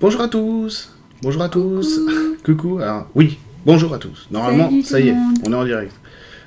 [0.00, 2.00] Bonjour à tous Bonjour à tous
[2.42, 4.28] Coucou Alors, oui, bonjour à tous.
[4.30, 5.14] Normalement, Salut ça y est,
[5.44, 5.92] on est en direct.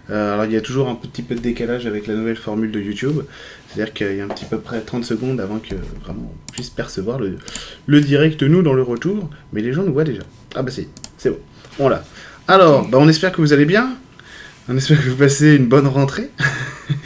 [0.09, 2.71] Euh, alors, il y a toujours un petit peu de décalage avec la nouvelle formule
[2.71, 3.21] de YouTube.
[3.67, 6.71] C'est-à-dire qu'il y a un petit peu près 30 secondes avant que vraiment on puisse
[6.71, 7.37] percevoir le,
[7.85, 9.29] le direct, nous, dans le retour.
[9.51, 10.23] Mais les gens nous voient déjà.
[10.55, 10.87] Ah bah c'est
[11.19, 11.37] c'est bon.
[11.77, 12.03] On l'a.
[12.47, 13.93] Alors, bah, on espère que vous allez bien.
[14.67, 16.31] On espère que vous passez une bonne rentrée.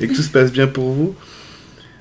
[0.00, 1.16] Et que tout se passe bien pour vous.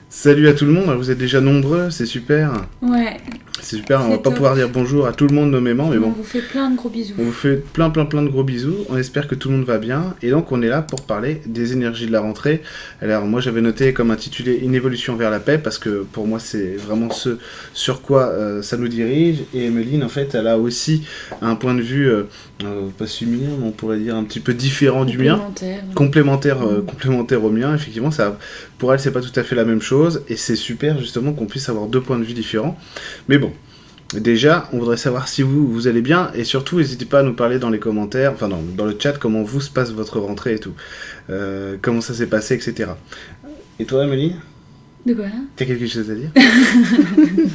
[0.09, 2.65] Salut à tout le monde, vous êtes déjà nombreux, c'est super.
[2.81, 3.17] Ouais,
[3.59, 6.01] C'est super, on va pas pouvoir dire bonjour à tout le monde nommément, mais on
[6.01, 6.09] bon.
[6.11, 7.13] vous fait plein de gros bisous.
[7.19, 9.65] On vous fait plein plein plein de gros bisous, on espère que tout le monde
[9.65, 12.61] va bien, et donc on est là pour parler des énergies de la rentrée.
[13.01, 16.39] Alors moi j'avais noté comme intitulé Une évolution vers la paix, parce que pour moi
[16.39, 17.37] c'est vraiment ce
[17.73, 21.03] sur quoi euh, ça nous dirige, et Emeline en fait elle a aussi
[21.41, 22.23] un point de vue, euh,
[22.63, 25.83] euh, pas similaire, mais on pourrait dire un petit peu différent du mien Complémentaire.
[25.95, 26.85] complémentaire, euh, Mm.
[26.85, 27.75] complémentaire au mien.
[27.75, 28.37] Effectivement, ça,
[28.79, 31.45] pour elle, c'est pas tout à fait la même chose, et c'est super justement qu'on
[31.45, 32.77] puisse avoir deux points de vue différents.
[33.27, 33.51] Mais bon,
[34.15, 37.33] déjà, on voudrait savoir si vous vous allez bien, et surtout, n'hésitez pas à nous
[37.33, 40.55] parler dans les commentaires, enfin dans, dans le chat, comment vous se passe votre rentrée
[40.55, 40.73] et tout,
[41.29, 42.91] Euh, comment ça s'est passé, etc.
[43.79, 44.33] Et toi, Amélie,
[45.07, 45.25] De quoi?
[45.55, 46.29] T'as quelque chose à dire?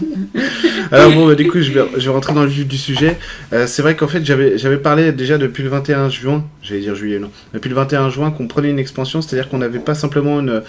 [0.91, 3.19] Alors bon, bah, du coup, je vais, rentrer dans le vif du sujet.
[3.53, 7.19] Euh, c'est vrai qu'en fait, j'avais parlé déjà depuis le 21 juin, j'allais dire juillet,
[7.19, 10.63] non, depuis le 21 juin qu'on prenait une expansion, c'est-à-dire qu'on n'avait pas simplement une...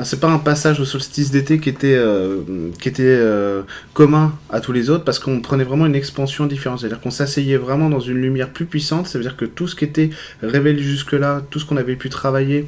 [0.00, 2.38] un- C'est pas un passage au solstice d'été qui était, euh,
[2.80, 3.62] qui était euh,
[3.92, 7.58] commun à tous les autres, parce qu'on prenait vraiment une expansion différente, c'est-à-dire qu'on s'asseyait
[7.58, 10.10] vraiment dans une lumière plus puissante, ça veut dire que tout ce qui était
[10.42, 12.66] révélé jusque-là, tout ce qu'on avait pu travailler,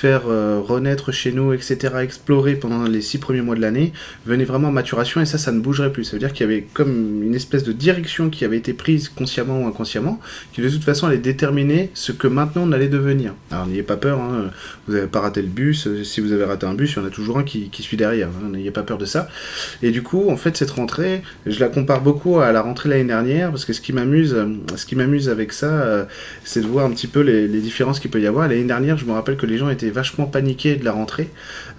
[0.00, 3.92] faire euh, renaître chez nous, etc., explorer pendant les six premiers mois de l'année,
[4.24, 6.04] venait vraiment en maturation et ça, ça ne bougerait plus.
[6.04, 9.10] Ça veut dire qu'il y avait comme une espèce de direction qui avait été prise
[9.10, 10.18] consciemment ou inconsciemment,
[10.52, 13.34] qui de toute façon allait déterminer ce que maintenant on allait devenir.
[13.50, 14.50] Alors n'ayez pas peur, hein,
[14.86, 17.02] vous n'avez pas raté le bus, euh, si vous avez raté un bus, il y
[17.02, 19.28] en a toujours un qui, suit derrière, hein, n'ayez pas peur de ça.
[19.82, 23.04] Et du coup, en fait, cette rentrée, je la compare beaucoup à la rentrée l'année
[23.04, 24.34] dernière, parce que ce qui m'amuse,
[24.76, 26.04] ce qui m'amuse avec ça, euh,
[26.44, 28.48] c'est de voir un petit peu les, les différences qu'il peut y avoir.
[28.48, 31.30] L'année dernière, je me rappelle que les gens étaient vachement paniqués de la rentrée.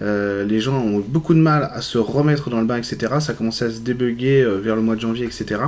[0.02, 3.14] Euh, les gens ont beaucoup de mal à se remettre dans le bain, etc.
[3.20, 5.62] Ça commençait à se débugger euh, vers le mois de janvier, etc.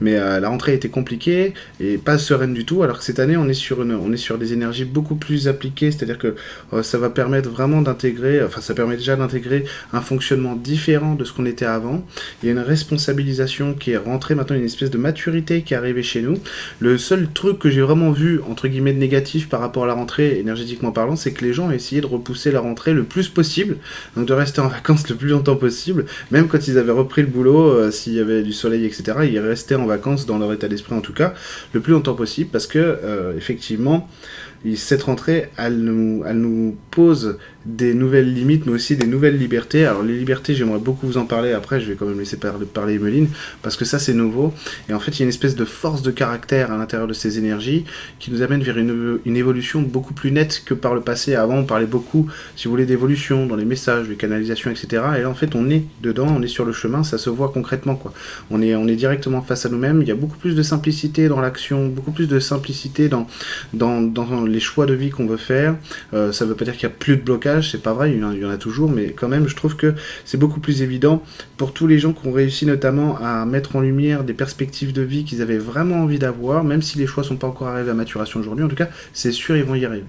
[0.00, 2.82] Mais euh, la rentrée était compliquée et pas sereine du tout.
[2.82, 5.48] Alors que cette année, on est sur, une, on est sur des énergies beaucoup plus
[5.48, 6.34] appliquées, c'est-à-dire que
[6.82, 11.32] ça va permettre vraiment d'intégrer, enfin ça permet déjà d'intégrer un fonctionnement différent de ce
[11.32, 12.04] qu'on était avant.
[12.42, 15.76] Il y a une responsabilisation qui est rentrée maintenant, une espèce de maturité qui est
[15.76, 16.38] arrivée chez nous.
[16.80, 19.94] Le seul truc que j'ai vraiment vu, entre guillemets, de négatif par rapport à la
[19.94, 23.76] rentrée, énergétiquement parlant, c'est que les gens essayé de repousser la rentrée le plus possible,
[24.16, 27.28] donc de rester en vacances le plus longtemps possible, même quand ils avaient repris le
[27.28, 30.68] boulot, euh, s'il y avait du soleil, etc., ils restaient en vacances, dans leur état
[30.68, 31.34] d'esprit en tout cas,
[31.72, 34.08] le plus longtemps possible, parce que, euh, effectivement,
[34.64, 37.36] et cette rentrée, elle nous pose
[37.66, 39.86] des nouvelles limites, mais aussi des nouvelles libertés.
[39.86, 42.58] Alors les libertés, j'aimerais beaucoup vous en parler après, je vais quand même laisser par-
[42.58, 43.28] parler Emeline,
[43.62, 44.52] parce que ça c'est nouveau.
[44.88, 47.12] Et en fait, il y a une espèce de force de caractère à l'intérieur de
[47.12, 47.84] ces énergies
[48.18, 51.34] qui nous amène vers une, une évolution beaucoup plus nette que par le passé.
[51.34, 55.02] Avant, on parlait beaucoup, si vous voulez, d'évolution dans les messages, de canalisation, etc.
[55.18, 57.50] Et là, en fait, on est dedans, on est sur le chemin, ça se voit
[57.52, 58.12] concrètement, quoi.
[58.50, 60.02] On est, on est directement face à nous-mêmes.
[60.02, 63.26] Il y a beaucoup plus de simplicité dans l'action, beaucoup plus de simplicité dans,
[63.72, 65.76] dans, dans les choix de vie qu'on veut faire.
[66.12, 68.20] Euh, ça veut pas dire qu'il y a plus de blocage, c'est pas vrai, il
[68.20, 69.94] y, en a, il y en a toujours, mais quand même, je trouve que
[70.24, 71.22] c'est beaucoup plus évident
[71.56, 75.02] pour tous les gens qui ont réussi notamment à mettre en lumière des perspectives de
[75.02, 77.94] vie qu'ils avaient vraiment envie d'avoir, même si les choix sont pas encore arrivés à
[77.94, 78.64] maturation aujourd'hui.
[78.64, 80.04] En tout cas, c'est sûr, ils vont y arriver.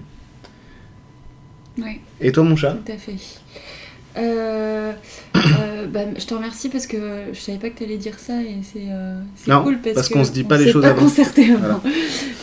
[1.78, 2.78] Oui, Et toi, mon chat?
[2.84, 3.16] Tout à fait.
[4.16, 4.92] Euh,
[5.36, 6.96] euh, bah, je te remercie parce que
[7.32, 9.20] je savais pas que tu allais dire ça et c'est euh,
[9.62, 11.02] cool parce, qu'on se dit pas les choses pas avant.
[11.02, 11.80] concerté avant.
[11.82, 11.82] Voilà.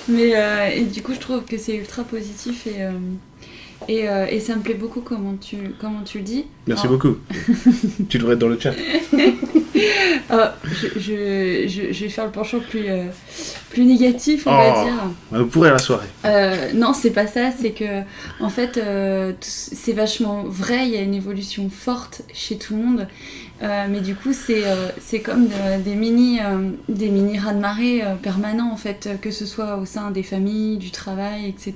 [0.07, 2.85] Mais et du coup je trouve que c'est ultra positif et,
[3.87, 6.45] et, euh, et ça me plaît beaucoup comment tu, comment tu le dis.
[6.67, 7.17] Merci beaucoup.
[8.09, 8.73] tu devrais être dans le chat.
[10.29, 13.05] Ah, je, je, je, je vais faire le penchant plus, euh,
[13.69, 14.83] plus négatif, on va Oh.
[14.85, 14.93] dire.
[15.41, 16.07] Vous pourrez à la soirée.
[16.25, 18.01] Euh, non, c'est pas ça, c'est que
[18.39, 22.81] en fait, euh, c'est vachement vrai, il y a une évolution forte chez tout le
[22.83, 23.07] monde.
[23.63, 28.03] Euh, mais du coup, c'est euh, c'est comme de- des mini, euh, des mini raz-de-marée
[28.03, 31.73] euh, permanents, en fait, que ce soit au sein des familles, du travail, etc.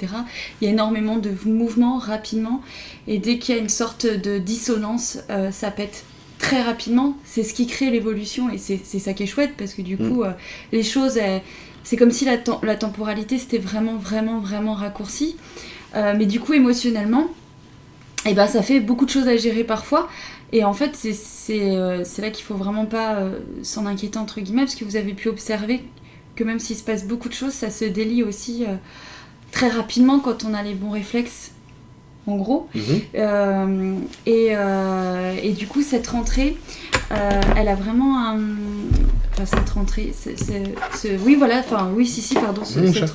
[0.59, 2.61] Il y a énormément de mouvements rapidement,
[3.07, 5.19] et dès qu'il y a une sorte de dissonance,
[5.51, 6.03] ça pète
[6.39, 7.15] très rapidement.
[7.23, 10.09] C'est ce qui crée l'évolution, et c'est ça qui est chouette, parce que du Mm.
[10.09, 10.23] coup,
[10.73, 11.17] les choses,
[11.85, 15.37] c'est comme si la, la temporalité c'était vraiment, vraiment, vraiment raccourci.
[15.95, 17.27] Euh, mais du coup, émotionnellement,
[18.25, 20.09] et ben, ça fait beaucoup de choses à gérer parfois.
[20.53, 24.39] Et en fait, c'est euh, c'est là qu'il faut vraiment pas euh, s'en inquiéter, entre
[24.39, 25.83] guillemets, parce que vous avez pu observer
[26.37, 28.75] que même s'il se passe beaucoup de choses, ça se délie aussi euh,
[29.51, 31.51] très rapidement quand on a les bons réflexes,
[32.27, 32.69] en gros.
[32.73, 32.81] Mhm.
[33.15, 33.95] Euh,
[34.25, 36.55] et, euh, et du coup, cette rentrée,
[37.09, 38.39] elle a vraiment un.
[39.33, 40.13] Enfin, cette rentrée.
[41.25, 43.11] Oui, voilà, enfin, oui, si, si, pardon, ce, cette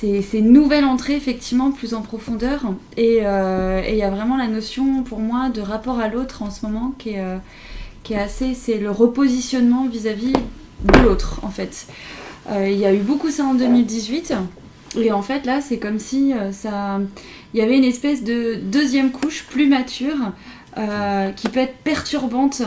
[0.00, 2.64] c'est une nouvelle entrée effectivement plus en profondeur.
[2.98, 6.50] Euh, et il y a vraiment la notion pour moi de rapport à l'autre en
[6.50, 7.36] ce moment qui est, euh,
[8.16, 11.86] assez c'est le repositionnement vis-à-vis de l'autre en fait.
[12.50, 14.34] Euh, il y a eu beaucoup ça en 2018
[14.98, 16.98] et en fait là c'est comme si ça
[17.54, 20.32] il y avait une espèce de deuxième couche plus mature
[21.36, 22.62] qui peut être perturbante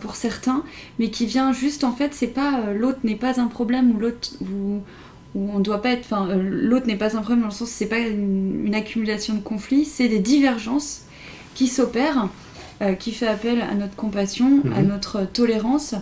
[0.00, 0.62] pour certains
[1.00, 4.36] mais qui vient juste en fait c'est pas l'autre n'est pas un problème ou l'autre
[4.40, 4.80] vous
[5.34, 7.68] où on doit pas être, enfin, euh, l'autre n'est pas un problème dans le sens
[7.68, 11.02] c'est pas une, accumulation de conflits, c'est des divergences
[11.54, 12.28] qui s'opèrent,
[12.80, 14.88] euh, qui fait appel à notre compassion, à mhm.
[14.88, 15.94] notre tolérance.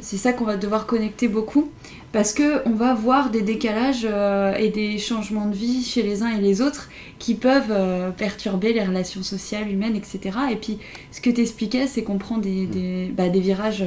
[0.00, 1.70] C'est ça qu'on va devoir connecter beaucoup
[2.12, 6.22] parce que on va voir des décalages euh, et des changements de vie chez les
[6.22, 6.88] uns et les autres
[7.20, 10.36] qui peuvent perturber les relations sociales, humaines, etc.
[10.50, 10.78] Et puis,
[11.12, 13.84] ce que tu expliquais, c'est qu'on prend des, des, bah, des virages,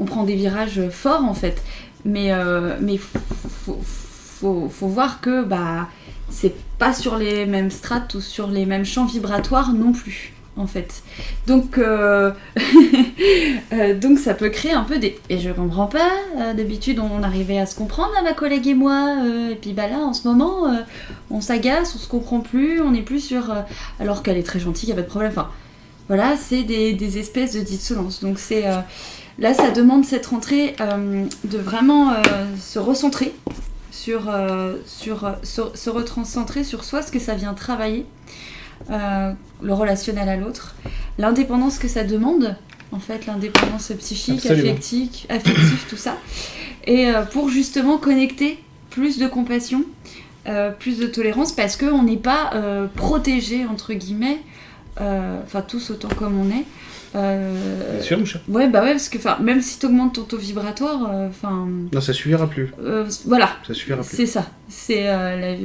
[0.00, 1.62] on prend des virages forts en fait.
[2.04, 3.80] Mais euh, mais faut,
[4.68, 5.88] faut, voir que bah
[6.30, 10.66] c'est pas sur les mêmes strates ou sur les mêmes champs vibratoires non plus en
[10.66, 11.02] fait.
[11.46, 12.32] Donc, euh,
[13.72, 15.18] euh, donc ça peut créer un peu des...
[15.30, 16.10] Et je comprends pas,
[16.54, 19.16] d'habitude on arrivait à se comprendre, ma collègue et moi,
[19.50, 20.66] et puis bah là en ce moment
[21.30, 23.54] on s'agace, on se comprend plus, on est plus sur...
[24.00, 25.32] alors qu'elle est très gentille, y a pas de problème.
[25.32, 25.50] Enfin
[26.08, 28.20] voilà, c'est des, des, espèces de dissonances.
[28.20, 28.64] Donc c'est...
[29.40, 32.16] Là, ça demande cette rentrée euh, de vraiment euh,
[32.60, 33.32] se recentrer
[33.90, 38.04] sur, euh, sur, se retrancentrer sur soi, ce que ça vient travailler,
[38.88, 40.74] le relationnel à l'autre,
[41.18, 42.56] l'indépendance que ça demande,
[42.92, 46.16] en fait, l'indépendance psychique, affective, affective, tout ça,
[46.86, 48.58] et pour justement connecter
[48.88, 49.84] plus de compassion,
[50.78, 52.52] plus de tolérance, parce qu'on n'est pas
[52.96, 54.38] protégé, entre guillemets,
[54.96, 56.64] enfin tous autant comme on est,
[57.14, 58.54] euh, Bien sûr, mon.
[58.54, 61.68] Ouais, bah ouais, parce que même si tu augmentes ton taux vibratoire, euh, enfin.
[61.92, 62.72] non, ça suffira plus.
[62.82, 63.50] Euh, voilà.
[63.66, 64.16] Ça suffira plus.
[64.16, 64.46] C'est ça.
[64.68, 65.56] C'est la...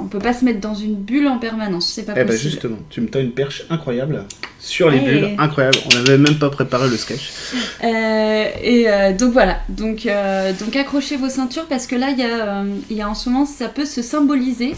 [0.00, 2.50] on peut pas se mettre dans une bulle en permanence, c'est pas eh ben, possible.
[2.50, 4.24] justement, tu me as une perche incroyable
[4.58, 5.78] sur les bulles, incroyable.
[5.86, 7.30] On n'avait même pas préparé le sketch.
[7.82, 8.86] et
[9.18, 10.08] donc voilà, donc,
[10.58, 13.68] donc accrochez vos ceintures parce que là, il y, y a en ce moment, ça
[13.68, 14.74] peut se symboliser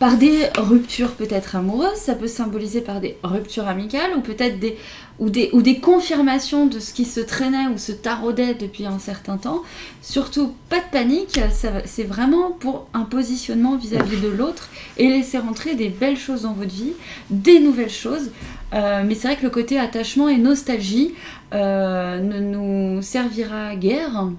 [0.00, 4.58] par des ruptures peut-être amoureuses, ça peut se symboliser par des ruptures amicales ou peut-être
[4.58, 4.76] des
[5.18, 9.62] ou des, confirmations de ce qui se traînait ou se taraudait depuis un certain temps.
[10.00, 11.38] Surtout, pas de panique,
[11.84, 16.54] c'est vraiment pour un positionnement vis-à-vis de l'autre et laisser rentrer des belles choses dans
[16.54, 16.94] votre vie,
[17.28, 18.30] des nouvelles choses.
[18.72, 21.12] Euh, mais c'est vrai que le côté attachement et nostalgie
[21.52, 24.30] euh, ne nous servira guère.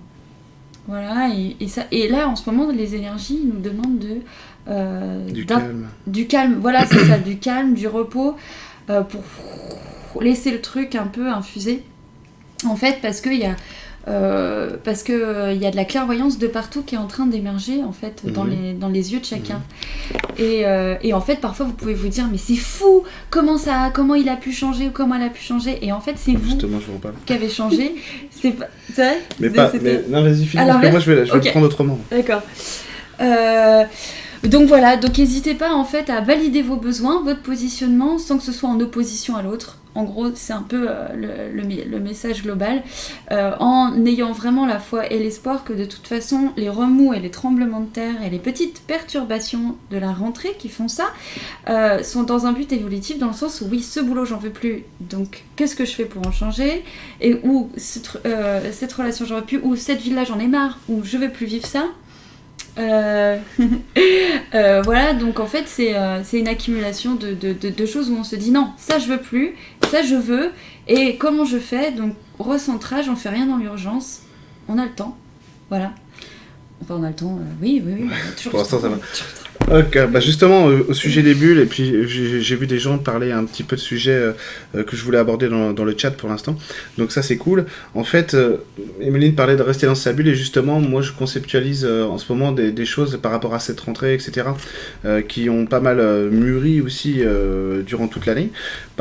[0.87, 1.55] Voilà, et,
[1.91, 4.17] et là en ce moment, les énergies nous demandent de.
[4.67, 5.87] Euh, du calme.
[6.07, 8.35] Du calme, voilà, c'est ça, du calme, du repos,
[8.87, 11.83] pour laisser le truc un peu infuser.
[12.65, 13.55] En fait, parce qu'il y a.
[14.07, 17.27] Euh, parce qu'il euh, y a de la clairvoyance de partout qui est en train
[17.27, 18.49] d'émerger en fait dans, mhm.
[18.49, 19.61] les, dans les yeux de chacun.
[20.11, 20.19] Mhm.
[20.39, 23.91] Et, euh, et, en fait, parfois vous pouvez vous dire mais c'est fou comment ça,
[23.93, 25.77] comment il a pu changer ou comment elle a pu changer?
[25.83, 26.57] Et en fait, c'est vous
[27.25, 27.93] qui avez changé.
[28.31, 28.55] c'est
[28.95, 29.19] vrai?
[29.39, 29.71] Mais pas.
[29.79, 31.99] Mais, non, vas-y, moi je vais, je vais le prendre autrement.
[32.09, 32.41] D'accord.
[34.43, 38.43] Donc voilà, donc n'hésitez pas en fait à valider vos besoins, votre positionnement, sans que
[38.43, 39.77] ce soit en opposition à l'autre.
[39.93, 42.81] En gros, c'est un peu euh, le, message global,
[43.31, 47.19] euh, en ayant vraiment la foi et l'espoir que de toute façon, les remous et
[47.19, 51.07] les tremblements de terre et les petites perturbations de la rentrée qui font ça
[51.69, 54.49] euh, sont dans un but évolutif, dans le sens où oui, ce boulot, j'en veux
[54.49, 56.83] plus, donc qu'est-ce que je fais pour en changer?
[57.19, 58.17] Et où cette,
[58.71, 61.45] cette relation, j'en veux plus, ou cette ville-là, j'en ai marre, ou je veux plus
[61.45, 61.83] vivre ça?
[62.77, 63.37] Euh,
[64.55, 68.23] euh, voilà, donc en fait, c'est euh, une accumulation de, de, de, choses où on
[68.23, 69.55] se dit non, ça je veux plus,
[69.89, 70.51] ça je veux,
[70.87, 71.91] et comment je fais?
[71.91, 74.21] Donc, recentrage, on fait rien dans l'urgence,
[74.67, 75.17] on a le temps,
[75.69, 75.91] voilà.
[76.81, 78.09] Enfin, on a le temps, oui, oui, oui.
[78.49, 78.97] Pour l'instant, ça va.
[79.69, 83.45] Ok, bah justement, au sujet des bulles, et puis j'ai vu des gens parler un
[83.45, 84.31] petit peu de sujets euh,
[84.75, 86.57] euh, que je voulais aborder dans, le chat pour l'instant.
[86.97, 87.65] Donc ça, c'est cool.
[87.95, 88.57] En fait, euh,
[88.99, 92.51] Emeline parlait de rester dans sa bulle, et justement, moi, je conceptualise en ce moment
[92.51, 94.47] des, choses par rapport à cette rentrée, etc.,
[95.27, 97.21] qui ont pas mal mûri aussi
[97.85, 98.49] durant toute l'année.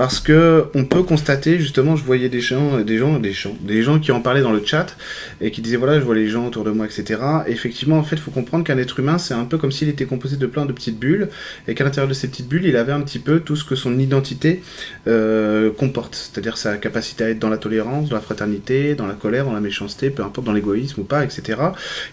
[0.01, 3.83] Parce que on peut constater, justement, je voyais des gens, des gens, des gens, des
[3.83, 4.97] gens qui en parlaient dans le chat,
[5.43, 7.21] et qui disaient, voilà, je vois les gens autour de moi, etc.
[7.47, 9.91] Et effectivement, en fait, il faut comprendre qu'un être humain, c'est un peu comme s'il
[9.91, 11.29] était composé de plein de petites bulles,
[11.69, 13.75] et qu'à l'intérieur de ces petites bulles, il avait un petit peu tout ce que
[13.75, 14.63] son identité
[15.07, 19.13] euh, comporte, c'est-à-dire sa capacité à être dans la tolérance, dans la fraternité, dans la
[19.13, 21.61] colère, dans la méchanceté, peu importe dans l'égoïsme ou pas, etc.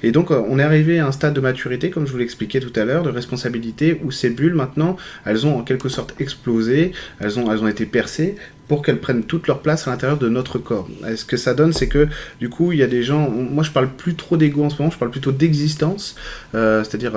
[0.03, 2.59] Et donc euh, on est arrivé à un stade de maturité, comme je vous l'expliquais
[2.59, 6.91] tout à l'heure, de responsabilité, où ces bulles maintenant, elles ont en quelque sorte explosé,
[7.21, 8.35] elles ont, elles ont été percées,
[8.67, 10.87] pour qu'elles prennent toute leur place à l'intérieur de notre corps.
[11.09, 12.07] Et ce que ça donne, c'est que
[12.39, 13.29] du coup, il y a des gens.
[13.29, 16.15] Moi, je parle plus trop d'ego en ce moment, je parle plutôt d'existence,
[16.55, 17.13] euh, c'est-à-dire.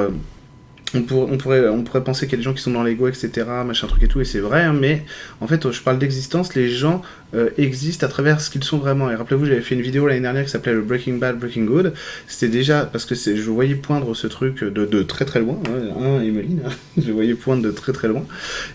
[0.94, 3.08] On, on, pourrait, on pourrait penser qu'il y a des gens qui sont dans l'ego,
[3.08, 5.04] etc., machin truc et tout, et c'est vrai, hein, mais
[5.40, 9.08] en fait, je parle d'existence, les gens euh, existent à travers ce qu'ils sont vraiment.
[9.08, 11.92] Et rappelez-vous, j'avais fait une vidéo l'année dernière qui s'appelait le Breaking Bad, Breaking Good.
[12.26, 16.20] C'était déjà parce que je voyais poindre ce truc de, de très très loin, hein,
[16.22, 18.24] Emeline, hein, je voyais poindre de très très loin.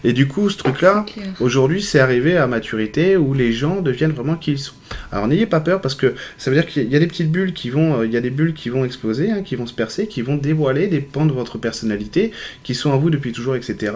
[0.06, 1.06] Et du coup, ce truc-là,
[1.42, 4.74] aujourd'hui, c'est arrivé à maturité où les gens deviennent vraiment qui ils sont.
[5.12, 7.54] Alors n'ayez pas peur parce que ça veut dire qu'il y a des petites bulles
[7.54, 9.74] qui vont, euh, il y a des bulles qui vont exploser, hein, qui vont se
[9.74, 12.05] percer, qui vont dévoiler des pans de votre personnalité,
[12.64, 13.94] qui sont à vous depuis toujours, etc.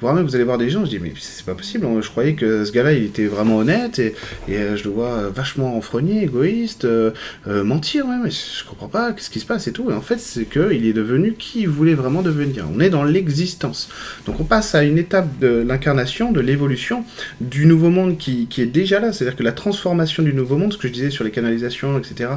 [0.00, 2.64] Voire vous allez voir des gens, je dis mais c'est pas possible, je croyais que
[2.64, 4.14] ce gars-là il était vraiment honnête et,
[4.50, 6.86] euh, je le vois euh, vachement enfrogné, égoïste,
[7.46, 9.90] mentir même, mais je comprends pas qu'est-ce qui se passe et tout.
[9.90, 12.66] En fait c'est que il est devenu qui il voulait vraiment devenir.
[12.74, 13.88] On est dans l'existence.
[14.26, 17.04] Donc on passe à une étape de l'incarnation, de l'évolution,
[17.40, 20.78] du nouveau monde qui, est déjà là, c'est-à-dire que la transformation du nouveau monde, ce
[20.78, 22.30] que je disais sur les canalisations, etc.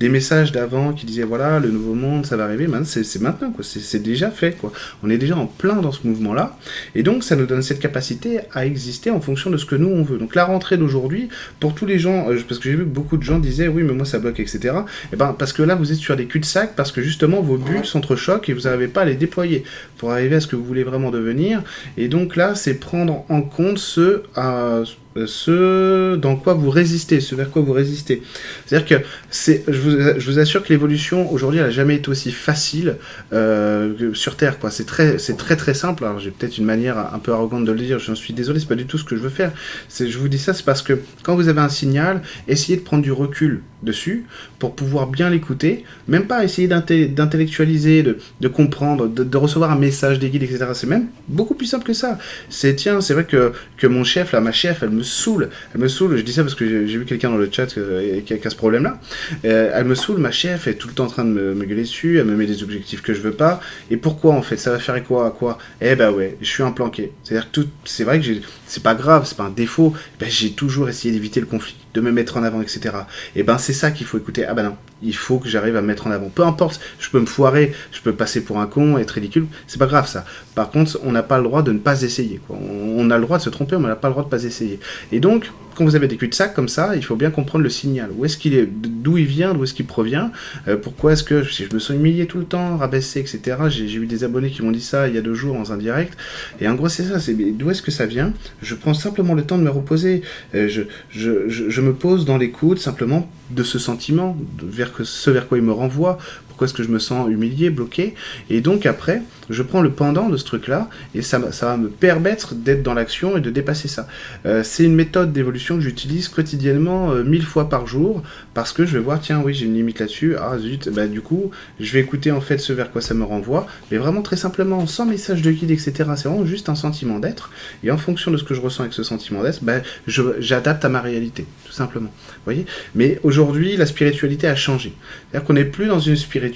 [0.00, 3.64] Des messages d'avant qui disaient voilà, le nouveau monde, ça va arriver, c'est maintenant, quoi.
[3.64, 4.72] C'est déjà fait, quoi.
[5.02, 6.56] On est déjà en plein dans ce mouvement-là.
[6.94, 9.88] Et donc, ça nous donne cette capacité à exister en fonction de ce que nous,
[9.88, 10.18] on veut.
[10.18, 13.16] Donc, la rentrée d'aujourd'hui, pour tous les gens, euh, parce que j'ai vu que beaucoup
[13.16, 14.58] de gens disaient oui, mais moi, ça bloque, etc.
[14.64, 14.68] Et
[15.12, 17.84] eh ben, parce que là, vous êtes sur des cul-de-sac, parce que justement, vos bulles
[17.84, 19.64] s'entrechoquent et vous n'arrivez pas à les déployer
[19.98, 21.62] pour arriver à ce que vous voulez vraiment devenir.
[21.96, 24.22] Et donc, là, c'est prendre en compte ce.
[24.38, 24.84] euh,
[25.26, 28.22] ce dans quoi vous résistez, ce vers quoi vous résistez.
[28.66, 32.08] C'est-à-dire que c'est, je vous, je vous assure que l'évolution aujourd'hui, elle n'a jamais été
[32.08, 32.96] aussi facile
[33.32, 34.58] euh, sur Terre.
[34.58, 34.70] Quoi.
[34.70, 36.04] C'est très, c'est très très simple.
[36.04, 37.98] Alors j'ai peut-être une manière un peu arrogante de le dire.
[37.98, 39.52] J'en suis désolé, c'est pas du tout ce que je veux faire.
[39.88, 42.82] C'est, je vous dis ça, c'est parce que quand vous avez un signal, essayez de
[42.82, 44.24] prendre du recul dessus
[44.58, 50.18] pour pouvoir bien l'écouter, même pas essayer d'intellectualiser, de, de, comprendre, de, recevoir un message
[50.18, 50.66] des guides, etc.
[50.74, 52.18] C'est même beaucoup plus simple que ça.
[52.48, 55.48] C'est tiens, c'est vrai que, que mon chef, là, ma chef, elle me saoule.
[55.74, 58.20] Elle me saoule, je dis ça parce que j'ai vu quelqu'un dans le chat euh,
[58.20, 59.00] qui a, ce problème-là.
[59.44, 61.82] Euh, elle me saoule, ma chef est tout le temps en train de me, gueuler
[61.82, 63.60] dessus, elle me met des objectifs que je veux pas.
[63.90, 65.58] Et pourquoi en fait Ça va faire quoi à quoi?
[65.80, 67.12] Eh ben ouais, je suis un planqué.
[67.24, 68.26] C'est-à-dire que c'est vrai que
[68.66, 69.94] c'est pas grave, c'est pas un défaut.
[70.18, 72.94] Ben, j'ai toujours essayé d'éviter le conflit de me mettre en avant, etc.
[73.36, 74.44] Et ben c'est ça qu'il faut écouter.
[74.44, 76.28] Ah ben non, il faut que j'arrive à me mettre en avant.
[76.28, 79.78] Peu importe, je peux me foirer, je peux passer pour un con, être ridicule, c'est
[79.78, 80.24] pas grave ça.
[80.54, 82.40] Par contre, on n'a pas le droit de ne pas essayer.
[82.48, 84.44] On a le droit de se tromper, mais on n'a pas le droit de pas
[84.44, 84.80] essayer.
[85.12, 88.10] Et donc, quand vous avez des cul-de-sac comme ça, il faut bien comprendre le signal.
[88.16, 90.30] Où est-ce qu'il est, d'où il vient, d'où est-ce qu'il provient,
[90.68, 93.56] euh, pourquoi est-ce que si je me sens humilié tout le temps, rabaissé, etc.
[93.68, 95.76] J'ai eu des abonnés qui m'ont dit ça il y a deux jours dans un
[95.76, 96.16] direct.
[96.60, 98.32] Et en gros, c'est ça, c'est d'où est-ce que ça vient?
[98.62, 100.22] Je prends simplement le temps de me reposer.
[100.54, 100.68] Euh,
[101.10, 105.64] je, me pose dans l'écoute simplement de ce sentiment, vers que, ce vers quoi il
[105.64, 106.18] me renvoie,
[106.60, 108.14] pourquoi est-ce que je me sens humilié, bloqué.
[108.50, 112.54] Et donc après, je prends le pendant de ce truc-là et ça, va me permettre
[112.54, 114.06] d'être dans l'action et de dépasser ça.
[114.44, 118.84] Euh, c'est une méthode d'évolution que j'utilise quotidiennement euh, mille fois par jour parce que
[118.84, 121.50] je vais voir, tiens, oui, j'ai une limite là-dessus, ah zut, bah du coup,
[121.80, 124.86] je vais écouter en fait ce vers quoi ça me renvoie, mais vraiment très simplement,
[124.86, 125.92] sans message de guide, etc.
[126.14, 127.50] C'est vraiment juste un sentiment d'être
[127.82, 130.90] et en fonction de ce que je ressens avec ce sentiment d'être, bah, j'adapte à
[130.90, 132.12] ma réalité, tout simplement.
[132.44, 132.66] Voyez?
[132.94, 134.92] Mais aujourd'hui, la spiritualité a changé.
[135.30, 136.49] C'est-à-dire qu'on n'est plus dans une spiritualité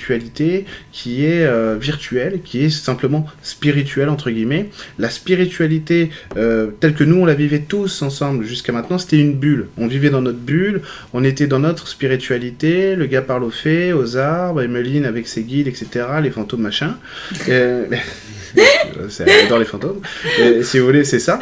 [0.93, 4.71] qui est euh, virtuelle, qui est simplement spirituel entre guillemets.
[4.99, 9.35] La spiritualité euh, telle que nous on la vivait tous ensemble jusqu'à maintenant, c'était une
[9.35, 9.69] bulle.
[9.77, 10.83] On vivait dans notre bulle,
[11.13, 12.97] on était dans notre spiritualité.
[12.97, 16.07] Le gars parle aux fées, aux arbres, Emeline avec ses guides, etc.
[16.23, 16.97] Les fantômes machin.
[17.49, 17.87] Euh,
[19.49, 20.01] dans les fantômes.
[20.63, 21.41] si vous voulez, c'est ça.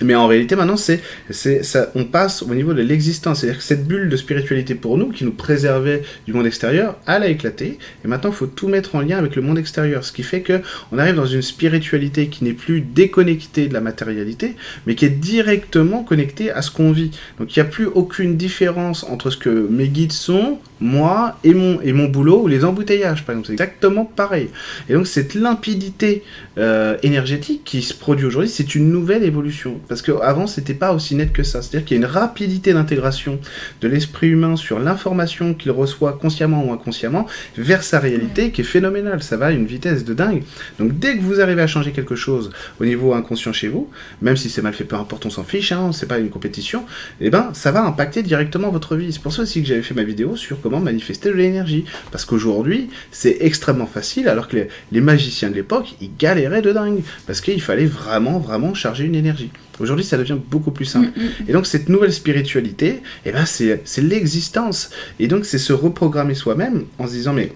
[0.00, 3.40] Mais en réalité, maintenant, c'est, c'est, ça, on passe au niveau de l'existence.
[3.40, 7.22] C'est-à-dire que cette bulle de spiritualité pour nous, qui nous préservait du monde extérieur, elle
[7.22, 7.78] a éclaté.
[8.04, 10.04] Et maintenant, il faut tout mettre en lien avec le monde extérieur.
[10.04, 10.60] Ce qui fait que
[10.90, 15.10] on arrive dans une spiritualité qui n'est plus déconnectée de la matérialité, mais qui est
[15.10, 17.12] directement connectée à ce qu'on vit.
[17.38, 21.54] Donc, il n'y a plus aucune différence entre ce que mes guides sont, moi, et
[21.54, 23.46] mon, et mon boulot, ou les embouteillages, par exemple.
[23.46, 24.48] C'est exactement pareil.
[24.88, 26.24] Et donc, cette limpidité
[26.58, 31.14] euh, énergétique qui se produit aujourd'hui, c'est une nouvelle évolution parce qu'avant, c'était pas aussi
[31.14, 31.62] net que ça.
[31.62, 33.38] C'est-à-dire qu'il y a une rapidité d'intégration
[33.80, 37.26] de l'esprit humain sur l'information qu'il reçoit consciemment ou inconsciemment
[37.56, 39.22] vers sa réalité qui est phénoménale.
[39.22, 40.42] Ça va à une vitesse de dingue.
[40.78, 42.50] Donc dès que vous arrivez à changer quelque chose
[42.80, 43.90] au niveau inconscient chez vous,
[44.22, 46.80] même si c'est mal fait, peu importe, on s'en fiche, hein, c'est pas une compétition,
[47.20, 49.12] et eh ben ça va impacter directement votre vie.
[49.12, 51.84] C'est pour ça aussi que j'avais fait ma vidéo sur comment manifester de l'énergie.
[52.10, 56.72] Parce qu'aujourd'hui, c'est extrêmement facile, alors que les, les magiciens de l'époque, ils galéraient de
[56.72, 57.02] dingue.
[57.26, 59.50] Parce qu'il fallait vraiment, vraiment charger une énergie.
[59.80, 61.08] Aujourd'hui, ça devient beaucoup plus simple.
[61.16, 61.48] Mm, mm.
[61.48, 64.90] Et donc, cette nouvelle spiritualité, eh ben, c'est l'existence.
[65.18, 67.52] Et donc, c'est se reprogrammer soi-même en se disant, mais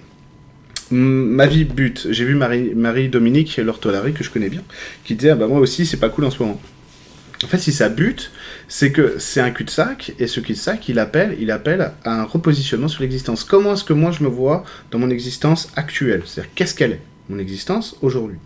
[0.90, 2.08] mm, ma vie bute.
[2.10, 4.62] J'ai vu Marie, Marie Dominique Lortolari, que je connais bien,
[5.04, 6.60] qui disait, ah bah moi aussi, c'est pas cool en ce moment.
[7.44, 8.32] En fait, si ça bute,
[8.66, 12.88] c'est que c'est un cul-de-sac, et ce cul-de-sac, il appelle, il appelle à un repositionnement
[12.88, 13.44] sur l'existence.
[13.44, 16.22] Comment est-ce que moi je me vois dans mon existence actuelle?
[16.26, 18.38] C'est-à-dire, qu'est-ce qu'elle est, mon existence aujourd'hui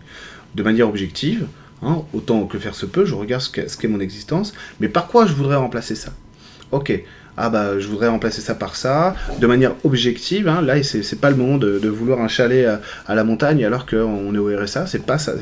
[0.53, 1.47] De manière objective,
[1.85, 5.25] hein, autant que faire se peut, je regarde ce qu'est mon existence, mais par quoi
[5.25, 6.11] je voudrais remplacer ça?
[6.71, 7.03] Ok,
[7.37, 11.29] ah bah je voudrais remplacer ça par ça, de manière objective, hein, là c'est pas
[11.29, 12.67] le moment de, vouloir un chalet
[13.07, 15.33] à, la montagne alors qu'on est au RSA, c'est pas ça,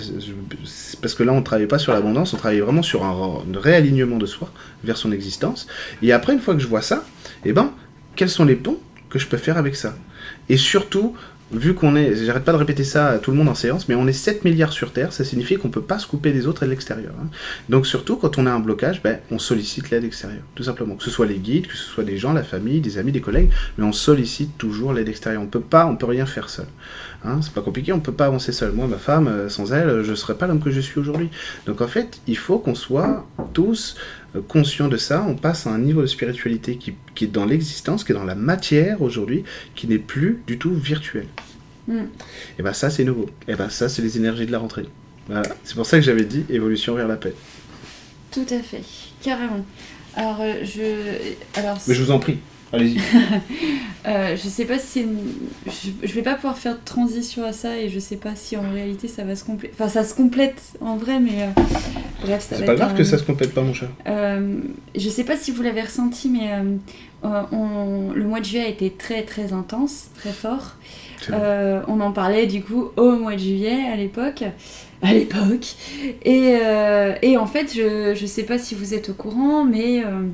[1.01, 4.17] parce que là on travaille pas sur l'abondance, on travaille vraiment sur un, un réalignement
[4.17, 4.49] de soi
[4.83, 5.67] vers son existence,
[6.01, 7.03] et après une fois que je vois ça,
[7.45, 7.71] eh ben
[8.15, 8.79] quels sont les ponts
[9.09, 9.95] que je peux faire avec ça?
[10.49, 11.15] Et surtout,
[11.51, 13.95] vu qu'on est, j'arrête pas de répéter ça à tout le monde en séance, mais
[13.95, 16.63] on est 7 milliards sur Terre, ça signifie qu'on peut pas se couper des autres
[16.63, 17.13] et de l'extérieur.
[17.21, 17.27] hein.
[17.69, 20.95] Donc surtout, quand on a un blocage, ben, on sollicite l'aide extérieure, tout simplement.
[20.95, 23.21] Que ce soit les guides, que ce soit des gens, la famille, des amis, des
[23.21, 25.41] collègues, mais on sollicite toujours l'aide extérieure.
[25.41, 26.67] On peut pas, on peut rien faire seul.
[27.23, 28.71] Hein, c'est pas compliqué, on peut pas avancer seul.
[28.71, 31.29] Moi, ma femme, euh, sans elle, je serais pas l'homme que je suis aujourd'hui.
[31.67, 33.95] Donc en fait, il faut qu'on soit tous
[34.47, 35.25] conscients de ça.
[35.27, 38.23] On passe à un niveau de spiritualité qui, qui est dans l'existence, qui est dans
[38.23, 39.43] la matière aujourd'hui,
[39.75, 41.27] qui n'est plus du tout virtuel.
[41.87, 41.99] Mm.
[42.59, 43.29] Et ben ça, c'est nouveau.
[43.47, 44.85] Et ben ça, c'est les énergies de la rentrée.
[45.27, 45.43] Voilà.
[45.63, 47.33] C'est pour ça que j'avais dit évolution vers la paix.
[48.31, 48.83] Tout à fait,
[49.21, 49.65] carrément.
[50.15, 51.59] Alors, euh, je.
[51.59, 52.37] Alors, Mais je vous en prie,
[52.73, 52.99] allez-y.
[54.07, 55.19] Euh, je sais pas si c'est une...
[55.67, 58.57] je, je vais pas pouvoir faire de transition à ça et je sais pas si
[58.57, 59.75] en réalité ça va se compléter.
[59.79, 61.61] Enfin, ça se complète en vrai, mais euh,
[62.23, 63.89] bref, ça C'est pas grave un- que ça se complète pas, mon cher.
[64.07, 64.57] Euh,
[64.95, 68.69] je sais pas si vous l'avez ressenti, mais euh, on- le mois de juillet a
[68.69, 70.77] été très très intense, très fort.
[71.31, 74.43] On en parlait du coup au mois de juillet à l'époque.
[75.03, 75.75] À l'époque.
[76.25, 80.03] Et, euh, et en fait, je, je sais pas si vous êtes au courant, mais
[80.05, 80.27] euh,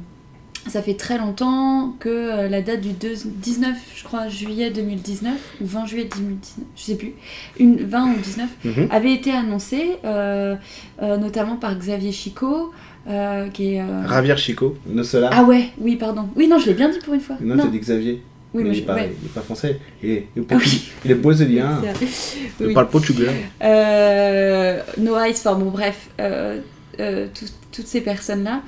[0.70, 5.34] ça fait très longtemps que euh, la date du 2 19, je crois, juillet 2019,
[5.62, 7.14] ou 20 juillet 2019, je sais plus,
[7.60, 8.88] une, 20 ou 19, Mhm.
[8.92, 10.56] avait été annoncée, euh,
[11.02, 12.72] euh, notamment par Xavier Chico,
[13.10, 13.82] euh, qui est.
[13.82, 15.04] euh, Javier Chico, no.
[15.32, 16.28] Ah ouais, oui, pardon.
[16.36, 17.38] Oui, non, je l'ai bien dit pour une fois.
[17.40, 18.22] non, t'as dit Xavier.
[18.54, 19.12] oui, mais mais il, je- est pas, ouais.
[19.46, 19.80] français.
[20.04, 20.90] Il est, il est, Ah oui.
[21.06, 21.82] il est brésilien.
[22.60, 22.74] Il Oui.
[22.74, 23.28] parle portugais.
[23.64, 28.62] Euh, No Ice, enfin bon, bref, tout- toutes ces personnes-là.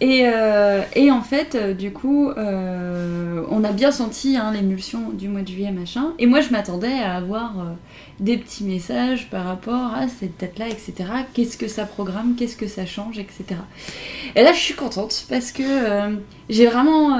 [0.00, 5.10] Et, euh, et en fait, euh, du coup, euh, on a bien senti hein, l'émulsion
[5.10, 6.12] du mois de juillet, machin.
[6.18, 7.54] Et moi, je m'attendais à avoir
[8.18, 10.94] des petits messages par rapport à cette date-là, etc.
[11.32, 13.44] Qu'est-ce que ça programme, qu'est-ce que ça change, etc.
[14.34, 15.62] Et là, je suis contente parce que
[16.48, 17.10] j'ai vraiment.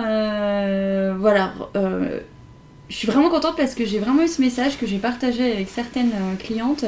[1.18, 1.52] voilà.
[1.74, 5.68] je suis vraiment contente parce que j'ai vraiment eu ce message que j'ai partagé avec
[5.68, 6.84] certaines clientes,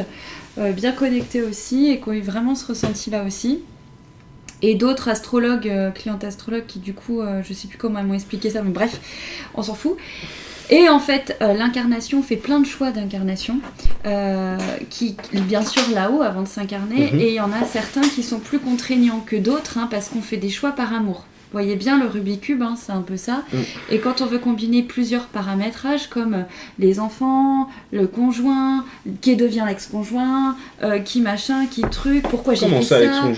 [0.59, 3.63] bien connectées aussi, et qui ont eu vraiment ce ressenti-là aussi.
[4.69, 8.07] Et d'autres astrologues, euh, clientes astrologues, qui du coup, euh, je sais plus comment elles
[8.07, 9.01] m'ont expliqué ça, mais bref,
[9.55, 9.97] on s'en fout.
[10.71, 13.61] Et en fait, euh, l'incarnation fait plein de choix d'incarnation,
[14.07, 14.59] euh,
[14.91, 17.21] qui, bien sûr, là-haut, avant de s'incarner, Mhm.
[17.21, 20.21] et il y en a certains qui sont plus contraignants que d'autres, hein, parce qu'on
[20.21, 21.27] fait des choix par amour.
[21.53, 23.45] Vous voyez bien le Rubik's Cube, hein, c'est un peu ça.
[23.53, 23.57] Mm.
[23.93, 26.43] Et quand on veut combiner plusieurs paramétrages, comme euh,
[26.81, 28.85] les enfants, le conjoint,
[29.21, 30.57] qui devient l'ex-conjoint,
[31.05, 33.37] qui machin, qui truc, pourquoi j'ai Comment fait ça, ça avec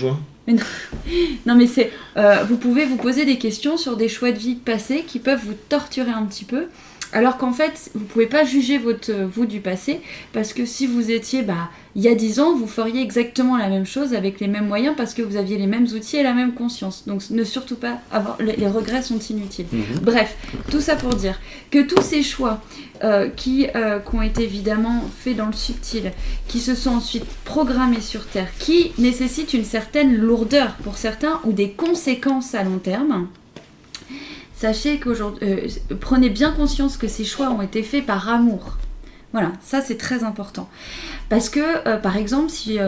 [0.49, 0.65] son joint
[1.45, 4.55] non mais c'est, euh, vous pouvez vous poser des questions sur des choix de vie
[4.55, 6.67] passés qui peuvent vous torturer un petit peu,
[7.11, 10.85] alors qu'en fait vous pouvez pas juger votre euh, vous du passé parce que si
[10.85, 14.39] vous étiez bah il y a 10 ans vous feriez exactement la même chose avec
[14.39, 17.05] les mêmes moyens parce que vous aviez les mêmes outils et la même conscience.
[17.07, 19.65] Donc ne surtout pas avoir les, les regrets sont inutiles.
[19.71, 19.99] Mhm.
[20.03, 20.37] Bref,
[20.69, 21.39] tout ça pour dire
[21.71, 22.61] que tous ces choix
[23.03, 26.11] euh, qui, euh, qui ont été évidemment faits dans le subtil,
[26.47, 31.53] qui se sont ensuite programmés sur Terre, qui nécessitent une certaine lourdeur pour certains ou
[31.53, 33.27] des conséquences à long terme,
[34.55, 38.77] sachez qu'aujourd'hui, euh, prenez bien conscience que ces choix ont été faits par amour.
[39.31, 40.67] Voilà, ça c'est très important.
[41.29, 42.79] Parce que, par exemple, si,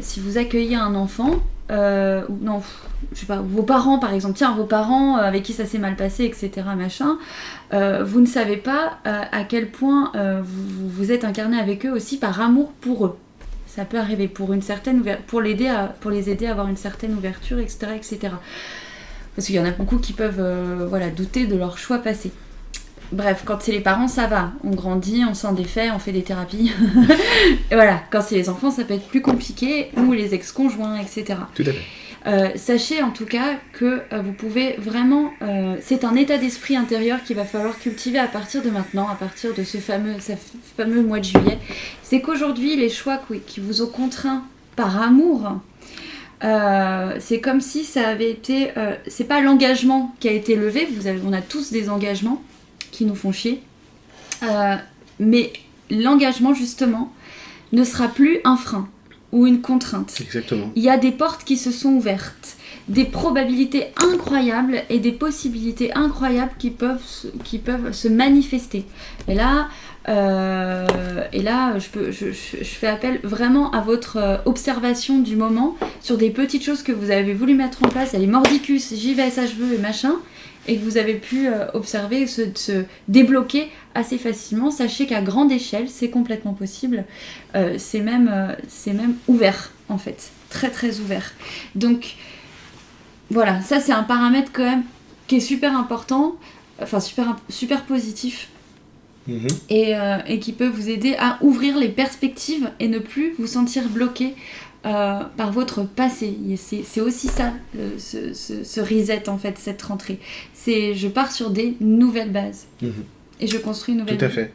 [0.00, 1.36] si vous accueillez un enfant,
[1.70, 2.62] euh, non,
[3.12, 5.78] je sais pas, vos parents par exemple, tiens, vos parents euh, avec qui ça s'est
[5.78, 7.18] mal passé, etc., machin,
[7.72, 11.84] euh, vous ne savez pas euh, à quel point euh, vous, vous- êtes incarné avec
[11.84, 13.16] eux aussi par amour pour eux.
[13.66, 17.14] ça peut arriver pour une certaine pour à, pour les aider à avoir une certaine
[17.14, 18.32] ouverture, etc., etc.
[19.34, 22.32] Parce qu'il y en a beaucoup qui peuvent, euh, voilà, douter de leur choix passé.
[23.12, 24.52] Bref, quand c'est les parents, ça va.
[24.64, 26.72] On grandit, on s'en défait, on fait des thérapies.
[27.70, 31.38] Et voilà, quand c'est les enfants, ça peut être plus compliqué, ou les ex-conjoints, etc.
[31.54, 31.84] Tout à fait.
[32.26, 35.30] Euh, sachez en tout cas que euh, vous pouvez vraiment.
[35.42, 39.14] Euh, c'est un état d'esprit intérieur qu'il va falloir cultiver à partir de maintenant, à
[39.14, 40.32] partir de ce fameux, ce
[40.76, 41.58] fameux mois de juillet.
[42.02, 44.42] C'est qu'aujourd'hui, les choix qui vous ont contraint
[44.74, 45.52] par amour,
[46.40, 48.72] c'est comme si ça avait été.
[49.06, 52.42] c'est pas l'engagement qui a été levé, vous avez, on a tous des engagements
[52.96, 53.62] qui nous font chier.
[55.18, 55.52] mais
[55.90, 57.12] l'engagement, justement,
[57.72, 58.88] ne sera plus un frein
[59.32, 60.14] ou une contrainte.
[60.20, 60.70] Exactement.
[60.76, 62.56] Il y a des portes qui se sont ouvertes,
[62.88, 67.02] des probabilités incroyables et des possibilités incroyables qui peuvent,
[67.44, 68.84] qui peuvent se manifester.
[69.28, 69.68] Et là,
[70.08, 70.86] euh,
[71.32, 75.74] et là je, peux, je, je, fais appel vraiment à votre euh, observation du moment
[76.00, 79.30] sur des petites choses que vous avez voulu mettre en place, les mordicus, j'y vais,
[79.30, 80.14] ça je veux et machin
[80.66, 85.52] et que vous avez pu euh, observer se, se, débloquer assez facilement, sachez qu'à grande
[85.52, 87.04] échelle, c'est complètement possible.
[87.54, 90.30] Euh, c'est même, euh, c'est même ouvert, en fait.
[90.50, 91.32] Très, très ouvert.
[91.74, 92.16] Donc,
[93.30, 94.84] voilà, ça, c'est un paramètre quand même
[95.26, 96.36] qui est super important,
[96.80, 98.48] enfin, super, super positif.
[99.28, 99.48] Mhm.
[99.70, 99.92] Et,
[100.28, 104.36] et, qui peut vous aider à ouvrir les perspectives et ne plus vous sentir bloqué
[104.86, 106.36] euh, par votre passé.
[106.56, 107.52] C'est aussi ça,
[107.98, 110.18] ce, ce, reset en fait, cette rentrée.
[110.54, 112.66] C'est je pars sur des nouvelles bases.
[112.82, 112.92] Mhm.
[113.40, 114.52] Et je construis une nouvelle Tout à fait.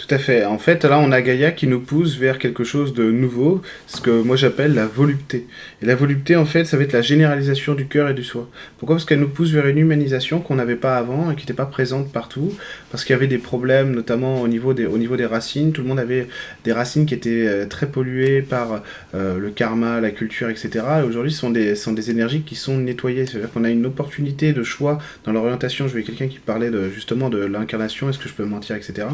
[0.00, 0.46] Tout à fait.
[0.46, 4.00] En fait, là, on a Gaïa qui nous pousse vers quelque chose de nouveau, ce
[4.00, 5.46] que moi j'appelle la volupté.
[5.82, 8.48] Et la volupté, en fait, ça va être la généralisation du cœur et du soi.
[8.78, 8.96] Pourquoi?
[8.96, 11.66] Parce qu'elle nous pousse vers une humanisation qu'on n'avait pas avant et qui n'était pas
[11.66, 12.50] présente partout,
[12.90, 15.72] parce qu'il y avait des problèmes, notamment au niveau, des, au niveau des racines.
[15.72, 16.28] Tout le monde avait
[16.64, 18.82] des racines qui étaient euh, très polluées par
[19.14, 20.70] euh, le karma, la culture, etc.
[21.00, 23.26] Et aujourd'hui, ce sont des, sont des énergies qui sont nettoyées.
[23.26, 25.88] C'est-à-dire qu'on a une opportunité de choix dans l'orientation.
[25.88, 29.08] Je vais quelqu'un qui parlait justement de l'incarnation, est-ce que je peux mentir, etc.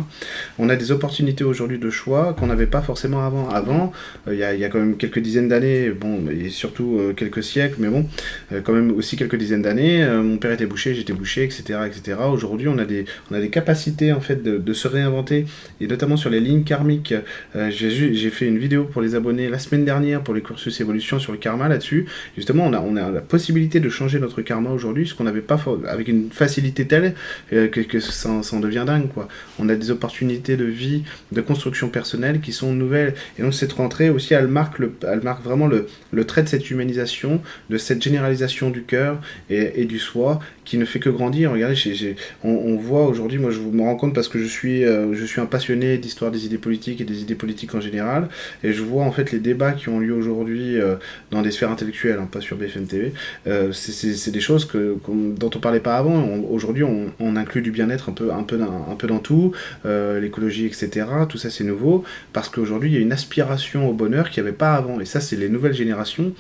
[0.61, 3.49] On a des opportunités aujourd'hui de choix qu'on n'avait pas forcément avant.
[3.49, 3.93] Avant,
[4.29, 7.77] euh, il y, a, quand même quelques dizaines d'années, bon, et surtout euh, quelques siècles,
[7.79, 8.07] mais bon,
[8.53, 11.81] euh, quand même aussi quelques dizaines d'années, mon père était bouché, j'étais bouché, etc.
[11.87, 12.19] etc.
[12.31, 15.47] Aujourd'hui, on, a des, on a des capacités en fait de, se réinventer,
[15.81, 17.15] et notamment sur les lignes karmiques.
[17.55, 21.33] J'ai fait une vidéo pour les abonnés la semaine dernière pour les cursus évolution sur
[21.33, 22.07] le karma là-dessus.
[22.37, 25.41] Justement, on a, on a la possibilité de changer notre karma aujourd'hui, ce qu'on n'avait
[25.41, 25.59] pas
[25.89, 27.15] avec une facilité telle
[27.51, 29.09] que, ça, ça en devient dingue.
[29.09, 29.29] Quoi.
[29.59, 31.03] On a des opportunités de vie,
[31.33, 33.15] de construction personnelle qui sont nouvelles.
[33.39, 35.87] Et donc cette rentrée aussi, elle marque, le, elle marque vraiment le,
[36.25, 40.99] trait de cette humanisation, de cette généralisation du cœur et du soi qui ne fait
[40.99, 41.53] que grandir.
[41.53, 45.15] Regardez, on, on, voit aujourd'hui, moi je me rends compte parce que je suis, euh,
[45.15, 48.29] je suis un passionné d'histoire des idées politiques et des idées politiques en général,
[48.63, 50.97] et je vois en fait les débats qui ont lieu aujourd'hui euh,
[51.31, 53.13] dans des sphères intellectuelles, hein, pas sur BFM TV.
[53.47, 56.27] Euh, c'est des choses que, dont on parlait pas avant.
[56.51, 59.53] Aujourd'hui, on, on, inclut du bien-être un peu, un, peu un peu dans tout,
[59.85, 61.07] l'écologie, etc.
[61.29, 62.03] Tout ça c'est nouveau
[62.33, 65.05] parce qu'aujourd'hui il y a une aspiration au bonheur qu'il n'y avait pas avant, et
[65.05, 66.33] ça c'est les nouvelles générations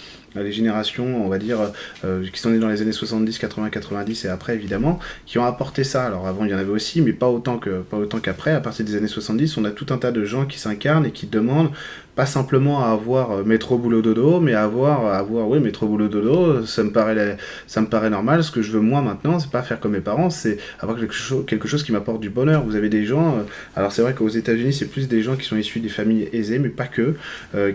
[0.43, 1.59] les générations, on va dire,
[2.05, 5.45] euh, qui sont nées dans les années 70, 80, 90 et après évidemment, qui ont
[5.45, 6.05] apporté ça.
[6.07, 8.53] Alors avant il y en avait aussi, mais pas autant que pas autant qu'après.
[8.53, 11.11] À partir des années 70, on a tout un tas de gens qui s'incarnent et
[11.11, 11.71] qui demandent
[12.17, 15.87] pas simplement à avoir euh, métro boulot dodo, mais à avoir, à avoir oui métro
[15.87, 18.43] boulot dodo, ça me paraît ça me paraît normal.
[18.43, 21.15] Ce que je veux moi maintenant, c'est pas faire comme mes parents, c'est avoir quelque
[21.15, 22.65] chose, quelque chose qui m'apporte du bonheur.
[22.65, 23.43] Vous avez des gens, euh,
[23.77, 26.59] alors c'est vrai qu'aux États-Unis c'est plus des gens qui sont issus des familles aisées,
[26.59, 27.15] mais pas que,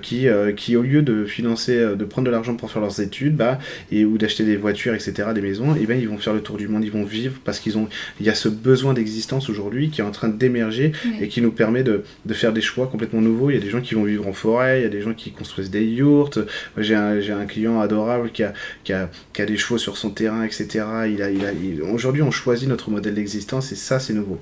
[0.02, 0.28] qui
[0.58, 3.60] qui au lieu de financer, de prendre de l'argent pour faire leurs études, bah,
[3.92, 6.58] et, ou d'acheter des voitures, etc., des maisons, et ben ils vont faire le tour
[6.58, 7.88] du monde, ils vont vivre parce qu'ils ont,
[8.20, 11.52] il y a ce besoin d'existence aujourd'hui qui est en train d'émerger et qui nous
[11.52, 13.50] permet de, de, faire des choix complètement nouveaux.
[13.52, 15.14] Il y a des gens qui vont vivre en forêt, il y a des gens
[15.14, 16.40] qui construisent des yurts.
[16.78, 20.44] J'ai un, client adorable qui a, qui a, qui, a, des chevaux sur son terrain,
[20.44, 20.68] etc.
[21.08, 21.52] Il a, il a,
[21.92, 24.40] aujourd'hui, on choisit notre modèle d'existence et ça, c'est nouveau.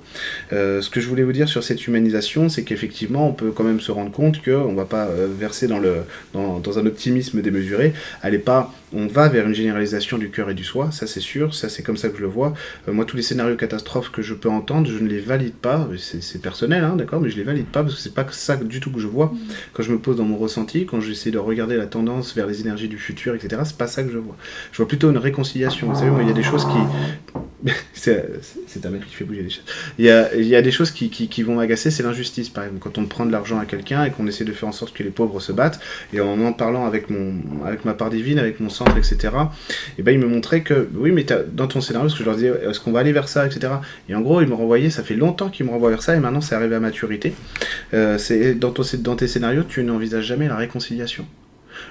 [0.54, 3.64] Euh, ce que je voulais vous dire sur cette humanisation, c'est qu'effectivement, on peut quand
[3.64, 5.98] même se rendre compte qu'on ne va pas euh, verser dans, le,
[6.34, 7.60] dans, dans un optimisme démesuré
[8.24, 11.20] elle est pas, on va vers une généralisation du cœur et du soi, ça c'est
[11.20, 12.54] sûr, ça c'est comme ça que je le vois.
[12.88, 15.88] Euh, moi, tous les scénarios catastrophes que je peux entendre, je ne les valide pas,
[15.98, 18.80] c'est personnel, hein, d'accord, mais je les valide pas parce que c'est pas ça du
[18.80, 19.38] tout que je vois mm.
[19.74, 22.62] quand je me pose dans mon ressenti, quand j'essaie de regarder la tendance vers les
[22.62, 23.62] énergies du futur, etc.
[23.66, 24.36] C'est pas ça que je vois.
[24.72, 25.88] Je vois plutôt une réconciliation.
[25.88, 26.80] Vous savez, moi, il y a des choses qui
[27.94, 29.64] c'est ta mère qui fait bouger les chaises.
[29.98, 32.50] Il y a, il y a des choses qui, qui, qui vont m'agacer, c'est l'injustice,
[32.50, 32.82] par exemple.
[32.82, 35.04] Quand on prend de l'argent à quelqu'un et qu'on essaie de faire en sorte que
[35.04, 35.80] les pauvres se battent,
[36.14, 39.34] et en en parlant avec, mon, avec ma part divine, avec mon etc.,
[39.98, 42.36] et ben il me montrait que, oui, mais dans ton scénario, ce que je leur
[42.36, 43.74] disais, est-ce qu'on va aller vers ça, etc.
[44.08, 46.20] Et en gros, il me renvoyait, ça fait longtemps qu'il me renvoie vers ça, et
[46.20, 47.34] maintenant c'est arrivé à maturité.
[47.94, 51.26] Euh, c'est dans, ton, dans tes scénarios, tu n'envisages jamais la réconciliation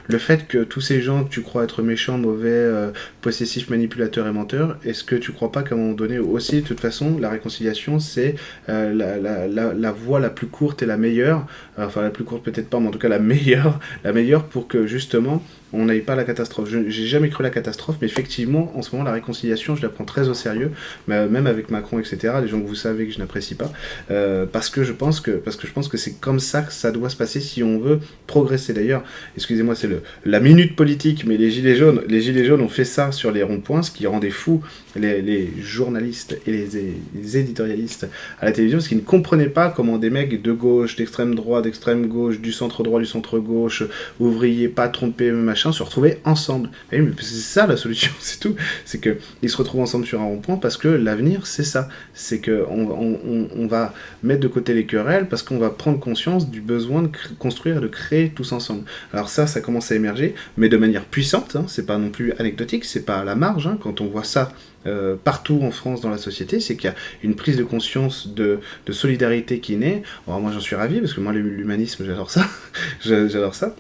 [0.07, 4.27] le fait que tous ces gens que tu crois être méchants, mauvais, euh, possessifs, manipulateurs
[4.27, 7.19] et menteurs, est-ce que tu crois pas qu'à un moment donné aussi, de toute façon,
[7.19, 8.35] la réconciliation, c'est
[8.69, 11.47] euh, la, voie la plus courte et la meilleure,
[11.77, 14.69] enfin la plus courte peut-être pas, mais en tout cas la meilleure, la meilleure pour
[14.69, 16.69] que justement on n'aille pas la catastrophe.
[16.69, 19.89] Je J'ai jamais cru la catastrophe, mais effectivement, en ce moment, la réconciliation, je la
[19.89, 20.71] prends très au sérieux,
[21.07, 22.35] même avec Macron, etc.
[22.43, 23.73] Les gens que vous savez que je n'apprécie pas,
[24.11, 26.73] euh, parce que je pense que parce que je pense que c'est comme ça que
[26.73, 28.73] ça doit se passer si on veut progresser.
[28.73, 29.03] D'ailleurs,
[29.37, 29.89] excusez-moi, c'est
[30.25, 33.43] la minute politique, mais les gilets jaunes, les gilets jaunes ont fait ça sur les
[33.43, 34.63] ronds-points, ce qui rendait fou
[34.99, 38.09] les, journalistes et les, éditorialistes
[38.41, 41.65] à la télévision, parce qu'ils ne comprenaient pas comment des mecs de gauche, d'extrême droite,
[41.65, 43.85] d'extrême gauche, du centre droit, du centre gauche,
[44.21, 46.71] ouvriers, patrons de PME, machin, se retrouvaient ensemble.
[46.93, 48.55] Et c'est ça la solution, c'est tout.
[48.85, 51.89] C'est qu'ils se retrouvent ensemble sur un rond-point parce que l'avenir, c'est ça.
[52.15, 56.61] C'est qu'on on, va mettre de côté les querelles parce qu'on va prendre conscience du
[56.61, 58.85] besoin de construire, de créer tous ensemble.
[59.13, 61.57] Alors ça, ça commence à émerger, mais de manière puissante.
[61.57, 63.67] Hein, c'est pas non plus anecdotique, c'est pas à la marge.
[63.67, 64.53] Hein, quand on voit ça
[64.89, 68.29] euh, partout en France dans la société, c'est qu'il y a une prise de conscience
[68.35, 70.03] de, solidarité qui naît.
[70.27, 72.47] Moi j'en suis ravi parce que moi l'humanisme j'adore ça,
[73.05, 73.75] j'adore ça.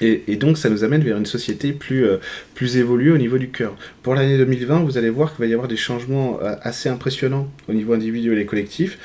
[0.00, 2.18] Et, donc ça nous amène vers une société plus, euh,
[2.60, 3.76] évoluée au niveau du cœur.
[4.02, 7.48] Pour l'année 2020, vous allez voir qu'il va y avoir des changements euh, assez impressionnants
[7.68, 8.98] au niveau individuel et collectif.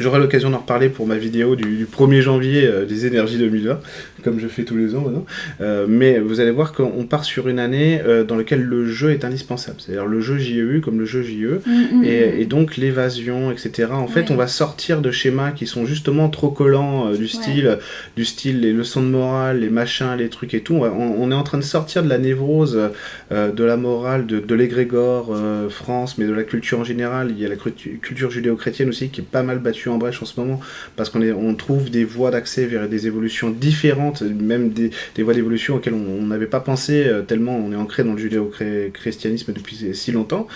[0.00, 3.78] J'aurai l'occasion d'en reparler pour ma vidéo du, 1er janvier euh, des énergies 2020,
[4.24, 5.24] comme je fais tous les ans maintenant.
[5.60, 9.12] Euh, mais vous allez voir qu'on part sur une année euh, dans laquelle le jeu
[9.12, 9.76] est indispensable.
[9.78, 11.60] C'est-à-dire le jeu JEU comme le jeu JE.
[11.64, 12.40] Mm, mm, et, mm.
[12.40, 13.88] et, donc l'évasion, etc.
[13.92, 17.78] En fait, on va sortir de schémas qui sont justement trop collants du style,
[18.16, 20.74] du style les leçons de morale, les machins, les trucs et tout.
[20.74, 22.90] On, est en train de sortir de la névrose,
[23.30, 25.36] de la morale, de, de l'égrégore
[25.70, 27.28] France, mais de la culture en général.
[27.30, 30.26] Il y a la culture judéo-chrétienne aussi qui est pas mal battue en brèche en
[30.26, 30.60] ce moment,
[30.96, 34.90] parce qu'on on trouve des voies d'accès vers des évolutions différentes, même des,
[35.22, 39.52] voies d'évolution auxquelles on n'avait pas pensé, euh, tellement on est ancré dans le judéo-christianisme
[39.52, 40.46] depuis si longtemps.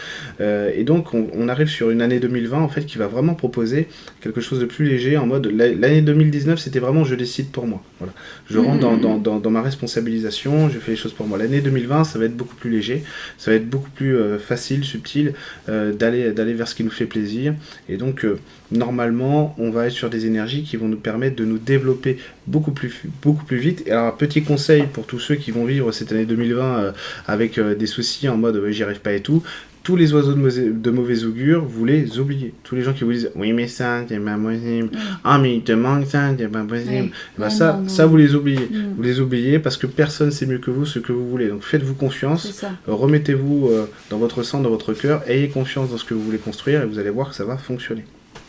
[0.41, 3.89] Euh, et donc on, arrive sur une année 2020 en fait qui va vraiment proposer
[4.21, 7.83] quelque chose de plus léger, en mode l'année 2019 c'était vraiment je décide pour moi.
[7.99, 8.13] Voilà.
[8.51, 11.39] Je rentre dans, dans, dans, dans, ma responsabilisation, je fais les choses pour moi.
[11.39, 13.03] L'année 2020 ça va être beaucoup plus léger,
[13.39, 15.33] ça va être beaucoup plus euh, facile, subtil
[15.67, 17.55] d'aller d'aller vers ce qui nous fait plaisir.
[17.89, 18.27] Et donc
[18.73, 22.73] normalement, on va être sur des énergies qui vont nous permettre de nous développer beaucoup
[22.73, 23.83] plus, beaucoup plus vite.
[23.87, 26.93] Et alors, petit conseil pour tous ceux qui vont vivre cette année 2020 euh,
[27.27, 29.43] avec euh, des soucis en mode j'y arrive pas et tout.
[29.85, 32.53] Tous les oiseaux de, mauvais, augure, vous les oubliez.
[32.63, 34.91] Tous les gens qui vous disent oui, mais ça, c'est pas possible.
[35.25, 37.11] Ah, mais il te manque ça, c'est pas possible.
[37.11, 38.69] Eh ben, ça, ça, vous les oubliez.
[38.71, 38.95] Mm.
[38.97, 41.49] Vous les oubliez parce que personne sait mieux que vous ce que vous voulez.
[41.49, 42.63] Donc faites-vous confiance.
[42.87, 45.23] Remettez-vous euh, dans votre sang, dans votre cœur.
[45.27, 47.57] Ayez confiance dans ce que vous voulez construire et vous allez voir que ça va
[47.57, 48.05] fonctionner.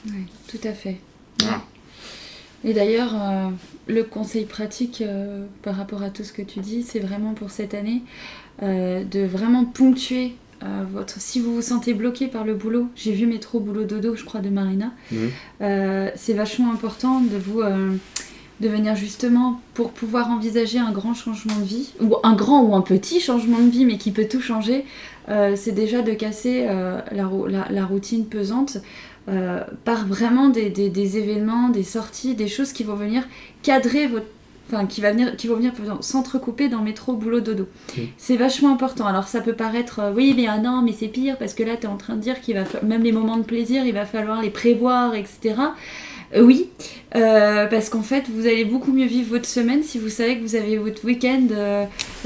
[0.08, 0.98] Oui, tout à fait.
[2.64, 3.50] Et d'ailleurs, euh,
[3.88, 7.52] le conseil pratique euh, par rapport à tout ce que tu dis, c'est vraiment pour
[7.52, 8.02] cette année
[8.64, 10.36] euh, de vraiment ponctuer
[10.92, 11.22] votre.
[11.22, 14.42] Si vous vous sentez bloqué par le boulot, j'ai vu métro boulot dodo, je crois,
[14.42, 15.30] de Marina, mhm.
[16.18, 17.62] c'est vachement important de vous.
[17.62, 22.76] de venir justement pour pouvoir envisager un grand changement de vie, ou un grand ou
[22.76, 24.84] un petit changement de vie, mais qui peut tout changer,
[25.56, 27.30] c'est déjà de casser la,
[27.70, 28.80] la, routine pesante
[29.30, 33.24] euh, par vraiment des, des, événements, des sorties, des choses qui vont venir
[33.64, 34.26] cadrer votre.
[34.72, 37.68] Enfin, qui, va venir, qui vont venir s'entrecouper dans métro, boulot, dodo.
[38.18, 39.08] C'est vachement important.
[39.08, 41.76] Alors, ça peut paraître, euh, oui, mais ah non, mais c'est pire parce que là,
[41.76, 44.06] tu es en train de dire qu'il va même les moments de plaisir, il va
[44.06, 45.56] falloir les prévoir, etc.
[46.36, 46.70] Euh, oui,
[47.12, 50.56] parce qu'en fait, vous allez beaucoup mieux vivre votre semaine si vous savez que vous
[50.56, 51.48] avez votre week-end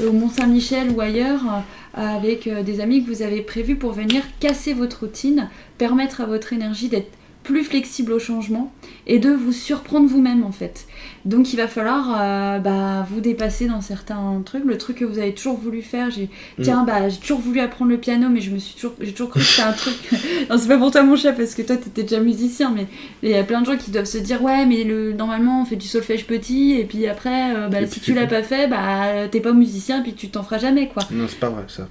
[0.06, 1.64] au Mont-Saint-Michel ou ailleurs
[1.94, 6.52] avec des amis que vous avez prévus pour venir casser votre routine, permettre à votre
[6.52, 7.10] énergie d'être
[7.44, 8.72] plus flexible au changement
[9.06, 10.86] et de vous surprendre vous-même en fait.
[11.26, 14.64] Donc il va falloir euh, bah, vous dépasser dans certains trucs.
[14.64, 16.62] Le truc que vous avez toujours voulu faire, j'ai mm.
[16.62, 19.30] tiens bah j'ai toujours voulu apprendre le piano mais je me suis toujours j'ai toujours
[19.30, 19.94] cru que c'était un truc.
[20.50, 22.86] non c'est pas pour toi mon chef parce que toi t'étais déjà musicien mais
[23.22, 25.64] il y a plein de gens qui doivent se dire ouais mais le normalement on
[25.66, 29.28] fait du solfège petit et puis après euh, bah, si tu l'as pas fait bah
[29.30, 31.02] t'es pas musicien et puis tu t'en feras jamais quoi.
[31.10, 31.88] Non c'est pas vrai ça.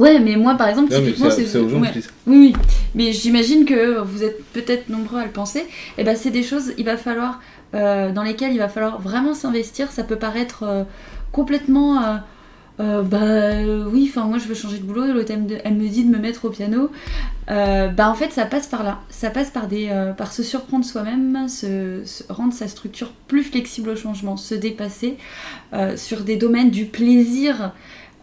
[0.00, 1.46] Ouais, mais moi, par exemple, typiquement, c'est.
[2.26, 2.52] Oui, oui.
[2.94, 5.60] Mais j'imagine que vous êtes peut-être nombreux à le penser.
[5.60, 5.64] Et
[5.98, 7.40] eh ben, c'est des choses, il va falloir.
[7.72, 9.92] Euh, dans lesquelles il va falloir vraiment s'investir.
[9.92, 10.82] Ça peut paraître euh,
[11.30, 12.02] complètement.
[12.80, 16.10] euh, bah oui, enfin moi je veux changer de boulot, l'autre elle, me- dit de
[16.10, 16.90] me mettre au piano.
[17.46, 21.46] Bah en fait ça passe par là, ça passe par, des, par se surprendre soi-même,
[21.48, 25.16] se, se- rendre sa structure plus flexible au changement, se dépasser
[25.96, 27.72] sur des domaines du plaisir,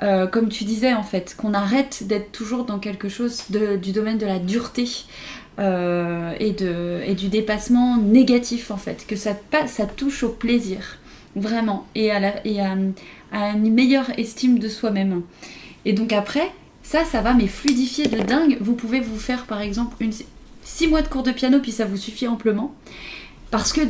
[0.04, 3.92] euh, comme tu disais en fait, qu'on arrête d'être toujours dans quelque chose de- du
[3.92, 4.88] domaine de la dureté.
[5.60, 9.32] euh, et, de, et du dépassement négatif en fait, que ça,
[9.66, 11.00] ça touche au plaisir,
[11.36, 12.76] vraiment, et à, et à,
[13.32, 15.24] à une meilleure estime de soi-même.
[15.84, 16.52] Et donc après,
[16.84, 18.58] ça, ça va mais fluidifier de dingue.
[18.62, 20.14] Vous pouvez vous faire par exemple une,
[20.64, 22.76] six mois de cours de piano, puis ça vous suffit amplement,
[23.50, 23.82] parce que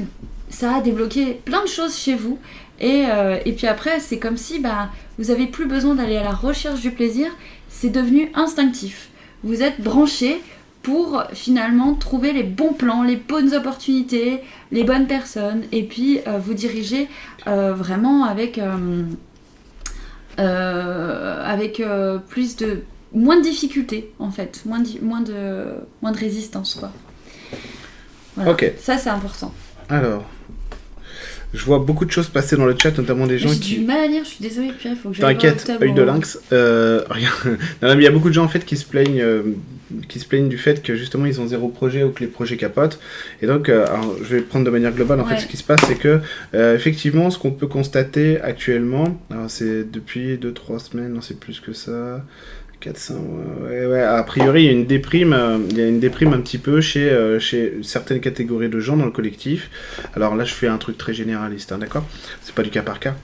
[0.49, 2.39] ça a débloqué plein de choses chez vous.
[2.79, 6.23] Et, euh, et puis après, c'est comme si bah, vous avez plus besoin d'aller à
[6.23, 7.29] la recherche du plaisir,
[7.69, 9.09] c'est devenu instinctif.
[9.43, 10.41] Vous êtes branché
[10.83, 16.37] pour finalement trouver les bons plans, les bonnes opportunités, les bonnes personnes, et puis euh,
[16.37, 17.09] vous diriger
[17.47, 18.59] euh, vraiment avec,
[20.37, 21.81] avec
[22.29, 25.65] plus de moins de difficultés en fait, moins de, moins de,
[26.01, 26.91] moins de résistance quoi.
[28.35, 28.51] Voilà.
[28.51, 28.71] Ok.
[28.79, 29.53] Ça c'est important.
[29.89, 30.23] Alors,
[31.53, 33.75] je vois beaucoup de choses passer dans le chat, notamment des gens J'ai qui.
[33.79, 36.01] du mal à lire, je suis désolée, puis il faut que j'aille T'inquiète, œil de
[36.01, 36.39] lynx.
[36.51, 37.29] Euh, rien.
[37.81, 39.43] Non, mais il y a beaucoup de gens en fait qui se plaignent, euh,
[40.09, 42.57] qui se plaignent du fait que justement ils ont zéro projet ou que les projets
[42.57, 42.99] capotent.
[43.41, 45.19] Et donc, euh, alors, je vais prendre de manière globale.
[45.21, 45.35] En Ouais.
[45.35, 46.19] fait, ce qui se passe, c'est que
[46.53, 51.59] euh, effectivement, ce qu'on peut constater actuellement, alors c'est depuis 2-3 semaines, non, c'est plus
[51.61, 52.23] que ça.
[52.79, 53.15] 400,
[53.63, 56.33] ouais, ouais, a priori, il y a une déprime, euh, il y a une déprime
[56.33, 59.69] un petit peu chez, euh, chez certaines catégories de gens dans le collectif.
[60.13, 62.05] Alors là, je fais un truc très généraliste, hein, d'accord?
[62.41, 63.15] C'est pas du cas par cas.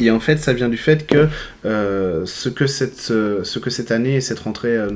[0.00, 1.28] Et en fait, ça vient du fait que
[1.64, 4.88] euh, ce, que cette, euh, ce que cette année et cette rentrée, euh,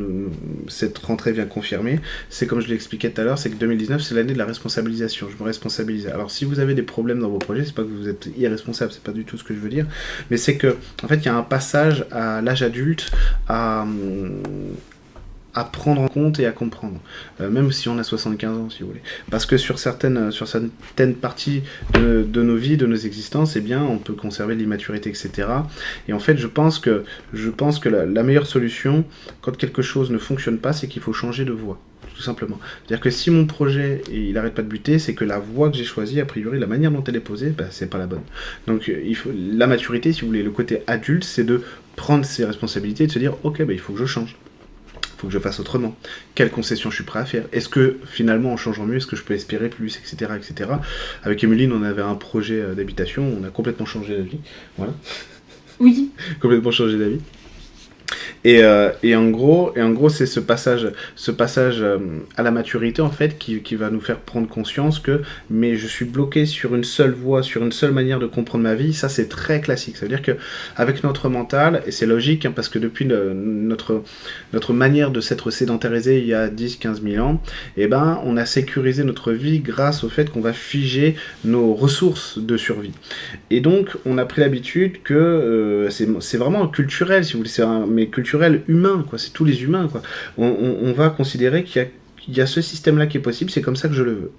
[0.68, 4.14] cette rentrée vient confirmer, c'est comme je l'expliquais tout à l'heure, c'est que 2019, c'est
[4.14, 5.28] l'année de la responsabilisation.
[5.30, 6.06] Je me responsabilise.
[6.06, 8.92] Alors, si vous avez des problèmes dans vos projets, c'est pas que vous êtes irresponsable,
[8.92, 9.86] c'est pas du tout ce que je veux dire,
[10.30, 13.10] mais c'est que, en fait, il y a un passage à l'âge adulte,
[13.48, 14.42] à, hum,
[15.54, 17.00] à prendre en compte et à comprendre,
[17.40, 19.02] Euh, même si on a 75 ans, si vous voulez.
[19.30, 21.62] Parce que sur certaines, sur certaines parties
[21.94, 25.48] de, nos vies, de nos existences, eh bien, on peut conserver l'immaturité, etc.
[26.08, 29.04] Et en fait, je pense que, je pense que la, la meilleure solution,
[29.40, 31.78] quand quelque chose ne fonctionne pas, c'est qu'il faut changer de voie.
[32.14, 32.58] Tout simplement.
[32.80, 35.76] C'est-à-dire que si mon projet il arrête pas de buter, c'est que la voie que
[35.76, 38.22] j'ai choisie, a priori, la manière dont elle est posée, bah, c'est pas la bonne.
[38.66, 41.62] Donc euh, il faut la maturité, si vous voulez, le côté adulte, c'est de
[41.96, 44.36] prendre ses responsabilités et de se dire ok, bah, il faut que je change.
[45.22, 45.94] Faut que je fasse autrement.
[46.34, 47.44] Quelles concessions je suis prêt à faire?
[47.52, 50.70] Est-ce que finalement, en changeant mieux, est-ce que je peux espérer plus, etc., etc.
[51.22, 54.40] Avec Emeline, on avait un projet euh, d'habitation, on a complètement changé la vie.
[54.76, 54.92] Voilà
[55.78, 57.20] Oui, complètement changé d'avis.
[58.44, 61.98] Et, euh, et en gros, et en gros, c'est ce passage, ce passage euh,
[62.36, 66.04] à la maturité en fait qui, va nous faire prendre conscience que, mais je suis
[66.04, 68.92] bloqué sur une seule voie, sur une seule manière de comprendre ma vie.
[68.92, 69.96] Ça, c'est très classique.
[69.96, 70.32] Ça veut dire que
[70.76, 74.02] avec notre mental, et c'est logique hein, parce que depuis notre
[74.52, 77.40] notre manière de s'être sédentarisé il y a 10-15 000 ans,
[77.76, 82.38] eh ben, on a sécurisé notre vie grâce au fait qu'on va figer nos ressources
[82.38, 82.92] de survie.
[83.50, 87.50] Et donc, on a pris l'habitude que euh, c'est vraiment culturel, si vous voulez,
[88.08, 89.18] culturel humain, quoi.
[89.18, 90.02] C'est tous les humains, quoi.
[90.38, 91.88] On, va considérer qu'il
[92.28, 94.30] y a ce système-là qui est possible, c'est comme ça que je le veux.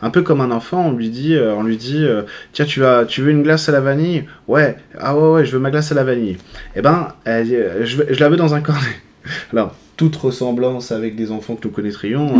[0.00, 2.80] Un peu comme un enfant, on lui dit, euh, on lui dit, euh, tiens, tu
[2.80, 4.24] vas, tu veux une glace à la vanille?
[4.48, 6.36] Ouais, ah ouais, ouais, je veux ma glace à la vanille.
[6.76, 9.00] Eh ben, euh, je, la veux dans un cornet.
[9.52, 12.36] Alors, toute ressemblance avec des enfants que nous connaîtrions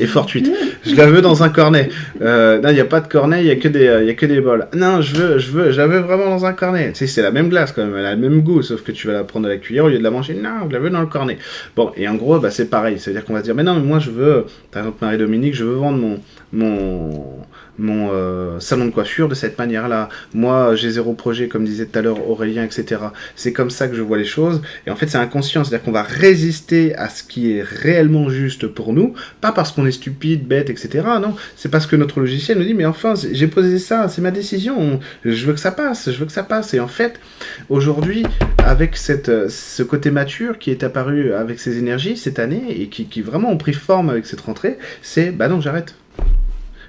[0.00, 0.50] est fortuite.
[0.84, 1.88] Je la veux dans un cornet.
[2.20, 4.26] Euh, non, il n'y a pas de cornet, il n'y a, que des, a que
[4.26, 4.66] des bols.
[4.74, 6.92] Non, je veux, je veux, je la veux vraiment dans un cornet.
[6.92, 9.06] Tu c'est la même glace quand même, elle a le même goût, sauf que tu
[9.06, 10.34] vas la prendre à la cuillère au lieu de la manger.
[10.34, 11.38] Non, je la veux dans le cornet.
[11.76, 12.98] Bon, et en gros, bah, c'est pareil.
[12.98, 15.64] C'est-à-dire qu'on va se dire, mais non, mais moi je veux, par exemple, Marie-Dominique, je
[15.64, 16.20] veux vendre mon,
[16.52, 17.44] mon,
[17.78, 20.08] mon euh, salon de coiffure de cette manière-là.
[20.34, 23.00] Moi, j'ai zéro projet, comme disait tout à l'heure Aurélien, etc.
[23.36, 24.62] C'est comme ça que je vois les choses.
[24.86, 25.64] Et en fait, c'est inconscient.
[25.64, 29.86] C'est-à-dire qu'on va résister à ce qui est réellement juste pour nous, pas parce qu'on
[29.86, 31.06] est stupide, bête, etc.
[31.20, 34.30] Non, c'est parce que notre logiciel nous dit, mais enfin, j'ai posé ça, c'est ma
[34.30, 35.00] décision.
[35.24, 36.74] Je veux que ça passe, je veux que ça passe.
[36.74, 37.20] Et en fait,
[37.68, 38.24] aujourd'hui,
[38.64, 43.06] avec euh, ce côté mature qui est apparu avec ces énergies cette année et qui,
[43.06, 45.94] qui vraiment ont pris forme avec cette rentrée, c'est bah non, j'arrête.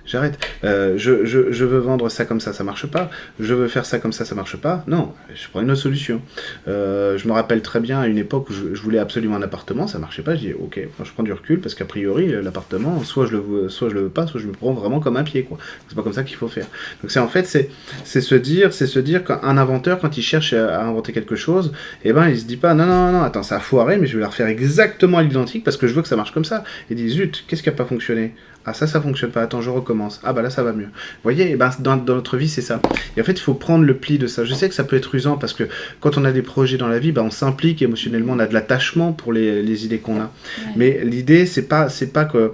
[0.05, 0.37] J'arrête.
[0.65, 3.09] Euh, je, veux vendre ça comme ça, ça marche pas.
[3.39, 4.83] Je veux faire ça comme ça, ça marche pas.
[4.87, 6.21] Non, je prends une autre solution.
[6.67, 9.87] Euh, je me rappelle très bien à une époque où je, voulais absolument un appartement,
[9.87, 10.35] ça marchait pas.
[10.35, 13.69] Je dis ok, je prends du recul parce qu'a priori l'appartement, soit je le veux,
[13.69, 15.57] soit je le veux pas, soit je me prends vraiment comme un pied quoi.
[15.87, 16.67] C'est pas comme ça qu'il faut faire.
[17.01, 20.51] Donc c'est en fait c'est se dire, c'est se dire qu'un inventeur quand il cherche
[20.51, 21.71] à, à inventer quelque chose,
[22.03, 24.17] eh ben il se dit pas non non non attends ça a foiré mais je
[24.17, 26.65] vais la refaire exactement à l'identique parce que je veux que ça marche comme ça.
[26.89, 28.33] Il dit zut qu'est-ce qui a pas fonctionné?
[28.65, 29.41] Ah ça, ça fonctionne pas.
[29.41, 30.21] Attends, je recommence.
[30.23, 30.85] Ah bah là, ça va mieux.
[30.85, 32.81] Vous voyez, eh ben, dans, dans, notre vie, c'est ça.
[33.17, 34.45] Et en fait, il faut prendre le pli de ça.
[34.45, 35.65] Je sais que ça peut être usant parce que
[35.99, 38.53] quand on a des projets dans la vie, bah, on s'implique émotionnellement, on a de
[38.53, 40.31] l'attachement pour les, les idées qu'on a.
[40.75, 42.53] Mais l'idée, c'est pas, c'est pas que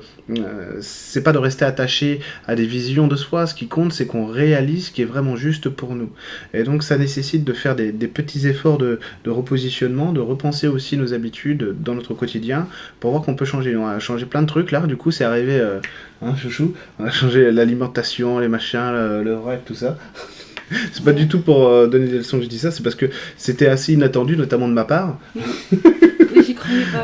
[0.81, 3.47] c'est pas de rester attaché à des visions de soi.
[3.47, 6.09] Ce qui compte, c'est qu'on réalise ce qui est vraiment juste pour nous.
[6.53, 10.97] Et donc, ça nécessite de faire des, petits efforts de, de, repositionnement, de repenser aussi
[10.97, 12.67] nos habitudes dans notre quotidien
[12.99, 13.75] pour voir qu'on peut changer.
[13.75, 14.81] On a changé plein de trucs là.
[14.81, 15.79] Du coup, c'est arrivé, euh,
[16.21, 16.73] hein, chouchou?
[16.99, 19.97] On a changé l'alimentation, les machins, le, le rêve, tout ça.
[20.91, 22.95] c'est pas du tout pour euh, donner des leçons que je dis ça, c'est parce
[22.95, 23.07] que
[23.37, 25.17] c'était assez inattendu, notamment de ma part.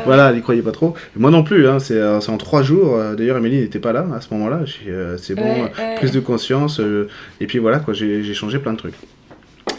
[0.04, 0.94] Voilà, elle y croyait pas trop.
[1.16, 2.98] Moi non plus, hein, c'est en trois jours.
[3.16, 4.60] D'ailleurs, Émilie n'était pas là à ce moment-là.
[5.18, 6.80] c'est bon, prise de conscience.
[6.80, 7.08] euh,
[7.40, 8.94] et puis voilà, quoi, j'ai changé plein de trucs.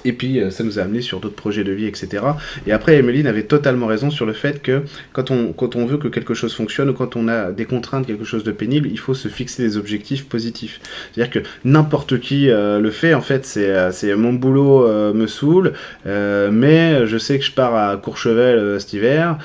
[0.08, 2.24] Et puis euh, ça nous a amené sur d'autres projets de vie, etc.
[2.66, 5.98] Et après, Emeline avait totalement raison sur le fait que quand on, quand on veut
[5.98, 9.00] que quelque chose fonctionne ou quand on a des contraintes, quelque chose de pénible, il
[9.00, 10.80] faut se fixer des objectifs positifs.
[11.12, 15.28] C'est-à-dire que n'importe qui euh, le fait, en fait, c'est euh, c'est mon boulot me
[15.28, 15.74] saoule,
[16.06, 19.38] mais je sais que je pars à Courchevel cet hiver,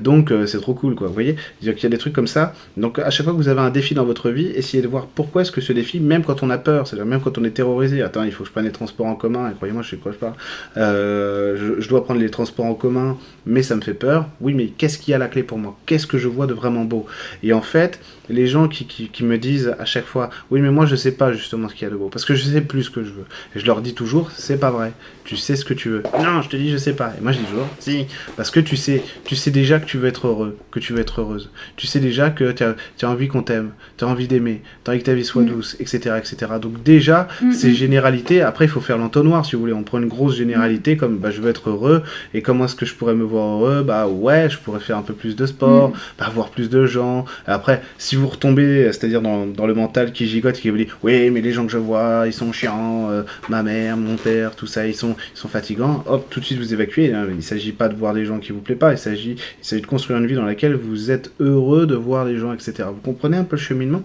[0.00, 1.06] donc c'est trop cool, quoi.
[1.06, 2.54] Vous voyez qu'il y a des trucs comme ça.
[2.76, 5.06] Donc à chaque fois que vous avez un défi dans votre vie, essayez de voir
[5.06, 7.50] pourquoi est-ce que ce défi, même quand on a peur, c'est-à-dire même quand on est
[7.50, 9.96] terrorisé, attends, il faut que je prenne les transports en commun, et croyez-moi, je sais
[9.96, 10.34] de quoi je parle.
[10.76, 14.26] Euh, je, je dois prendre les transports en commun, mais ça me fait peur.
[14.40, 15.76] Oui, mais qu'est-ce qui a la clé pour moi?
[15.86, 17.06] Qu'est-ce que je vois de vraiment beau?
[17.42, 20.70] Et en fait, les gens qui, qui, qui me disent à chaque fois, oui, mais
[20.70, 22.60] moi je sais pas justement ce qu'il y a de beau, parce que je sais
[22.60, 23.24] plus ce que je veux.
[23.56, 24.92] Et je leur dis toujours, c'est pas vrai.
[25.24, 26.02] Tu sais ce que tu veux.
[26.22, 27.12] Non, je te dis, je sais pas.
[27.18, 28.06] Et moi je dis toujours, si,
[28.36, 31.00] parce que tu sais, tu sais déjà que tu veux être heureux, que tu veux
[31.00, 31.50] être heureuse.
[31.76, 34.62] Tu sais déjà que tu as, tu as envie qu'on t'aime, tu as envie d'aimer,
[34.84, 35.46] tu as envie que ta vie soit Mm.
[35.46, 36.52] douce, etc., etc.
[36.60, 37.74] Donc déjà, Mm, ces mm.
[37.74, 39.72] généralités, après il faut faire l'entonnoir si vous voulez.
[39.72, 42.02] On prend une grosse généralité comme bah, je veux être heureux
[42.34, 43.82] et comment est-ce que je pourrais me voir heureux?
[43.82, 45.92] Bah ouais, je pourrais faire un peu plus de sport, Mm.
[46.18, 47.24] bah, voir plus de gens.
[47.46, 51.30] Après, si vous retombez, c'est-à-dire dans, dans le mental qui gigote, qui vous dit oui,
[51.30, 54.66] mais les gens que je vois, ils sont chiants, euh, ma mère, mon père, tout
[54.66, 57.12] ça, ils sont, ils sont fatigants, hop, tout de suite vous évacuez.
[57.12, 57.26] hein.
[57.30, 59.64] Il ne s'agit pas de voir des gens qui vous plaisent pas, il s'agit, il
[59.66, 62.72] s'agit de construire une vie dans laquelle vous êtes heureux de voir les gens, etc.
[62.88, 64.02] Vous comprenez un peu le cheminement?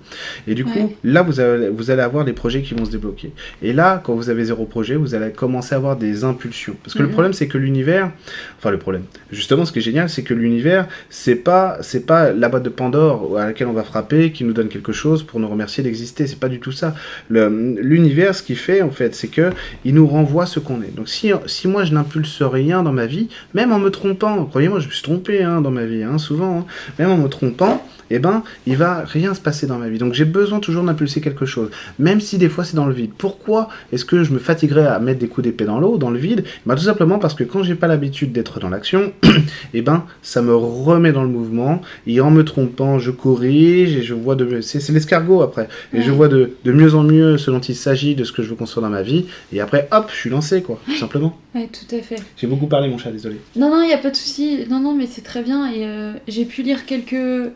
[0.47, 0.95] Et du coup, Ouais.
[1.03, 3.31] là, vous allez, vous allez avoir des projets qui vont se débloquer.
[3.61, 6.75] Et là, quand vous avez zéro projet, vous allez commencer à avoir des impulsions.
[6.83, 7.11] Parce que le Mhm.
[7.13, 8.11] problème, c'est que l'univers,
[8.57, 12.31] enfin le problème, justement, ce qui est génial, c'est que l'univers, c'est pas, c'est pas
[12.31, 15.39] la boîte de Pandore à laquelle on va frapper qui nous donne quelque chose pour
[15.39, 16.27] nous remercier d'exister.
[16.27, 16.95] C'est pas du tout ça.
[17.29, 19.51] L'univers, ce qu'il fait, en fait, c'est que
[19.85, 20.95] il nous renvoie ce qu'on est.
[20.95, 24.79] Donc, si, si moi je n'impulse rien dans ma vie, même en me trompant, croyez-moi,
[24.79, 26.65] je me suis trompé hein, dans ma vie, hein, souvent, hein,
[26.99, 29.97] même en me trompant, eh ben, il va rien se passer dans ma vie.
[29.97, 33.11] Donc j'ai besoin toujours d'impulser quelque chose, même si des fois c'est dans le vide.
[33.17, 36.19] Pourquoi est-ce que je me fatiguerais à mettre des coups d'épée dans l'eau, dans le
[36.19, 39.13] vide bah, Tout simplement parce que quand j'ai pas l'habitude d'être dans l'action,
[39.73, 44.03] eh ben, ça me remet dans le mouvement, et en me trompant, je corrige, et
[44.03, 47.51] je vois de c'est l'escargot après, et je vois de, de mieux en mieux ce
[47.51, 50.09] dont il s'agit, de ce que je veux construire dans ma vie, et après, hop,
[50.11, 51.37] je suis lancé, quoi, tout simplement.
[51.55, 52.15] Ouais, tout à fait.
[52.37, 53.37] J'ai beaucoup parlé, mon chat, désolé.
[53.55, 54.59] Non, non, il n'y a pas de souci.
[54.69, 55.71] Non, non, mais c'est très bien.
[55.71, 57.13] Et euh, j'ai pu lire quelques.
[57.13, 57.49] euh,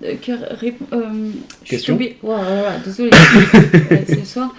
[0.00, 1.30] que euh,
[1.64, 2.16] je suis tombée-
[2.84, 3.10] désolée.
[3.90, 4.54] Ouais, c'est le soir.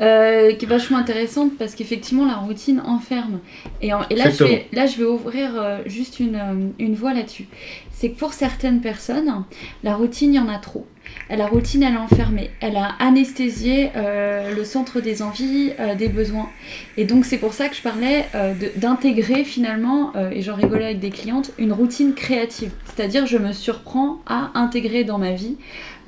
[0.00, 3.38] Euh, qui est vachement intéressante parce qu'effectivement la routine enferme.
[3.82, 6.94] Et, en- et là, je vais, là je vais ouvrir euh, juste une, euh, une
[6.94, 7.46] voie là-dessus.
[7.92, 9.44] C'est que pour certaines personnes,
[9.84, 10.86] la routine, il y en a trop.
[11.28, 16.08] La routine, elle a enfermé, elle a anesthésié euh, le centre des envies, euh, des
[16.08, 16.48] besoins.
[16.96, 21.00] Et donc c'est pour ça que je parlais euh, d'intégrer finalement, et j'en rigolais avec
[21.00, 22.70] des clientes, une routine créative.
[22.86, 25.56] C'est-à-dire je me surprends à intégrer dans ma vie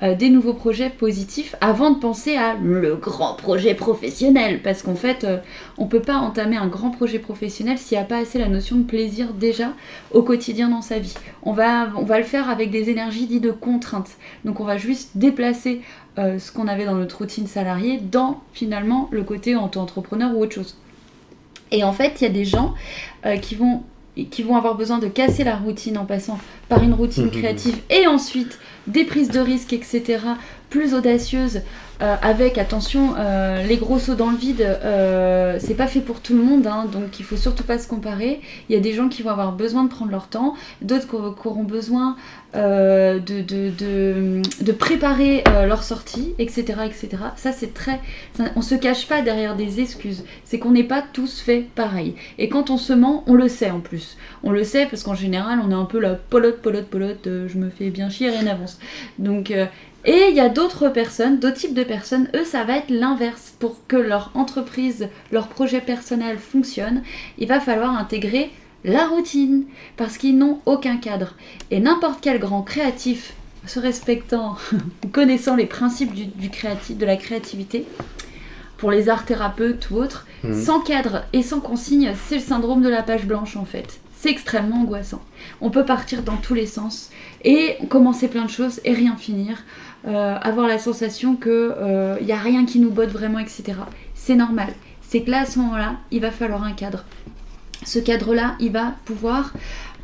[0.03, 4.61] euh, des nouveaux projets positifs avant de penser à le grand projet professionnel.
[4.61, 5.39] Parce qu'en fait, euh,
[5.79, 8.77] on peut pas entamer un grand projet professionnel s'il n'y a pas assez la notion
[8.77, 9.69] de plaisir déjà
[10.11, 11.15] au quotidien dans sa vie.
[11.45, 14.11] On va, on va le faire avec des énergies dites de contrainte.
[14.45, 15.83] Donc on va juste déplacer
[16.19, 20.55] euh, ce qu'on avait dans notre routine salariée dans finalement le côté auto-entrepreneur ou autre
[20.55, 20.77] chose.
[21.71, 22.75] Et en fait, il y a des gens
[23.41, 23.83] qui vont
[24.31, 26.39] qui vont avoir besoin de casser la routine en passant
[26.69, 30.19] par une routine créative et ensuite des prises de risques, etc.,
[30.71, 31.61] plus audacieuses,
[32.01, 36.21] euh, avec, attention, euh, les gros sauts dans le vide, euh, c'est pas fait pour
[36.21, 38.41] tout le monde, hein, donc il faut surtout pas se comparer.
[38.69, 41.15] Il y a des gens qui vont avoir besoin de prendre leur temps, d'autres qui
[41.15, 42.17] auront- besoin
[42.55, 47.09] de, de, de, de préparer leur sortie, etc., etc.
[47.37, 48.01] Ça, c'est très...
[48.57, 52.15] on se cache pas derrière des excuses, c'est qu'on n'est pas tous faits pareil.
[52.39, 54.17] Et quand on se ment, on le sait en plus.
[54.43, 57.57] On le sait parce qu'en général, on est un peu la polote, polote, polote, je
[57.59, 58.72] me fais bien chier, rien n'avance.
[59.19, 59.67] Donc, euh,
[60.05, 63.55] et il y a d'autres personnes, d'autres types de personnes, eux, ça va être l'inverse.
[63.59, 67.03] Pour que leur entreprise, leur projet personnel fonctionne,
[67.39, 68.51] il va falloir intégrer
[68.85, 69.65] la routine,
[69.97, 71.35] parce qu'ils n'ont aucun cadre.
[71.71, 74.57] Et n'importe quel grand créatif se respectant,
[75.13, 77.87] connaissant les principes du, de la créativité,
[78.77, 80.61] pour les arts thérapeutes ou autres, mhm.
[80.61, 84.01] sans cadre et sans consigne, c'est le syndrome de la page blanche en fait.
[84.23, 85.21] C'est extrêmement angoissant.
[85.61, 87.11] On peut partir dans tous les sens
[87.43, 89.65] et commencer plein de choses et rien finir.
[90.07, 91.75] Euh, avoir la sensation qu'il
[92.25, 93.73] n'y a rien qui nous botte vraiment, etc.
[94.15, 94.75] C'est normal.
[95.01, 97.05] C'est que là, à ce moment-là, il va falloir un cadre.
[97.85, 99.55] Ce cadre-là, il va pouvoir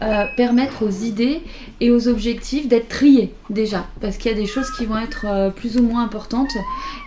[0.01, 1.42] euh, permettre aux idées
[1.80, 5.26] et aux objectifs d'être triés déjà, parce qu'il y a des choses qui vont être
[5.28, 6.53] euh, plus ou moins importantes,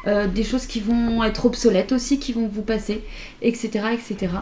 [0.07, 3.01] euh, des choses qui vont être obsolètes aussi, qui vont vous passer,
[3.41, 4.33] etc., etc.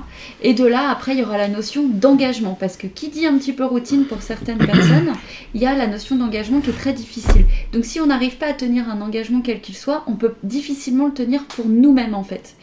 [0.41, 3.37] Et de là, après, il y aura la notion d'engagement, parce que qui dit un
[3.37, 5.13] petit peu routine pour certaines personnes,
[5.53, 7.45] il y a la notion d'engagement qui est très difficile.
[7.71, 11.05] Donc si on n'arrive pas à tenir un engagement quel qu'il soit, on peut difficilement
[11.05, 12.55] le tenir pour nous-mêmes en fait.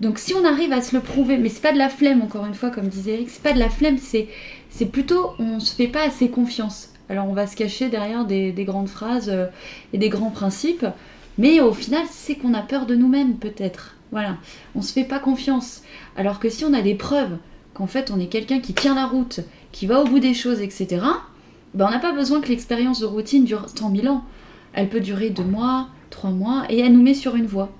[0.00, 2.44] Donc si on arrive à se le prouver, mais c'est pas de la flemme encore
[2.46, 4.28] une fois comme disait Eric, c'est pas de la flemme, c'est
[4.76, 6.88] c'est plutôt on se fait pas assez confiance.
[7.08, 9.46] Alors on va se cacher derrière des, grandes phrases euh,
[9.92, 10.84] et des grands principes,
[11.38, 13.94] mais au final c'est qu'on a peur de nous-mêmes peut-être.
[14.10, 14.36] Voilà,
[14.74, 15.82] on se fait pas confiance.
[16.16, 17.36] Alors que si on a des preuves
[17.72, 20.60] qu'en fait on est quelqu'un qui tient la route, qui va au bout des choses,
[20.60, 21.02] etc.
[21.74, 24.24] Ben on n'a pas besoin que l'expérience de routine dure 100 000 ans.
[24.72, 27.70] Elle peut durer deux mois, trois mois, et elle nous met sur une voie.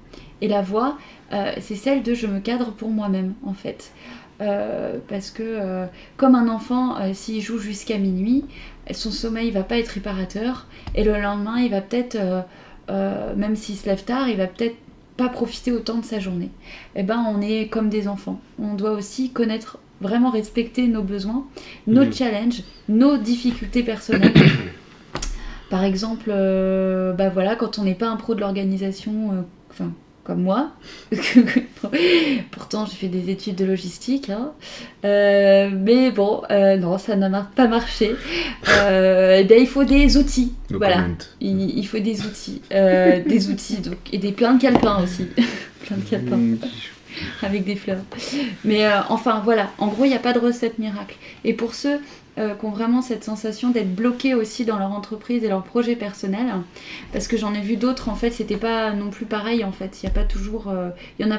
[0.41, 0.97] Et la voie,
[1.33, 3.91] euh, c'est celle de je me cadre pour moi-même en fait.
[4.41, 8.45] Euh, parce que euh, comme un enfant, s'il joue jusqu'à minuit,
[8.91, 12.19] son sommeil va pas être réparateur et le lendemain il va peut-être,
[12.89, 14.77] même s'il se lève tard, il va peut-être
[15.17, 16.51] pas profiter autant de sa journée.
[16.97, 18.41] Et eh ben on est comme des enfants.
[18.59, 21.47] On doit aussi connaître, vraiment respecter nos besoins,
[21.87, 22.13] nos mmh.
[22.13, 24.35] challenges, nos difficultés personnelles.
[25.71, 26.31] Par exemple,
[27.17, 29.93] bah voilà, quand on n'est pas un pro de l'organisation, enfin
[30.25, 30.73] comme moi.
[32.51, 34.31] Pourtant, j'ai fait des études de logistique.
[34.31, 34.53] Hein.
[35.05, 38.15] Euh, mais bon, euh, non, ça n'a pas marché.
[38.69, 40.55] Euh, eh bien, il faut des outils.
[40.71, 41.07] voilà.
[41.41, 42.63] Il, faut des outils.
[42.71, 45.27] des outils donc, et des plein de calepins aussi.
[45.87, 46.41] plein de calepins.
[47.43, 48.01] Avec des fleurs.
[48.65, 49.71] Mais enfin, voilà.
[49.79, 51.17] En gros, il n'y a pas de recette miracle.
[51.45, 52.01] Et pour ceux
[52.37, 55.95] euh, qui ont vraiment cette sensation d'être bloqués aussi dans leur entreprise et leur projet
[55.95, 56.49] personnel.
[57.13, 60.03] Parce que j'en ai vu d'autres, en fait, c'était pas non plus pareil, en fait.
[60.03, 60.67] Il n'y a pas toujours.
[60.67, 61.39] Euh, il y en a.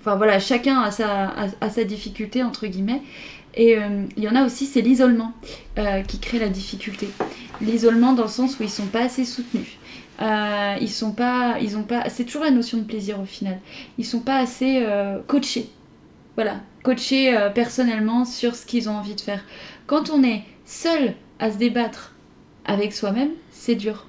[0.00, 3.02] Enfin voilà, chacun a sa, a, sa difficulté, entre guillemets.
[3.54, 5.32] Et euh, il y en a aussi, c'est l'isolement
[6.08, 7.10] qui crée la difficulté.
[7.60, 9.78] L'isolement dans le sens où ils sont pas assez soutenus.
[10.20, 13.58] ils sont pas, ils ont pas, c'est toujours la notion de plaisir au final.
[13.98, 14.86] Ils sont pas assez
[15.26, 15.68] coachés,
[16.36, 19.42] voilà, coachés personnellement sur ce qu'ils ont envie de faire.
[19.90, 22.14] Quand on est seul à se débattre
[22.64, 24.06] avec soi-même, c'est dur.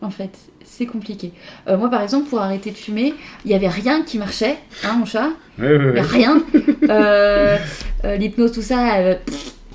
[0.00, 0.30] En fait,
[0.62, 1.32] c'est compliqué.
[1.66, 3.12] Euh, moi, par exemple, pour arrêter de fumer,
[3.44, 4.54] il n'y avait rien qui marchait,
[4.84, 6.40] hein, mon chat rien.
[6.88, 7.56] Euh,
[8.04, 9.16] euh, l'hypnose, tout ça,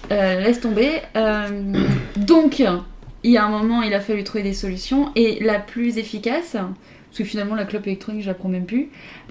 [0.09, 1.01] laisse tomber.
[2.15, 2.59] donc,
[3.23, 5.11] il y a un moment, il a fallu trouver des solutions.
[5.17, 8.87] Et la plus efficace, parce que finalement, la clope électronique, je la prends même plus,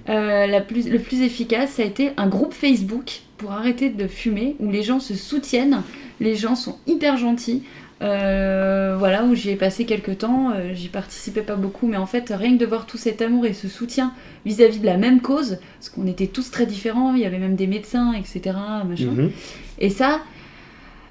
[0.07, 4.57] la plus, le plus efficace, ça a été un groupe Facebook pour arrêter de fumer,
[4.61, 5.83] où les gens se soutiennent
[6.21, 7.63] les gens sont hyper gentils.
[8.03, 12.07] Euh, voilà, où j'y ai passé quelques temps, euh, j'y participais pas beaucoup, mais en
[12.07, 14.15] fait, rien que de voir tout cet amour et ce soutien
[14.47, 17.57] vis-à-vis de la même cause, parce qu'on était tous très différents, il y avait même
[17.57, 18.57] des médecins, etc.
[18.87, 19.31] Mhm.
[19.79, 20.21] Et ça,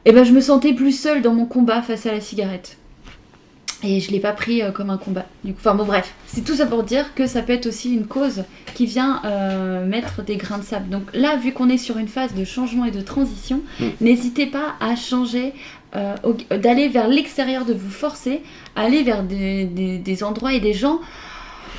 [0.06, 2.79] eh ben, je me sentais plus seule dans mon combat face à la cigarette.
[3.82, 5.26] Et je l'ai pas pris euh, comme un combat.
[5.44, 7.94] Du coup, enfin bon, bref, c'est tout ça pour dire que ça peut être aussi
[7.94, 8.44] une cause
[8.76, 10.90] qui vient euh, mettre des grains de sable.
[10.90, 13.86] Donc là, vu qu'on est sur une phase de changement et de transition, mm.
[14.02, 15.54] n'hésitez pas à changer,
[15.96, 16.16] euh,
[16.52, 18.42] d'aller vers l'extérieur, de vous forcer,
[18.76, 21.00] à aller vers des, des, endroits et des gens.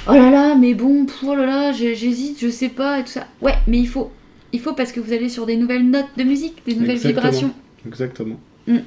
[0.08, 3.26] Oh là là, mais bon, oh là là, j'hésite, je sais pas et tout ça.
[3.42, 4.10] Ouais, mais il faut,
[4.52, 7.52] il faut parce que vous allez sur des nouvelles notes de musique, des nouvelles vibrations.
[7.86, 8.40] Exactement.
[8.66, 8.78] Mm.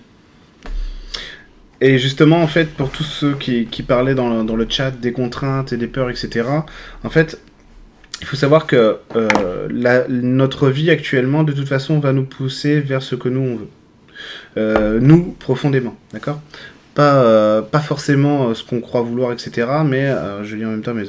[1.82, 5.78] Et justement, en fait, pour tous ceux qui, parlaient dans le, chat des contraintes et
[5.78, 6.48] des peurs, etc.,
[7.04, 7.40] en fait,
[8.22, 13.04] il faut savoir que euh, notre vie actuellement, de toute façon, va nous pousser vers
[13.04, 13.68] ce que nous, on veut.
[14.58, 16.40] Euh, nous, profondément, d'accord?
[16.94, 19.68] Pas, euh, pas forcément euh, ce qu'on croit vouloir, etc.
[19.86, 21.04] Mais, euh, je lis en même temps, mais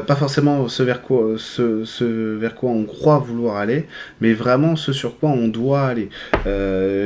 [0.00, 2.04] pas forcément ce vers, quoi, ce, ce,
[2.36, 3.86] vers quoi on croit vouloir aller,
[4.20, 6.08] mais vraiment ce sur quoi on doit aller.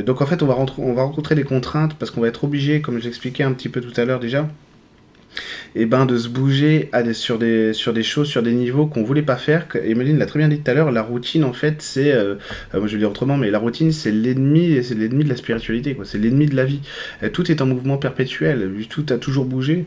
[0.02, 2.80] donc en fait, on va, on va rencontrer des contraintes parce qu'on va être obligé,
[2.80, 4.46] comme j'expliquais un petit peu tout à l'heure déjà,
[5.74, 7.72] et ben de se bouger à des, sur, des,
[8.02, 9.66] choses, sur des niveaux qu'on voulait pas faire.
[9.74, 12.36] Emeline l'a très bien dit tout à l'heure, la routine en fait c'est, euh,
[12.74, 15.36] euh, moi je vais dire autrement, mais la routine c'est l'ennemi, c'est l'ennemi de la
[15.36, 16.04] spiritualité, quoi.
[16.04, 16.80] c'est l'ennemi de la vie.
[17.32, 19.86] tout est en mouvement perpétuel, tout a toujours bougé.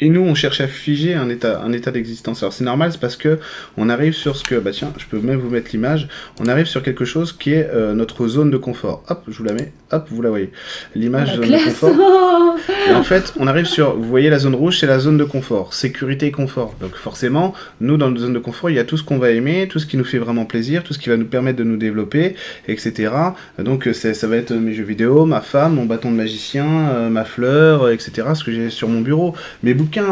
[0.00, 2.42] Et nous, on cherche à figer un état, un état d'existence.
[2.42, 3.38] Alors c'est normal, c'est parce que
[3.76, 6.08] on arrive sur ce que, bah tiens, je peux même vous mettre l'image.
[6.38, 9.02] On arrive sur quelque chose qui est euh, notre zone de confort.
[9.08, 9.72] Hop, je vous la mets.
[9.92, 10.50] Hop, vous la voyez.
[10.94, 11.94] L'image zone de confort.
[12.90, 15.24] et en fait, on arrive sur, vous voyez la zone rouge, c'est la zone de
[15.24, 16.74] confort, sécurité et confort.
[16.80, 19.30] Donc forcément, nous dans notre zone de confort, il y a tout ce qu'on va
[19.30, 21.64] aimer, tout ce qui nous fait vraiment plaisir, tout ce qui va nous permettre de
[21.64, 22.34] nous développer,
[22.68, 23.12] etc.
[23.58, 27.24] Donc ça va être mes jeux vidéo, ma femme, mon bâton de magicien, euh, ma
[27.24, 28.28] fleur, etc.
[28.34, 29.34] Ce que j'ai sur mon bureau,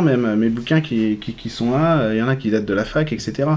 [0.03, 2.85] même, mes bouquins qui, qui, sont là, il y en a qui datent de la
[2.85, 3.49] fac, etc.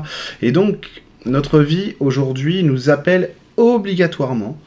[0.42, 4.58] Et donc, notre vie aujourd'hui nous appelle obligatoirement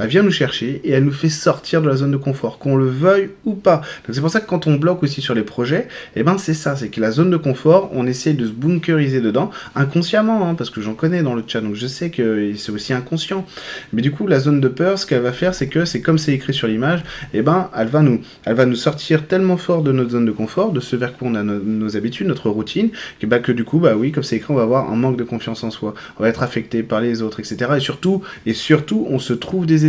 [0.00, 2.76] elle vient nous chercher et elle nous fait sortir de la zone de confort, qu'on
[2.76, 3.76] le veuille ou pas.
[4.06, 6.54] Donc c'est pour ça que quand on bloque aussi sur les projets, eh ben c'est
[6.54, 10.54] ça, c'est que la zone de confort, on essaie de se bunkeriser dedans, inconsciemment, hein,
[10.54, 13.46] parce que j'en connais dans le chat, donc je sais que c'est aussi inconscient.
[13.92, 16.18] Mais du coup, la zone de peur, ce qu'elle va faire, c'est que c'est comme
[16.18, 17.02] c'est écrit sur l'image,
[17.34, 20.32] eh ben elle va nous, elle va nous sortir tellement fort de notre zone de
[20.32, 22.90] confort, de ce vers quoi on a nos habitudes, notre routine,
[23.20, 25.16] que, bah, que du coup, bah oui, comme c'est écrit, on va avoir un manque
[25.16, 27.72] de confiance en soi, on va être affecté par les autres, etc.
[27.76, 29.86] Et surtout, et surtout, on se trouve des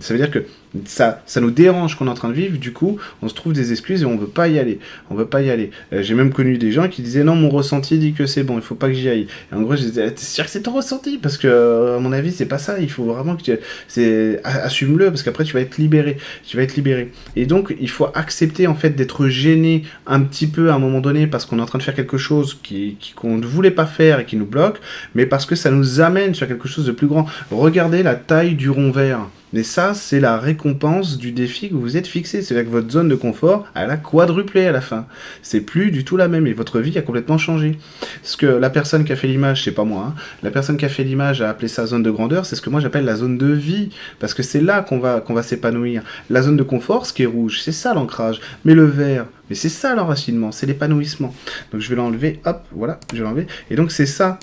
[0.00, 0.44] Ça veut dire que
[0.84, 3.52] ça, ça nous dérange qu'on est en train de vivre, du coup, on se trouve
[3.52, 4.78] des excuses et on veut pas y aller.
[5.10, 5.70] On veut pas y aller.
[5.92, 8.56] Euh, j'ai même connu des gens qui disaient non, mon ressenti dit que c'est bon,
[8.56, 9.26] il faut pas que j'y aille.
[9.52, 11.18] En gros, je disais, t'es sûr que c'est ton ressenti?
[11.18, 12.78] Parce que, euh, à mon avis, c'est pas ça.
[12.80, 13.56] Il faut vraiment que tu.
[13.88, 14.40] C'est...
[14.44, 16.18] Assume-le, parce qu'après, tu vas être libéré.
[16.46, 17.12] Tu vas être libéré.
[17.36, 21.00] Et donc, il faut accepter, en fait, d'être gêné un petit peu à un moment
[21.00, 23.86] donné parce qu'on est en train de faire quelque chose qui, qu'on ne voulait pas
[23.86, 24.80] faire et qui nous bloque,
[25.14, 27.26] mais parce que ça nous amène sur quelque chose de plus grand.
[27.50, 29.20] Regardez la taille du rond vert.
[29.52, 32.42] Mais ça, c'est la récompense du défi que vous êtes fixé.
[32.42, 35.06] C'est-à-dire que votre zone de confort, elle a quadruplé à la fin.
[35.42, 37.78] C'est plus du tout la même et votre vie a complètement changé.
[38.22, 40.84] Ce que la personne qui a fait l'image, c'est pas moi, hein, la personne qui
[40.84, 43.16] a fait l'image a appelé ça zone de grandeur, c'est ce que moi j'appelle la
[43.16, 43.90] zone de vie.
[44.18, 46.02] Parce que c'est là qu'on va, qu'on va s'épanouir.
[46.30, 48.40] La zone de confort, ce qui est rouge, c'est ça l'ancrage.
[48.64, 51.34] Mais le vert, mais c'est ça l'enracinement, c'est l'épanouissement.
[51.72, 53.46] Donc je vais l'enlever, hop, voilà, je vais l'enlever.
[53.70, 54.38] Et donc c'est ça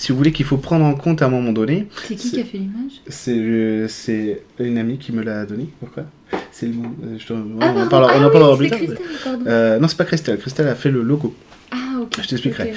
[0.00, 1.86] si vous voulez, qu'il faut prendre en compte à un moment donné.
[2.08, 5.68] C'est qui qui a fait l'image C'est une amie qui me l'a donné.
[5.78, 6.04] Pourquoi?
[6.50, 6.72] C'est le.
[7.18, 8.78] Je, ah, on, en on en parlera plus tard.
[9.46, 10.38] Euh, non, c'est pas Christelle.
[10.38, 11.34] Christelle a fait le logo.
[12.18, 12.72] Ah, je t'expliquerai.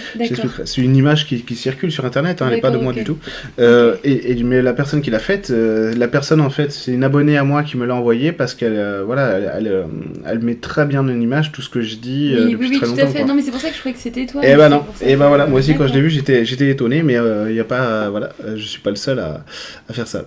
[0.65, 3.17] c'est une image qui, circule sur Internet, hein, elle n'est pas de moi du tout.
[3.59, 7.03] Euh, et, mais la personne qui l'a faite, euh, la personne en fait, c'est une
[7.03, 9.85] abonnée à moi qui me l'a envoyé parce qu'elle euh, voilà, elle,
[10.25, 12.87] elle, met très bien en image tout ce que je dis oui, depuis oui, très
[12.87, 13.03] tout longtemps.
[13.03, 13.25] À fait.
[13.25, 14.43] Non, mais c'est pour ça que je croyais que c'était toi.
[14.43, 14.85] Et eh bah ben non.
[15.01, 17.17] Et eh bah ben voilà, moi aussi quand je l'ai vu, j'étais, j'étais étonné, mais
[17.49, 19.45] il y a pas, voilà, je suis pas le seul à,
[19.89, 20.25] à faire ça.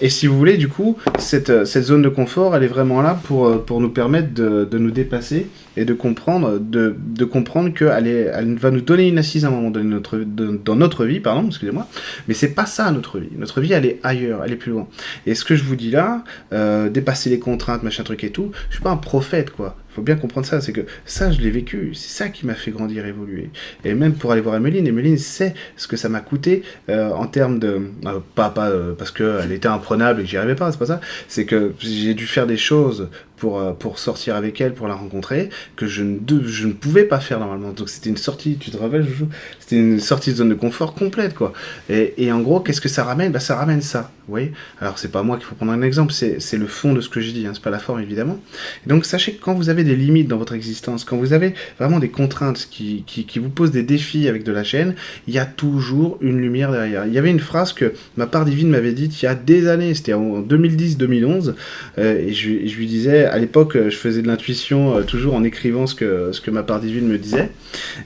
[0.00, 3.18] et si vous voulez, du coup, cette, cette zone de confort, elle est vraiment là
[3.24, 5.46] pour, pour nous permettre de, de nous dépasser
[5.78, 9.52] et de comprendre, de, de comprendre qu'elle elle va nous donner une assise à un
[9.52, 11.86] moment donné notre, dans notre vie, pardon, excusez-moi,
[12.26, 13.30] mais c'est pas ça notre vie.
[13.36, 14.88] Notre vie, elle est ailleurs, elle est plus loin.
[15.24, 18.50] Et ce que je vous dis là, euh, dépasser les contraintes, machin truc et tout,
[18.70, 21.50] je suis pas un prophète, quoi faut bien comprendre ça, c'est que ça, je l'ai
[21.50, 23.50] vécu, c'est ça qui m'a fait grandir, évoluer.
[23.84, 27.26] Et même pour aller voir Emeline, Emeline sait ce que ça m'a coûté euh, en
[27.26, 27.80] termes de...
[28.06, 30.86] Euh, pas, pas euh, parce qu'elle était imprenable et que j'y arrivais pas, c'est pas
[30.86, 34.94] ça, c'est que j'ai dû faire des choses pour, pour sortir avec elle, pour la
[34.94, 37.70] rencontrer, que je ne, je ne pouvais pas faire normalement.
[37.70, 39.06] Donc c'était une sortie, tu te rappelles,
[39.60, 41.52] C'était une sortie de zone de confort complète, quoi.
[41.88, 43.30] Et, et en gros, qu'est-ce que ça ramène?
[43.30, 44.52] Bah, Ça ramène ça, vous voyez?
[44.80, 47.20] Alors c'est pas moi qu'il faut prendre un exemple, c'est le fond de ce que
[47.20, 48.40] je dis, hein, c'est pas la forme évidemment.
[48.86, 51.98] Donc sachez que quand vous avez des limites dans votre existence, quand vous avez vraiment
[51.98, 54.94] des contraintes qui, qui, vous posent des défis avec de la chaîne,
[55.26, 57.06] il y a toujours une lumière derrière.
[57.06, 59.68] Il y avait une phrase que ma part divine m'avait dite il y a des
[59.68, 61.54] années, c'était en 2010-2011,
[61.98, 65.86] euh, et je, lui disais, à l'époque, je faisais de l'intuition euh, toujours en écrivant
[65.86, 67.50] ce que, ce que ma part divine me disait.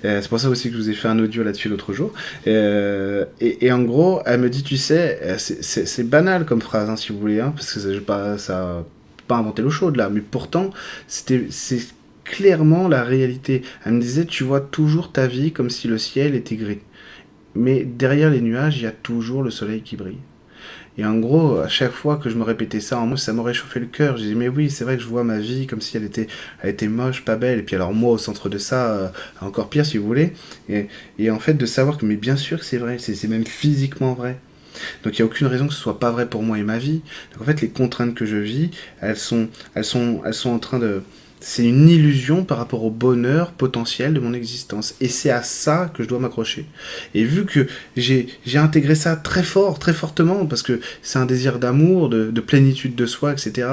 [0.05, 2.13] Euh, c'est pour ça aussi que je vous ai fait un audio là-dessus l'autre jour.
[2.47, 7.19] Et, en gros, elle me dit, tu sais, c'est banal comme phrase, hein, si vous
[7.19, 8.85] voulez, hein, parce que ça, pas, ça
[9.33, 10.69] pas inventé l'eau chaude là, mais pourtant,
[11.07, 11.81] c'était, c'est
[12.23, 13.63] clairement la réalité.
[13.87, 16.81] Elle me disait, tu vois toujours ta vie comme si le ciel était gris.
[17.55, 20.19] Mais derrière les nuages, il y a toujours le soleil qui brille.
[20.99, 23.55] Et en gros, à chaque fois que je me répétais ça, en moi, ça m'aurait
[23.55, 24.19] chauffé le cœur.
[24.19, 26.27] Je disais, mais oui, c'est vrai que je vois ma vie comme si elle était,
[26.61, 27.61] elle était moche, pas belle.
[27.61, 29.09] Et puis alors moi, au centre de ça, euh,
[29.41, 30.35] encore pire si vous voulez.
[30.69, 33.47] Et, et, en fait, de savoir que, mais bien sûr que c'est vrai, c'est même
[33.47, 34.37] physiquement vrai.
[35.05, 36.79] Donc il n'y a aucune raison que ce soit pas vrai pour moi et ma
[36.79, 37.03] vie.
[37.33, 38.71] Donc en fait, les contraintes que je vis,
[39.01, 41.03] elles sont, elles sont, elles sont en train de...
[41.45, 44.95] C'est une illusion par rapport au bonheur potentiel de mon existence.
[45.01, 46.67] Et c'est à ça que je dois m'accrocher.
[47.15, 47.67] Et vu que
[47.97, 52.95] j'ai intégré ça très fort, très fortement, parce que c'est un désir d'amour, de, plénitude
[52.95, 53.67] de soi, etc.,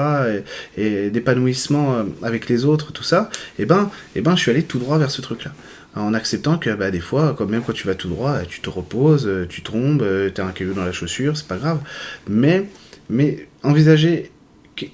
[0.76, 4.40] et, d'épanouissement euh, avec les autres, tout ça, et eh ben, et eh ben, je
[4.40, 5.52] suis allé tout droit vers ce truc-là
[5.96, 8.70] en acceptant que bah, des fois, quand même quand tu vas tout droit, tu te
[8.70, 11.80] reposes, euh, tu tombes, euh, tu as un caillou dans la chaussure, c'est pas grave.
[12.28, 12.66] Mais,
[13.08, 14.30] mais envisager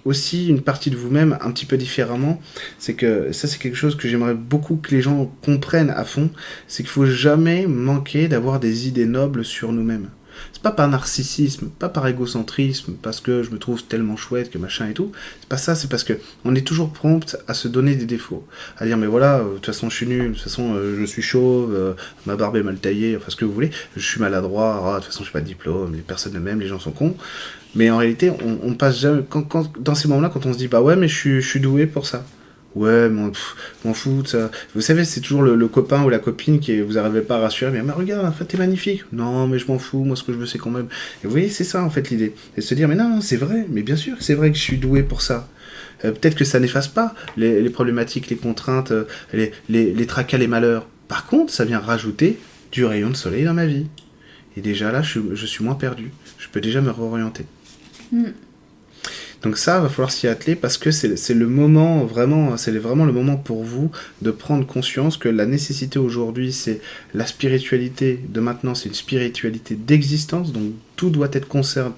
[0.05, 2.41] aussi une partie de vous-même un petit peu différemment.
[2.79, 6.31] C'est que ça, c'est quelque chose que j'aimerais beaucoup que les gens comprennent à fond.
[6.67, 10.09] C'est qu'il faut jamais manquer d'avoir des idées nobles sur nous-mêmes.
[10.53, 14.59] C'est pas par narcissisme, pas par égocentrisme, parce que je me trouve tellement chouette que
[14.59, 15.13] machin et tout.
[15.41, 16.15] C'est pas ça, c'est parce que
[16.45, 18.47] on est toujours prompt à se donner des défauts.
[18.79, 20.97] À dire, mais voilà, euh, de toute façon, je suis nul, de toute façon, euh,
[20.99, 21.95] je suis chauve, euh,
[22.27, 25.05] ma barbe est mal taillée, enfin, ce que vous voulez, je suis maladroit, ah, de
[25.05, 27.17] toute façon, je n'ai pas de diplôme, les personnes ne m'aiment, les gens sont cons.
[27.75, 28.33] Mais en réalité,
[28.63, 29.23] on, passe jamais.
[29.29, 31.61] Quand, dans ces moments-là, quand on se dit, bah ouais, mais je suis, je suis
[31.61, 32.25] doué pour ça.
[32.77, 33.33] Ouais, m'en
[33.95, 34.51] fous de ça.
[34.75, 37.71] Vous savez, c'est toujours le, copain ou la copine qui vous n'arrivez pas à rassurer.
[37.73, 39.03] Mais, mais regarde, en fait, t'es magnifique.
[39.13, 40.05] Non, mais je m'en fous.
[40.05, 40.89] Moi, ce que je veux, c'est quand même.
[41.25, 42.35] Et vous voyez, c'est ça, en fait, l'idée.
[42.55, 43.65] Et se dire, mais non, c'est vrai.
[43.71, 45.49] Mais bien sûr, c'est vrai que je suis doué pour ça.
[46.05, 50.47] Euh, peut-être que ça n'efface pas les, problématiques, les contraintes, euh, les, les, tracas, les
[50.47, 50.87] malheurs.
[51.09, 52.39] Par contre, ça vient rajouter
[52.73, 53.87] du rayon de soleil dans ma vie.
[54.59, 56.11] Et déjà là, je, suis moins perdu.
[56.39, 57.47] Je peux déjà me réorienter.
[58.13, 58.25] Mm.
[59.43, 63.13] Donc ça, va falloir s'y atteler parce que c'est le moment vraiment, c'est vraiment le
[63.13, 63.91] moment pour vous
[64.23, 66.81] de prendre conscience que la nécessité aujourd'hui, c'est
[67.15, 70.53] la spiritualité de maintenant, c'est une spiritualité d'existence.
[70.53, 71.47] Donc tout doit être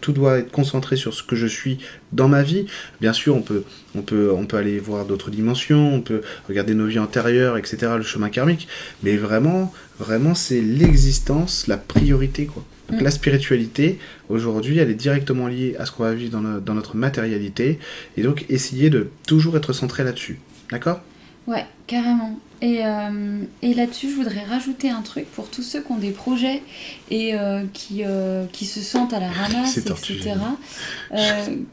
[0.01, 1.78] tout doit être concentré sur ce que je suis
[2.12, 2.66] dans ma vie.
[3.01, 3.62] Bien sûr, on peut,
[3.95, 7.93] on peut, on peut aller voir d'autres dimensions, on peut regarder nos vies antérieures, etc.,
[7.97, 8.68] le chemin karmique.
[9.03, 12.64] Mais vraiment, vraiment, c'est l'existence, la priorité, quoi.
[12.89, 13.05] Donc mm.
[13.05, 17.78] la spiritualité, aujourd'hui, elle est directement liée à ce qu'on va vivre dans, notre matérialité.
[18.16, 20.39] Et donc essayer de toujours être centré là-dessus.
[20.70, 21.01] D'accord?
[21.47, 22.39] Ouais, carrément.
[22.61, 26.11] Et, euh, et là-dessus, je voudrais rajouter un truc pour tous ceux qui ont des
[26.11, 26.62] projets
[27.11, 30.34] et euh, qui, euh, qui se sentent à la ramasse, etc.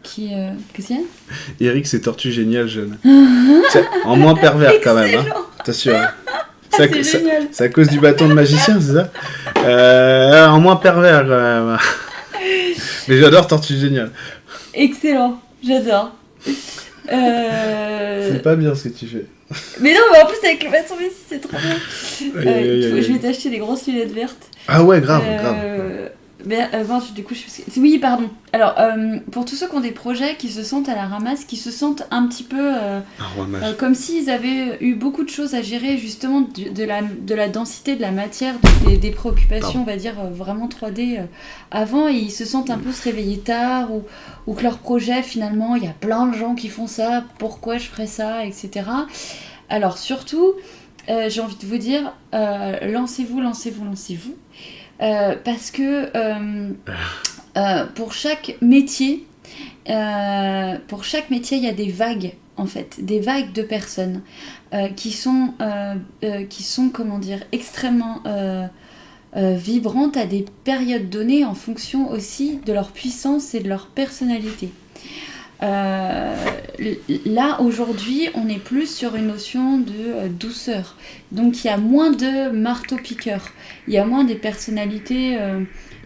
[0.03, 0.29] qui,
[0.73, 1.71] Qu'est-ce qu'il y a?
[1.71, 2.97] Eric, c'est tortue génial, jeune.
[4.05, 5.19] en moins pervers quand même.
[5.19, 5.25] Hein.
[5.63, 5.99] T'assures.
[6.71, 9.11] C'est à cause du bâton de magicien, c'est ça
[9.65, 11.27] euh, En moins pervers quand
[11.67, 11.77] même.
[13.07, 14.11] Mais j'adore Tortue Génial.
[14.73, 16.11] Excellent, j'adore.
[17.11, 18.29] Euh...
[18.31, 19.25] C'est pas bien ce que tu fais.
[19.79, 20.95] Mais non, mais en plus avec le bâton
[21.29, 22.31] c'est trop bien.
[22.35, 24.49] Euh, je vais t'acheter des grosses lunettes vertes.
[24.67, 25.55] Ah ouais, grave, grave.
[26.45, 28.29] Euh, mais, euh, du coup, je Oui, pardon.
[28.53, 31.45] Alors, euh, pour tous ceux qui ont des projets qui se sentent à la ramasse,
[31.45, 33.01] qui se sentent un petit peu euh,
[33.77, 37.95] comme s'ils avaient eu beaucoup de choses à gérer, justement, de, la, de la densité
[37.95, 41.19] de la matière, des, préoccupations, on va dire, vraiment 3D
[41.71, 44.03] avant, et ils se sentent un peu se réveiller tard, ou,
[44.47, 47.77] ou que leur projet, finalement, il y a plein de gens qui font ça, pourquoi
[47.77, 48.87] je ferais ça, etc.
[49.69, 50.53] Alors, surtout,
[51.07, 54.35] j'ai envie de vous dire, lancez-vous, lancez-vous, lancez-vous.
[55.01, 56.71] Euh, parce que euh,
[57.57, 59.25] euh, pour chaque métier,
[60.87, 64.21] pour chaque métier, il y a des vagues en fait, des vagues de personnes
[64.95, 65.53] qui sont,
[66.49, 66.63] qui
[67.51, 68.23] extrêmement
[69.35, 74.71] vibrantes à des périodes données en fonction aussi de leur puissance et de leur personnalité.
[75.63, 76.35] Euh,
[77.25, 80.95] là, aujourd'hui, on est plus sur une notion de euh, douceur.
[81.31, 83.49] Donc, il y a moins de marteau-piqueurs.
[83.87, 85.61] Il y a moins des personnalités euh,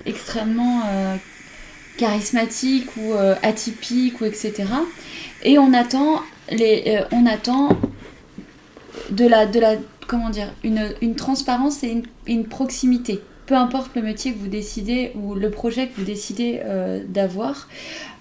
[0.05, 0.83] extrêmement
[1.97, 4.63] charismatiques ou atypiques, ou etc.
[5.43, 7.77] Et on attend, les, on attend
[9.11, 9.75] de la, de la
[10.09, 13.21] comment dire, une, une transparence et une, proximité.
[13.49, 16.61] Peu importe le métier que vous décidez ou le projet que vous décidez
[17.07, 17.67] d'avoir,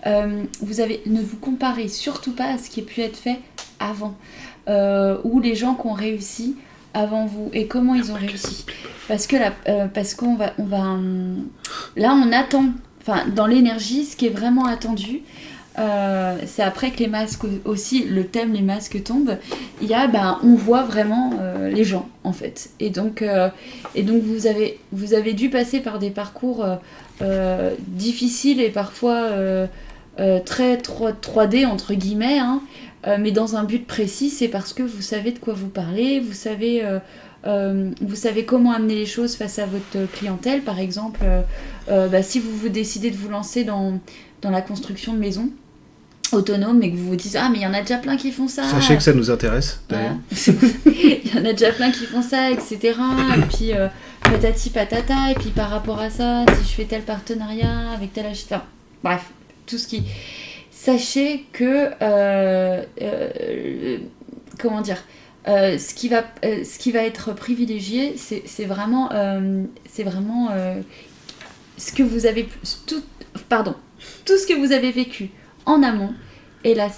[0.06, 3.38] euh, vous avez, ne vous comparez surtout pas à ce qui a pu être fait
[3.80, 4.14] avant,
[4.68, 6.56] euh, ou les gens qui ont réussi
[6.94, 8.64] avant vous et comment ils ont réussi?
[9.08, 10.96] Parce que là, euh, parce qu'on va, on va,
[11.96, 12.66] là on attend,
[13.00, 15.22] enfin dans l'énergie, ce qui est vraiment attendu.
[16.46, 19.36] C'est après que les masques aussi, le thème les masques tombe,
[19.80, 21.32] il y a, ben, on voit vraiment
[21.70, 22.70] les gens en fait.
[22.80, 23.24] Et donc,
[23.94, 26.66] et donc vous, avez, vous avez dû passer par des parcours
[27.78, 29.30] difficiles et parfois
[30.20, 32.60] euh, très 3, d entre guillemets, hein,
[33.06, 36.18] euh, mais dans un but précis, c'est parce que vous savez de quoi vous parlez,
[36.18, 40.62] vous savez, euh, vous savez comment amener les choses face à votre clientèle.
[40.62, 41.20] Par exemple,
[41.86, 44.00] bah, si vous vous décidez de vous lancer dans,
[44.42, 45.50] dans la construction de maisons,
[46.32, 48.32] autonomes et que vous vous dites ah mais il y en a déjà plein qui
[48.32, 52.22] font ça sachez que ça nous intéresse il y en a déjà plein qui font
[52.22, 52.94] ça etc
[53.36, 53.72] et puis
[54.22, 58.26] patati patata et puis par rapport à ça si je fais tel partenariat avec tel
[58.26, 58.64] acheteur
[59.02, 59.22] bref
[59.68, 60.02] tout ce qui.
[60.70, 61.90] Sachez que.
[62.02, 63.98] Euh, euh,
[64.58, 65.02] comment dire
[65.46, 69.10] euh, ce, qui va, ce qui va être privilégié, c'est vraiment,
[69.88, 70.50] c'est vraiment
[71.76, 72.48] ce que vous avez.
[72.86, 73.02] Tout,
[73.48, 73.74] pardon.
[74.24, 75.30] Tout ce que vous avez vécu
[75.68, 76.14] en amont
[76.64, 76.88] et là,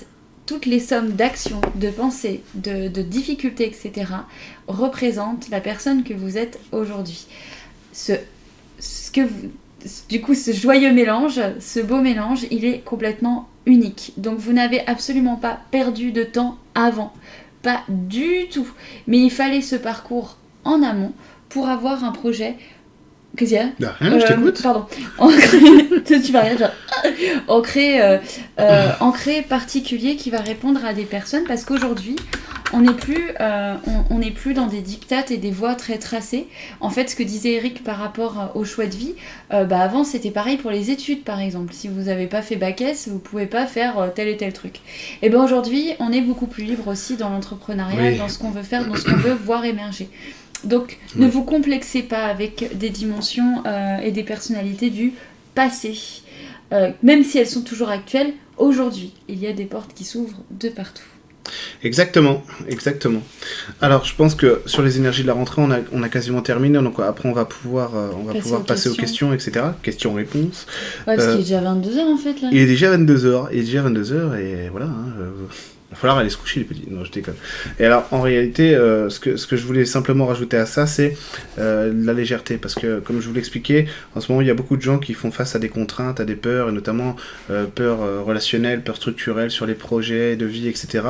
[0.46, 4.12] toutes les sommes d'actions, de pensées, de, difficultés, etc.,
[4.66, 7.26] représentent la personne que vous êtes aujourd'hui.
[7.92, 8.12] Ce,
[9.12, 9.22] que
[10.08, 14.12] du coup, ce joyeux mélange, ce beau mélange, il est complètement unique.
[14.16, 17.12] Donc vous n'avez absolument pas perdu de temps avant.
[17.62, 18.68] Pas du tout.
[19.06, 21.12] Mais il fallait ce parcours en amont
[21.48, 22.56] pour avoir un projet.
[23.36, 24.60] Qu'est-ce qu'il y a Bah, je Euh, t'écoute.
[24.62, 24.86] Pardon.
[25.18, 25.58] Ancré,
[26.04, 26.70] tu vas genre,
[27.48, 28.18] ancré, euh,
[28.58, 32.16] euh, ancré particulier qui va répondre à des personnes parce qu'aujourd'hui,
[32.72, 33.74] on n'est plus, euh,
[34.10, 36.46] on, n'est plus dans des dictates et des voies très tracées.
[36.80, 39.14] En fait, ce que disait Eric par rapport au choix de vie,
[39.52, 41.72] euh, bah avant c'était pareil pour les études par exemple.
[41.72, 44.76] Si vous n'avez pas fait bac S, vous pouvez pas faire tel et tel truc.
[45.22, 48.18] Et ben aujourd'hui, on est beaucoup plus libre aussi dans l'entrepreneuriat, Oui.
[48.18, 50.08] dans ce qu'on veut faire, dans ce qu'on veut voir émerger.
[50.64, 55.12] Donc, ne vous complexez pas avec des dimensions euh, et des personnalités du
[55.54, 55.98] passé.
[56.72, 60.38] Euh, même si elles sont toujours actuelles, aujourd'hui, il y a des portes qui s'ouvrent
[60.50, 61.02] de partout.
[61.82, 63.22] Exactement, exactement.
[63.80, 66.42] Alors, je pense que sur les énergies de la rentrée, on a, on a quasiment
[66.42, 66.78] terminé.
[66.78, 69.30] Donc après, on va pouvoir, euh, on va Passer pouvoir aux passer aux questions.
[69.30, 69.66] questions, etc.
[69.82, 70.66] Questions-réponses.
[71.08, 72.48] Ouais, parce Euh, qu'il est déjà 22h en fait là.
[72.52, 73.48] Il est déjà 22h.
[73.52, 74.86] Il est déjà 22h et voilà.
[74.86, 75.06] hein,
[75.90, 76.86] va falloir aller se coucher, les petits.
[76.88, 77.34] Non, je déconne.
[77.78, 80.86] Et alors, en réalité, euh, ce, que, ce que je voulais simplement rajouter à ça,
[80.86, 81.16] c'est
[81.58, 82.58] euh, la légèreté.
[82.58, 84.98] Parce que, comme je vous l'expliquais, en ce moment, il y a beaucoup de gens
[84.98, 87.16] qui font face à des contraintes, à des peurs, et notamment
[87.50, 91.04] euh, peurs relationnelles, peurs structurelles sur les projets de vie, etc.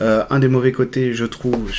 [0.00, 1.70] Un des mauvais côtés, je trouve,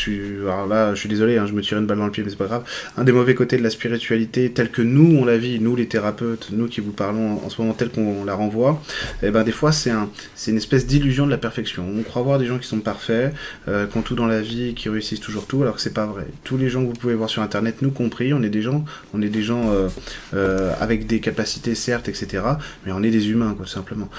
[0.44, 2.30] alors là, je suis désolé, hein, je me tire une balle dans le pied, mais
[2.30, 2.64] c'est pas grave.
[2.98, 5.88] Un des mauvais côtés de la spiritualité, telle que nous, on la vit, nous les
[5.88, 8.82] thérapeutes, nous qui vous parlons en, ce moment, tel qu'on la renvoie,
[9.24, 10.10] et ben des fois, c'est un,
[10.48, 11.86] une espèce d'illusion de la perfection.
[11.98, 13.34] On croit voir des gens qui sont parfaits,
[13.68, 16.06] euh, qui ont tout dans la vie, qui réussissent toujours tout, alors que c'est pas
[16.06, 16.26] vrai.
[16.44, 18.86] Tous les gens que vous pouvez voir sur Internet, nous compris, on est des gens,
[19.14, 19.88] on est des gens euh,
[20.34, 22.44] euh, avec des capacités certes, etc.
[22.86, 24.10] Mais on est des humains, quoi, tout simplement.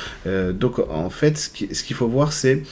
[0.55, 2.63] Donc en fait, ce qu'il faut voir, c'est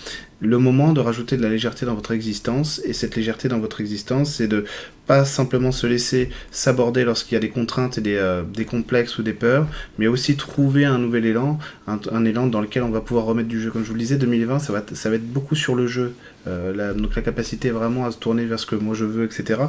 [0.41, 2.81] le moment de rajouter de la légèreté dans votre existence.
[2.85, 4.65] Et cette légèreté dans votre existence, c'est de
[5.07, 9.19] pas simplement se laisser s'aborder lorsqu'il y a des contraintes et des, euh, des complexes
[9.19, 9.67] ou des peurs,
[9.99, 13.49] mais aussi trouver un nouvel élan, un, un élan dans lequel on va pouvoir remettre
[13.49, 13.71] du jeu.
[13.71, 16.15] Comme je vous le disais, 2020, ça va, ça va être beaucoup sur le jeu.
[16.47, 19.25] Euh, la- donc la capacité vraiment à se tourner vers ce que moi je veux,
[19.25, 19.61] etc.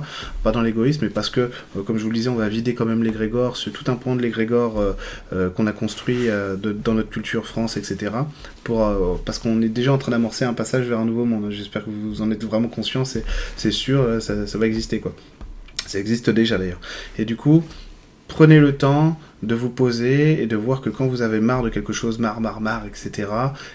[0.44, 2.74] Pas dans l'égoïsme, mais parce que, euh, comme je vous le disais, on va vider
[2.74, 4.94] quand même l'égrégore, c'est tout un point de l'égrégore euh,
[5.34, 8.12] euh, qu'on a construit de- dans notre culture France, etc.
[8.64, 11.50] Pour, parce qu'on est déjà en train d'amorcer un passage vers un nouveau monde.
[11.52, 15.16] J'espère que vous en êtes vraiment conscient, c'est sûr, ça, ça va exister quoi.
[15.86, 16.82] Ça existe déjà d'ailleurs.
[17.18, 17.64] Et du coup,
[18.28, 21.70] prenez le temps de vous poser et de voir que quand vous avez marre de
[21.70, 23.30] quelque chose, marre, marre, marre, etc.,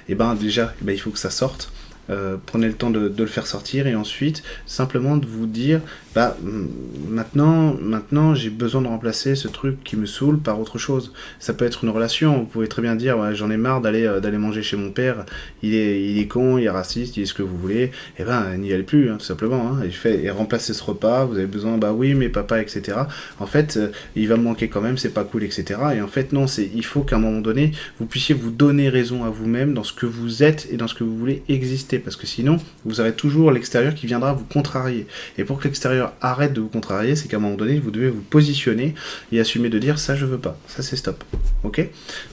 [0.09, 1.73] et ben déjà, eh ben, il faut que ça sorte.
[2.09, 5.81] Euh, prenez le temps de le faire sortir et ensuite simplement de vous dire
[6.15, 6.69] bah hum,
[7.09, 11.13] maintenant maintenant j'ai besoin de remplacer ce truc qui me saoule par autre chose.
[11.39, 12.39] Ça peut être une relation.
[12.41, 15.25] Vous pouvez très bien dire j'en ai marre d'aller euh, d'aller manger chez mon père.
[15.63, 17.93] Il est il est con il est raciste il est ce que vous voulez.
[18.19, 21.25] Et ben n'y allez plus hein, tout simplement hein, et, fait, et remplacez ce repas.
[21.25, 22.99] Vous avez besoin bah oui mais papa etc
[23.39, 26.09] en fait euh, il va me manquer quand même c'est pas cool etc et en
[26.09, 29.31] fait non c'est il faut qu'à un moment donné vous puissiez vous donner raison à
[29.31, 31.99] vous-même dans ce que vous êtes et dans ce que vous voulez exister.
[31.99, 35.07] Parce que sinon vous aurez toujours l'extérieur qui viendra vous contrarier.
[35.39, 38.09] Et pour que l'extérieur arrête de vous contrarier c'est qu'à un moment donné vous devez
[38.09, 38.95] vous positionner
[39.33, 41.23] et assumer de dire ça je veux pas ça c'est stop.
[41.65, 41.89] Ok?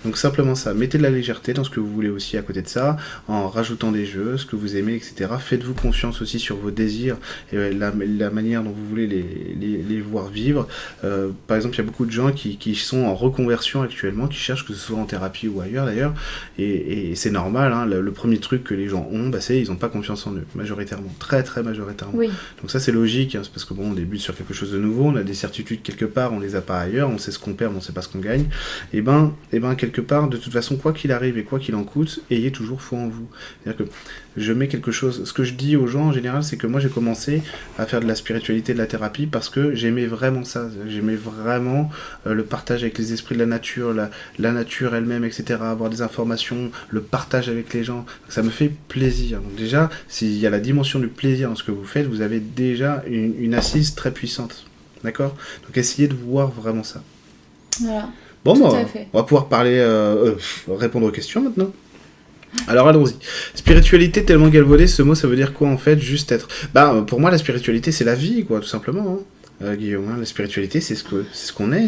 [0.05, 0.73] Donc simplement ça.
[0.73, 2.97] Mettez de la légèreté dans ce que vous voulez aussi à côté de ça
[3.27, 7.17] en rajoutant des jeux ce que vous aimez etc faites-vous confiance aussi sur vos désirs
[7.51, 10.67] et la, la manière dont vous voulez les, les, les voir vivre.
[11.03, 14.27] Euh, par exemple il y a beaucoup de gens qui, qui sont en reconversion actuellement
[14.27, 16.13] qui cherchent que ce soit en thérapie ou ailleurs d'ailleurs.
[16.57, 19.59] Et, et c'est normal hein, le, le premier truc que les gens ont bah, c'est
[19.59, 21.13] ils n'ont pas confiance en eux majoritairement.
[21.19, 22.17] Très très majoritairement.
[22.17, 22.29] Oui,
[22.61, 25.05] donc ça c'est logique, hein, parce que bon, on débute sur quelque chose de nouveau,
[25.05, 27.53] on a des certitudes quelque part, on les a pas ailleurs, on sait ce qu'on
[27.53, 28.45] perd, mais on sait pas ce qu'on gagne.
[28.93, 31.73] Et ben, et ben quelque part, de toute façon, quoi qu'il arrive et quoi qu'il
[31.73, 33.27] en coûte, ayez toujours foi en vous.
[34.37, 35.23] Je mets quelque chose.
[35.25, 37.41] Ce que je dis aux gens en général, c'est que moi j'ai commencé
[37.77, 40.69] à faire de la spiritualité, de la thérapie parce que j'aimais vraiment ça.
[40.87, 41.89] J'aimais vraiment
[42.27, 45.59] euh, le partage avec les esprits de la nature, la, la nature elle-même, etc.
[45.61, 48.05] Avoir des informations, le partage avec les gens.
[48.29, 49.41] Ça me fait plaisir.
[49.41, 52.21] Donc déjà, s'il y a la dimension du plaisir dans ce que vous faites, vous
[52.21, 54.65] avez déjà une, une assise très puissante.
[55.03, 55.35] D'accord?
[55.65, 57.01] Donc essayez de voir vraiment ça.
[57.81, 58.09] voilà.
[58.45, 60.35] Bon, bah, on va pouvoir parler, euh,
[60.69, 61.71] euh, répondre aux questions maintenant.
[62.67, 63.13] Alors allons-y.
[63.55, 66.47] Spiritualité tellement galvaudée, ce mot ça veut dire quoi en fait Juste être?
[66.73, 69.19] Bah pour moi la spiritualité c'est la vie quoi, tout simplement.
[69.19, 69.23] hein.
[69.63, 70.17] Euh, Guillaume, hein.
[70.19, 71.87] la spiritualité c'est ce que c'est ce qu'on est,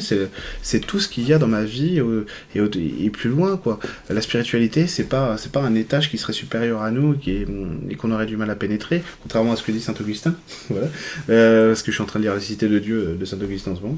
[0.64, 3.80] c'est tout ce qu'il y a dans ma vie euh, et, et plus loin quoi.
[4.10, 7.48] La spiritualité c'est pas c'est pas un étage qui serait supérieur à nous qui est,
[7.90, 10.34] et qu'on aurait du mal à pénétrer, contrairement à ce que dit saint Augustin.
[10.72, 10.88] voilà,
[11.30, 13.24] Euh, parce que je suis en train de lire la Cité de Dieu euh, de
[13.26, 13.98] saint Augustin en ce moment.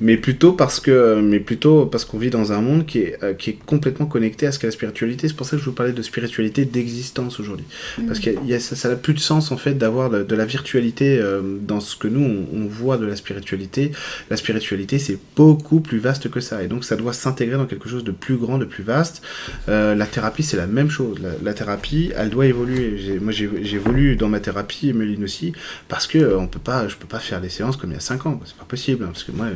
[0.00, 3.34] Mais plutôt parce que, mais plutôt parce qu'on vit dans un monde qui est, euh,
[3.34, 5.28] qui est complètement connecté à ce qu'est la spiritualité.
[5.28, 7.66] C'est pour ça que je vous parlais de spiritualité d'existence aujourd'hui,
[8.06, 11.80] parce que ça n'a plus de sens en fait d'avoir de, la virtualité euh, dans
[11.80, 13.92] ce que nous on, on, voit de la spiritualité.
[14.30, 17.88] La spiritualité c'est beaucoup plus vaste que ça, et donc ça doit s'intégrer dans quelque
[17.88, 19.22] chose de plus grand, de plus vaste.
[19.66, 21.18] la thérapie c'est la même chose.
[21.42, 23.18] La, thérapie, elle doit évoluer.
[23.20, 25.52] Moi j'ai évolué dans ma thérapie, Emeline aussi,
[25.88, 28.00] parce que on peut pas, je peux pas faire des séances comme il y a
[28.00, 28.40] 5 ans.
[28.44, 29.46] C'est pas possible, hein, parce que moi,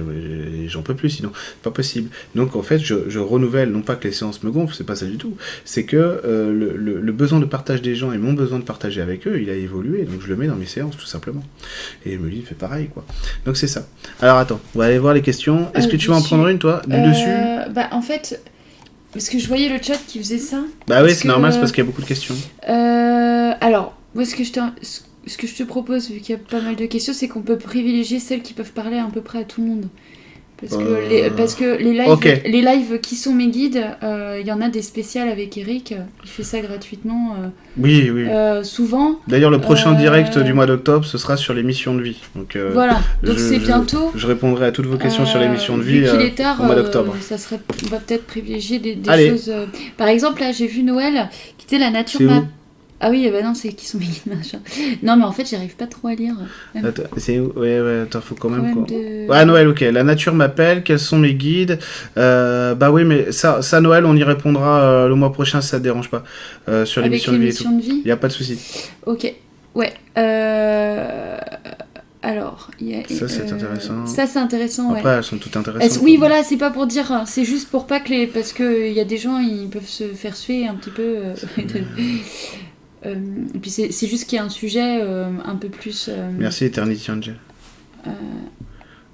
[0.69, 1.33] j'en peux plus sinon.
[1.63, 2.11] Pas possible.
[2.35, 5.07] Donc en fait, je, renouvelle, non pas que les séances me gonflent, c'est pas ça
[5.07, 5.37] du tout.
[5.65, 9.27] C'est que euh, le, besoin de partage des gens et mon besoin de partager avec
[9.27, 10.05] eux, il a évolué.
[10.05, 11.43] Donc je le mets dans mes séances, tout simplement.
[12.07, 13.05] Et Emeline fait pareil, quoi.
[13.47, 13.87] Donc c'est ça.
[14.21, 15.69] Alors attends, on va aller voir les questions.
[15.75, 17.73] Est-ce que euh, tu vas en prendre une, toi, du euh, dessus?
[17.75, 18.41] Bah en fait.
[19.13, 20.63] Parce que je voyais le chat qui faisait ça.
[20.89, 22.35] Bah oui, c'est normal, c'est parce qu'il y a beaucoup de questions.
[22.63, 24.53] alors, où est-ce que je
[25.27, 27.43] ce que je te propose, vu qu'il y a pas mal de questions, c'est qu'on
[27.43, 29.89] peut privilégier celles qui peuvent parler à peu près à tout le monde.
[30.63, 34.39] Parce que, euh, les, parce que les, lives, les lives qui sont mes guides, euh,
[34.41, 35.95] il y en a des spéciales avec Eric.
[36.23, 37.33] Il fait ça gratuitement.
[37.33, 37.49] Euh,
[37.79, 38.27] oui, oui.
[38.63, 39.19] souvent.
[39.27, 42.21] D'ailleurs, le prochain direct du mois d'octobre, ce sera sur les missions de vie.
[42.37, 44.13] Donc, voilà, donc c'est bientôt.
[44.15, 46.77] Je, répondrai à toutes vos questions sur les missions de vie est tard, au mois
[46.77, 47.17] d'octobre.
[47.21, 49.53] ça serait, on va peut-être privilégier des, des choses.
[49.97, 52.31] Par exemple, là, j'ai vu Noël qui était la nature
[53.05, 54.61] ah oui, bah non, c'est qui sont mes guides, machin.
[55.03, 56.35] Non, mais en fait, j'arrive pas trop à lire.
[56.77, 58.73] Attends, c'est Ouais, ouais, attends, faut quand même.
[58.73, 58.87] Quoi.
[59.29, 59.81] Ouais, Noël, ok.
[59.81, 61.81] La nature m'appelle, quels sont mes guides?
[62.17, 65.69] Euh, Bah oui, mais ça, ça, Noël, on y répondra euh, le mois prochain si
[65.69, 66.23] ça te dérange pas.
[66.69, 67.65] Euh, sur l'émission de vie et tout.
[67.83, 68.57] Il n'y a pas de souci.
[69.05, 69.35] Ok,
[69.75, 69.93] ouais.
[72.25, 74.07] Alors, y a, ça c'est intéressant.
[74.07, 74.95] Ça c'est intéressant.
[74.95, 76.03] Après, elles sont toutes intéressantes.
[76.05, 78.87] Oui, voilà, c'est pas pour dire, hein, c'est juste pour pas que les, parce que
[78.87, 81.17] il y a des gens, ils peuvent se faire suer un petit peu.
[83.05, 83.15] Euh,
[83.55, 86.09] et puis c'est juste qu'il y a un sujet euh, un peu plus.
[86.09, 87.37] Euh, Merci Eternity Angel.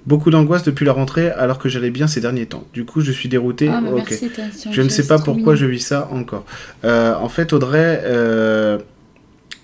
[0.05, 2.63] Beaucoup d'angoisse depuis la rentrée alors que j'allais bien ces derniers temps.
[2.73, 3.67] Du coup, je suis dérouté.
[3.67, 4.31] Ah, bah merci,
[4.71, 6.45] je ne sais pas pourquoi je vis ça encore.
[6.83, 8.03] en fait, Audrey,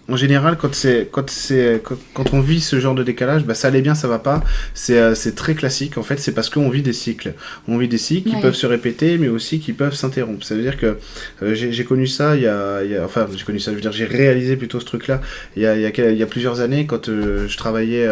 [0.07, 1.81] en général, quand, c'est, quand, c'est,
[2.13, 4.43] quand, on vit ce genre de décalage, bah, ça allait bien, ça va pas.
[4.75, 5.97] C'est, euh, c'est très classique.
[5.97, 7.33] En fait, c'est parce qu'on vit des cycles.
[7.67, 10.45] On vit des cycles qui peuvent se répéter, mais aussi qui peuvent s'interrompre.
[10.45, 10.97] Ça veut dire que
[11.41, 13.71] euh, j'ai, j'ai connu ça il y, a, il y, a, Enfin, j'ai connu ça,
[13.71, 15.21] je veux dire, j'ai réalisé plutôt ce truc-là
[15.55, 18.07] il y a, il y a, il y a plusieurs années quand euh, je travaillais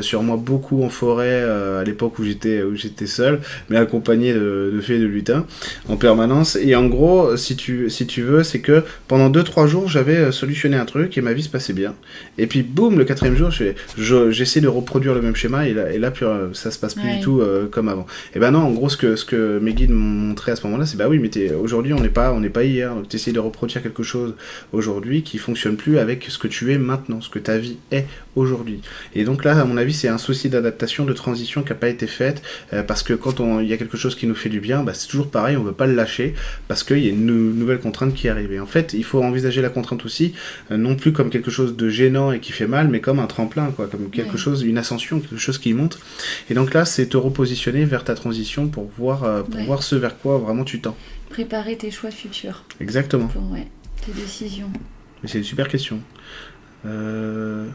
[0.00, 4.72] sur moi beaucoup en forêt à l'époque où j'étais, où j'étais seul, mais accompagné de,
[4.74, 5.46] de fées et de lutins
[5.88, 6.56] en permanence.
[6.56, 10.76] Et en gros, si tu, si tu veux, c'est que pendant 2-3 jours, j'avais solutionné
[10.76, 11.94] un truc et ma vie se passait bien.
[12.38, 15.98] Et puis, boum, le quatrième jour, j'essaie de reproduire le même schéma et là, et
[15.98, 18.06] là euh, ça se passe plus du tout euh, comme avant.
[18.34, 20.66] Et ben non, en gros, ce que, ce que mes guides m'ont montré à ce
[20.66, 22.94] moment-là, c'est bah oui, mais aujourd'hui, on n'est pas, on pas hier.
[22.94, 24.34] Donc, tu essaies de reproduire quelque chose
[24.72, 28.06] aujourd'hui qui fonctionne plus avec ce que tu es maintenant, ce que ta vie est
[28.36, 28.80] aujourd'hui.
[29.14, 31.88] Et donc là, à mon avis, c'est un souci d'adaptation, de transition qui n'a pas
[31.88, 34.60] été faite euh, parce que quand il y a quelque chose qui nous fait du
[34.60, 36.34] bien, bah, c'est toujours pareil, on ne veut pas le lâcher
[36.68, 38.52] parce qu'il y a une nouvelle contrainte qui arrive.
[38.52, 40.34] Et en fait, il faut envisager la contrainte aussi,
[40.70, 43.70] non plus comme quelque chose de gênant et qui fait mal, mais comme un tremplin,
[43.70, 45.98] quoi, comme quelque chose, une ascension, quelque chose qui monte.
[46.50, 49.96] Et donc là, c'est te repositionner vers ta transition pour voir, euh, pour voir ce
[49.96, 50.96] vers quoi vraiment tu tends.
[51.30, 52.64] Préparer tes choix futurs.
[52.80, 53.28] Exactement.
[53.28, 53.68] Pour, ouais,
[54.04, 54.70] tes décisions.
[55.22, 56.00] Mais c'est une super question.
[56.86, 57.68] Euh...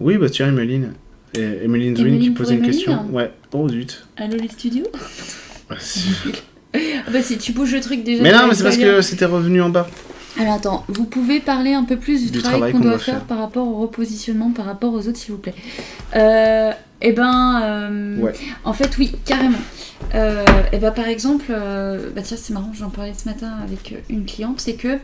[0.00, 0.94] Oui, bah tiens, Emeline.
[1.34, 3.06] Emeline Zwin qui posait une question.
[3.10, 3.30] Ouais.
[3.52, 4.06] Oh zut.
[4.16, 4.86] Allô les studios?
[5.70, 5.74] Ah,
[6.74, 6.78] ah,
[7.12, 8.22] bah si tu bouges le truc déjà.
[8.22, 9.88] Mais non, mais c'est parce que c'était revenu en bas.
[10.38, 13.66] Alors attends, vous pouvez parler un peu plus du, travail, qu'on doit, faire, par rapport
[13.66, 15.54] au repositionnement, par rapport aux autres, s'il vous plaît.
[16.14, 18.32] Euh, eh ben, euh,
[18.64, 19.58] en fait, oui, carrément.
[20.14, 23.94] Euh, eh ben, par exemple, euh, bah tiens, c'est marrant, j'en parlais ce matin avec
[24.08, 24.98] une cliente, c'est que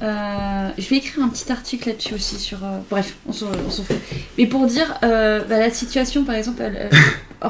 [0.00, 2.58] je vais écrire un petit article là-dessus aussi sur.
[2.90, 3.96] bref, on s'en fout.
[4.38, 6.90] Mais pour dire, bah, la situation, par exemple, elle,
[7.44, 7.48] oh,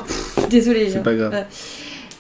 [0.51, 0.91] désolée.
[0.91, 1.47] C'est pas grave.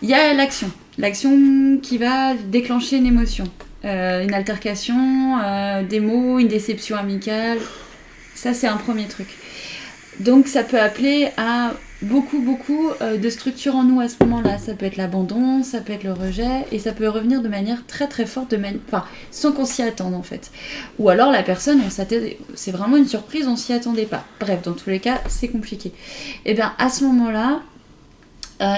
[0.02, 3.44] Il y a l'action, l'action qui va déclencher une émotion.
[3.86, 7.58] Euh, une altercation, euh, des mots, une déception amicale.
[8.34, 9.28] Ça, c'est un premier truc.
[10.18, 11.72] Donc, ça peut appeler à
[12.02, 14.58] beaucoup, beaucoup euh, de structures en nous à ce moment-là.
[14.58, 17.86] Ça peut être l'abandon, ça peut être le rejet, et ça peut revenir de manière
[17.86, 18.58] très, très forte, de
[18.88, 20.50] enfin, sans qu'on s'y attende en fait.
[20.98, 21.80] Ou alors la personne,
[22.54, 24.24] c'est vraiment une surprise, on s'y attendait pas.
[24.40, 25.90] Bref, dans tous les cas, c'est compliqué.
[26.44, 27.60] Et eh bien, à ce moment-là,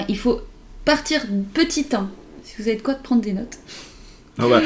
[0.07, 0.41] il faut
[0.85, 2.09] partir petit 1.
[2.43, 3.57] Si vous avez de quoi de prendre des notes.
[4.39, 4.61] Ah ouais,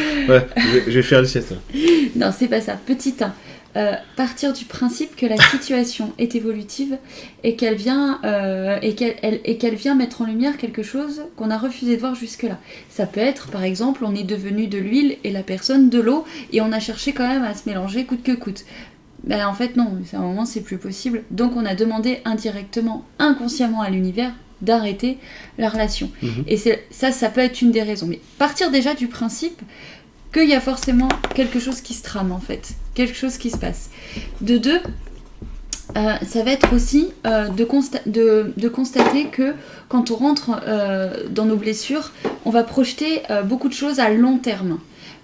[0.87, 1.55] je, vais, faire le sieste.
[2.15, 2.73] non, c'est pas ça.
[2.85, 3.33] Petit 1.
[3.75, 6.95] Euh, partir du principe que la situation est évolutive
[7.43, 8.79] et qu'elle vient, euh,
[9.73, 12.59] vient mettre en lumière quelque chose qu'on a refusé de voir jusque-là.
[12.89, 16.23] Ça peut être, par exemple, on est devenu de l'huile et la personne de l'eau
[16.51, 18.63] et on a cherché quand même à se mélanger coûte que coûte.
[19.23, 21.23] Ben, en fait, non, à un moment, c'est plus possible.
[21.31, 25.17] Donc, on a demandé indirectement, inconsciemment à l'univers d'arrêter
[25.57, 26.09] la relation.
[26.21, 26.43] Mhm.
[26.47, 28.07] Et c'est- ça, ça peut être une des raisons.
[28.07, 29.61] Mais partir déjà du principe
[30.33, 32.73] qu'il y a forcément quelque chose qui se trame, en fait.
[32.95, 33.91] Quelque chose qui se passe.
[34.41, 34.79] De deux,
[35.95, 39.53] euh, ça va être aussi euh, de, consta- de, de constater que
[39.89, 42.11] quand on rentre euh, dans nos blessures,
[42.45, 44.79] on va projeter beaucoup de choses à long terme,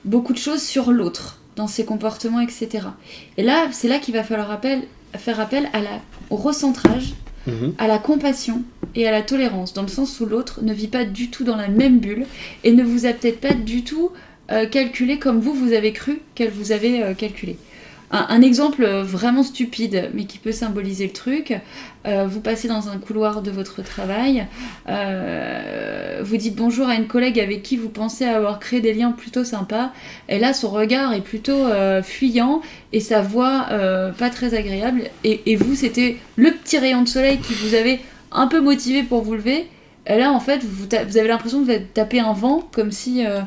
[0.06, 2.68] beaucoup de choses sur l'autre, dans ses comportements, etc.
[3.38, 4.84] Et là, c'est là qu'il va falloir appel-
[5.18, 5.90] faire appel à la,
[6.30, 7.14] au recentrage,
[7.48, 7.74] Mhm.
[7.80, 8.62] à la compassion
[8.96, 11.56] et à la tolérance, dans le sens où l'autre ne vit pas du tout dans
[11.56, 12.26] la même bulle
[12.64, 14.12] et ne vous a peut-être pas du tout
[14.52, 17.58] euh, calculé comme vous, vous avez cru qu'elle vous avait euh, calculé.
[18.12, 21.54] Un, exemple euh, vraiment stupide, mais qui peut symboliser le truc,
[22.06, 24.48] vous passez dans un couloir de votre travail,
[24.88, 29.44] vous dites bonjour à une collègue avec qui vous pensez avoir créé des liens plutôt
[29.44, 29.92] sympas,
[30.28, 31.68] et là son regard est plutôt
[32.02, 32.62] fuyant
[32.94, 33.68] et sa voix
[34.18, 38.00] pas très agréable, et vous c'était le petit rayon de soleil qui vous avait
[38.32, 39.68] un peu motivé pour vous lever,
[40.08, 40.86] et là en fait vous,
[41.18, 43.26] avez l'impression de vous taper un vent comme si...
[43.26, 43.42] euh,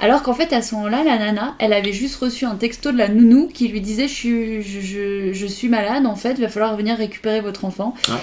[0.00, 2.98] alors qu'en fait, à ce moment-là, la nana, elle avait juste reçu un texto de
[2.98, 6.40] la nounou qui lui disait Je suis, je, je- je suis malade, en fait, il
[6.40, 7.94] va falloir venir récupérer votre enfant.
[8.08, 8.18] Ah.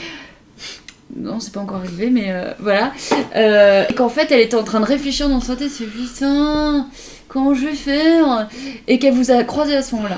[1.16, 2.92] Non, c'est pas encore arrivé, mais euh, voilà.
[3.36, 6.88] Euh, et qu'en fait, elle était en train de réfléchir dans sa tête C'est putain,
[7.30, 8.50] comment je vais faire?
[8.90, 10.18] Et qu'elle vous a croisé à ce moment-là.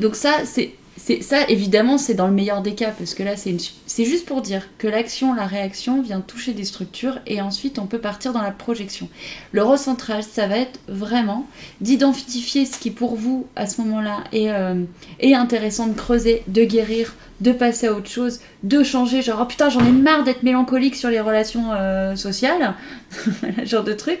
[0.00, 0.72] Donc, ça, c'est.
[1.06, 3.60] C'est ça, évidemment, c'est dans le meilleur des cas, parce que là, c'est une...
[3.86, 7.86] c'est juste pour dire que l'action, la réaction vient toucher des structures, et ensuite, on
[7.86, 9.08] peut partir dans la projection.
[9.52, 11.46] Le recentrage, ça va être vraiment
[11.80, 14.82] d'identifier ce qui pour vous, à ce moment-là, est, euh,
[15.20, 19.44] est intéressant de creuser, de guérir, de passer à autre chose, de changer, genre, oh
[19.44, 22.74] putain, j'en ai marre d'être mélancolique sur les relations euh, sociales,
[23.64, 24.18] genre de truc.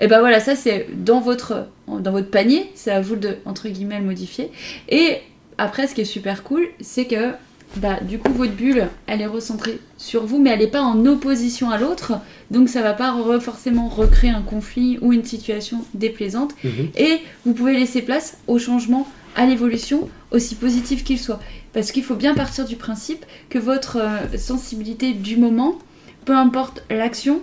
[0.00, 3.68] Et ben voilà, ça c'est dans votre, dans votre panier, c'est à vous de, entre
[3.68, 4.50] guillemets, le modifier.
[4.88, 5.20] Et
[5.58, 7.32] après, ce qui est super cool, c'est que
[7.76, 11.04] bah, du coup, votre bulle, elle est recentrée sur vous, mais elle n'est pas en
[11.06, 12.12] opposition à l'autre,
[12.50, 16.52] donc ça va pas re- forcément recréer un conflit ou une situation déplaisante.
[16.62, 16.90] Mhm.
[16.96, 21.40] Et vous pouvez laisser place au changement, à l'évolution, aussi positif qu'il soit.
[21.72, 25.76] Parce qu'il faut bien partir du principe que votre euh, sensibilité du moment,
[26.24, 27.40] peu importe l'action,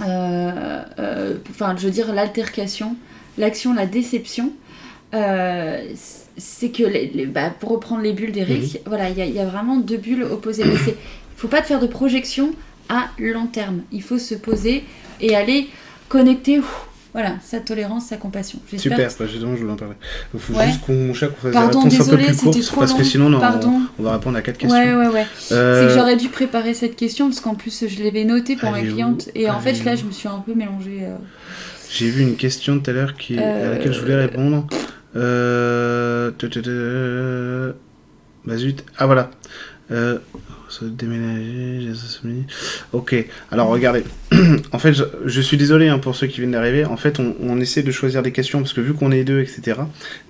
[0.00, 2.94] euh, euh, enfin je veux dire l'altercation,
[3.36, 4.52] l'action, la déception,
[5.14, 5.82] euh,
[6.36, 9.34] c'est que, les, les- bah, pour reprendre les bulles d'Eric, voilà, il y, a- il
[9.34, 10.64] y a vraiment deux bulles opposées.
[10.64, 10.96] Mais c'est-
[11.36, 12.50] faut pas te faire de projection
[12.88, 13.82] à long terme.
[13.92, 14.84] Il faut se poser
[15.20, 15.68] et aller
[16.08, 18.58] connecter, ouf, voilà, sa tolérance, sa compassion.
[18.76, 19.94] Super, que- bah, justement, je voulais en parler.
[20.34, 20.66] Il faut Ouais.
[20.66, 23.32] juste qu'on qu'on fasse Pardon, des réponses un désolé, peu plus trop parce que sinon,
[23.32, 23.80] on, Pardon.
[23.98, 24.76] on va répondre à quatre questions.
[24.78, 25.26] Ouais, ouais, ouais.
[25.38, 28.68] C'est Euh, que j'aurais dû préparer cette question parce qu'en plus je l'avais notée pour
[28.76, 31.00] Elle ma où cliente et en fait là où je me suis un peu mélangée.
[31.02, 31.14] euh.
[31.90, 33.38] J'ai vu une question tout à l'heure qui...
[33.38, 34.66] à Euh, laquelle je voulais répondre.
[35.16, 36.30] Euh...
[38.44, 38.84] Bah zut.
[38.98, 39.30] Ah voilà.
[39.90, 40.18] Euh...
[40.68, 41.92] se Déménager.
[42.92, 43.14] Ok,
[43.50, 44.02] alors regardez.
[44.72, 44.94] en fait,
[45.24, 46.84] je, suis désolé hein, pour ceux qui viennent d'arriver.
[46.84, 49.40] En fait, on, on essaie de choisir des questions parce que vu qu'on est deux,
[49.40, 49.80] etc.,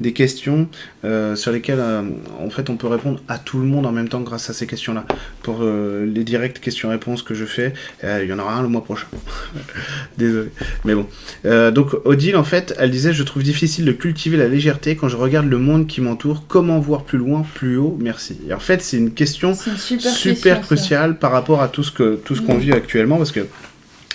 [0.00, 0.68] des questions
[1.04, 2.02] euh, sur lesquelles euh,
[2.40, 4.66] en fait on peut répondre à tout le monde en même temps grâce à ces
[4.66, 5.06] questions-là.
[5.44, 8.68] Pour euh, les directs questions-réponses que je fais, euh, il y en aura un le
[8.68, 9.06] mois prochain.
[10.18, 10.48] désolé.
[10.84, 11.06] Mais bon.
[11.44, 15.08] Euh, donc Odile, en fait, elle disait Je trouve difficile de cultiver la légèreté quand
[15.08, 16.44] je regarde le monde qui m'entoure.
[16.48, 17.96] Comment voir plus loin, plus haut?
[18.00, 18.38] Merci.
[18.48, 20.60] Et en fait, c'est une question une super, super question, ça.
[20.62, 22.58] cruciale par rapport à tout ce qu'on Mhm.
[22.60, 23.46] vit actuellement parce que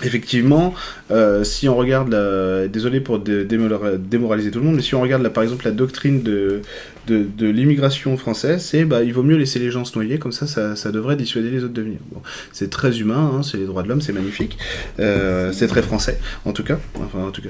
[0.01, 0.73] Effectivement,
[1.11, 2.67] euh, si on regarde, la...
[2.67, 5.71] désolé pour dé- démora- démoraliser tout le monde, mais si on regarde par exemple la
[5.71, 6.61] doctrine de,
[7.07, 10.31] de, de l'immigration française, c'est bah, il vaut mieux laisser les gens se noyer, comme
[10.31, 11.99] ça, ça, ça devrait dissuader les autres de venir.
[12.13, 12.21] Bon,
[12.53, 14.57] c'est très humain, hein, c'est les droits de l'homme, c'est magnifique,
[14.99, 16.79] Euh, c'est très français, en tout cas.
[16.95, 17.49] Enfin, en tout cas.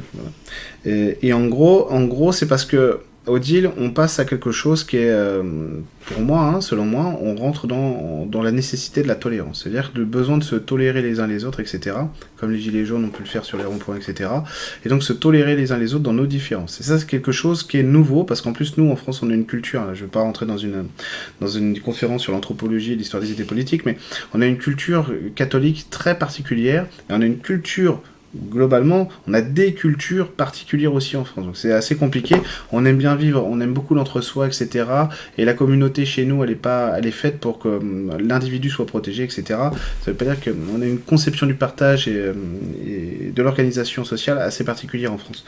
[0.86, 4.84] Et, et en gros, en gros, c'est parce que Odile, on passe à quelque chose
[4.84, 5.44] qui est, euh,
[6.06, 9.64] pour moi, hein, selon moi, on rentre dans, dans la nécessité de la tolérance.
[9.64, 11.96] C'est-à-dire le besoin de se tolérer les uns les autres, etc.
[12.38, 14.30] Comme les gilets jaunes ont pu le faire sur les ronds-points, etc.
[14.86, 16.80] Et donc se tolérer les uns les autres dans nos différences.
[16.82, 19.30] Et ça, c'est quelque chose qui est nouveau, parce qu'en plus, nous, en France, on
[19.30, 20.86] a une culture, hein, je ne vais pas rentrer dans une,
[21.42, 23.98] dans une conférence sur l'anthropologie et l'histoire des idées politiques, mais
[24.34, 28.02] on a une culture catholique très particulière, et on a une culture
[28.36, 31.46] globalement, on a des cultures particulières aussi en France.
[31.46, 32.36] Donc c'est assez compliqué.
[32.72, 34.86] On aime bien vivre, on aime beaucoup l'entre-soi, etc.
[35.38, 38.70] Et la communauté chez nous, elle est pas, elle est faite pour que hum, l'individu
[38.70, 39.44] soit protégé, etc.
[39.48, 42.34] Ça veut pas dire qu'on a une conception du partage et, euh,
[42.86, 45.44] et de l'organisation sociale assez particulière en France.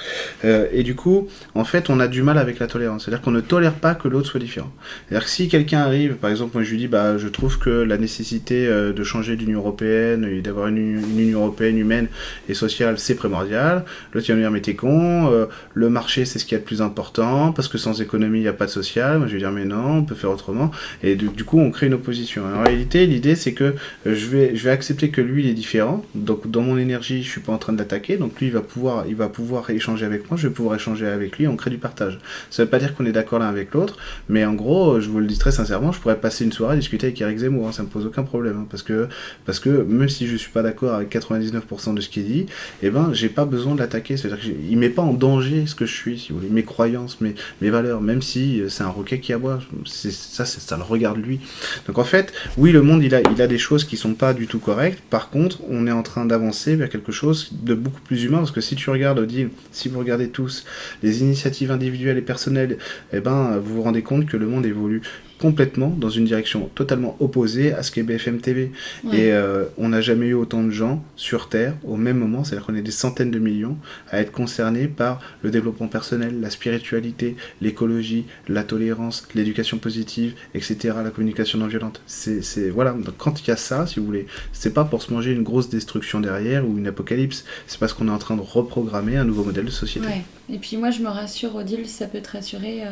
[0.46, 3.06] Euh, et du coup, en fait, on a du mal avec la tolérance.
[3.06, 4.72] C'est-à-dire qu'on ne tolère pas que l'autre soit différent.
[5.08, 7.70] C'est-à-dire que si quelqu'un arrive, par exemple, moi je lui dis, bah, je trouve que
[7.70, 10.78] la nécessité euh, de changer l'Union européenne et d'avoir une
[11.18, 12.08] Union européenne humaine
[12.50, 13.86] et sociale c'est primordial.
[14.14, 16.82] Va me dire, mais t'es con, euh, le marché, c'est ce qui est le plus
[16.82, 19.18] important, parce que sans économie, il n'y a pas de social.
[19.18, 20.72] Moi, je vais dire, mais non, on peut faire autrement.
[21.04, 22.44] Et du, coup, on crée une opposition.
[22.46, 26.04] En réalité, l'idée, c'est que je, vais, je vais accepter que lui, il est différent.
[26.16, 28.18] Donc, dans mon énergie, je suis pas en train de l'attaquer.
[28.18, 31.08] Donc, lui, il va, pouvoir, il va pouvoir échanger avec moi, je vais pouvoir échanger
[31.08, 32.20] avec lui, on crée du partage.
[32.50, 33.98] Ça veut pas dire qu'on est d'accord l'un avec l'autre,
[34.30, 36.78] mais en gros, je vous le dis très sincèrement, je pourrais passer une soirée à
[36.78, 38.58] discuter avec Eric Zemmour, hein, ça me pose aucun problème.
[38.62, 39.08] Hein, parce, que,
[39.46, 42.46] parce que même si je suis pas d'accord avec 99% de ce qu'il dit,
[42.84, 44.18] eh ben, j'ai pas besoin de l'attaquer.
[44.18, 47.22] C'est-à-dire qu'il met pas en danger ce que je suis, si vous voulez, mes croyances,
[47.22, 49.60] mes, mes valeurs, même si c'est un roquet qui aboie.
[49.86, 51.40] Ça, ça le regarde lui.
[51.88, 54.34] Donc en fait, oui, le monde, il a, il a des choses qui sont pas
[54.34, 55.02] du tout correctes.
[55.10, 58.52] Par contre, on est en train d'avancer vers quelque chose de beaucoup plus humain, parce
[58.52, 59.28] que si tu regardes,
[59.72, 60.66] si vous regardez tous
[61.04, 62.78] les initiatives individuelles et personnelles,
[63.14, 65.02] eh ben, vous vous rendez compte que le monde évolue
[65.42, 68.72] complètement dans une direction totalement opposée à ce qu'est BFM TV.
[69.12, 72.68] Et euh, on n'a jamais eu autant de gens sur Terre au même moment, c'est-à-dire
[72.68, 73.76] qu'on est des centaines de millions
[74.12, 80.96] à être concernés par le développement personnel, la spiritualité, l'écologie, la tolérance, l'éducation positive, etc.,
[81.04, 82.02] la communication non violente.
[82.06, 85.12] C'est, voilà, Donc, quand il y a ça, si vous voulez, c'est pas pour se
[85.12, 88.42] manger une grosse destruction derrière ou une apocalypse, c'est parce qu'on est en train de
[88.42, 90.08] reprogrammer un nouveau modèle de société.
[90.54, 92.86] Et puis moi je me rassure, Odile, ça peut te rassurer.
[92.86, 92.92] Euh,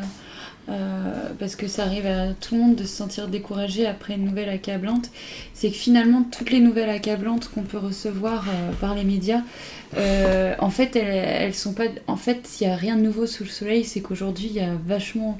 [0.68, 4.24] euh, parce que ça arrive à tout le monde de se sentir découragé après une
[4.24, 5.10] nouvelle accablante,
[5.54, 9.42] c'est que finalement toutes les nouvelles accablantes qu'on peut recevoir euh, par les médias,
[9.96, 13.48] euh, en fait elles, sont pas, en fait n'y a rien de nouveau sous le
[13.48, 15.38] soleil, c'est qu'aujourd'hui il y a vachement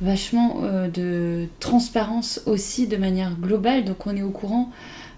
[0.00, 0.62] vachement
[0.92, 4.72] de transparence aussi de manière globale, donc on est au courant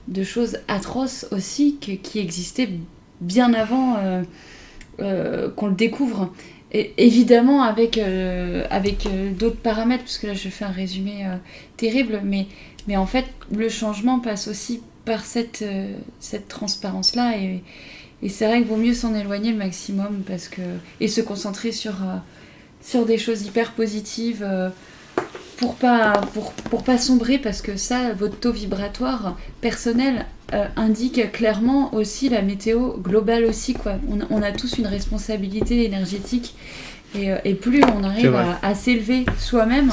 [0.06, 2.68] de choses atroces aussi qui existaient
[3.22, 3.96] bien avant
[4.98, 6.30] qu'on le découvre
[6.72, 11.36] évidemment avec, euh, avec euh, d'autres paramètres, puisque là je fais un résumé euh,
[11.76, 12.46] terrible, mais,
[12.86, 15.64] mais en fait le changement passe aussi par cette,
[16.18, 17.62] cette transparence-là, et,
[18.22, 20.62] et c'est vrai qu'il vaut mieux s'en éloigner le maximum, parce que,
[21.00, 21.94] et se concentrer sur,
[22.82, 24.44] sur des choses hyper positives
[25.58, 31.32] pour pas, pour, pour, pas sombrer, parce que ça, votre taux vibratoire personnel euh, indique
[31.32, 33.74] clairement aussi la météo globale aussi.
[33.74, 33.94] Quoi.
[34.10, 36.54] On, on a tous une responsabilité énergétique
[37.14, 39.90] et, euh, et plus on arrive à, à s'élever soi-même,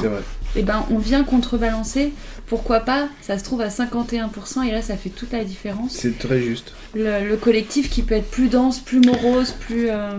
[0.56, 2.14] eh ben on vient contrebalancer
[2.48, 5.94] pourquoi pas, ça se trouve à 51% et là ça fait toute la différence.
[5.94, 6.74] C'est très juste.
[6.94, 9.88] Le, collectif qui peut être plus dense, plus morose, plus...
[9.90, 10.12] Euh,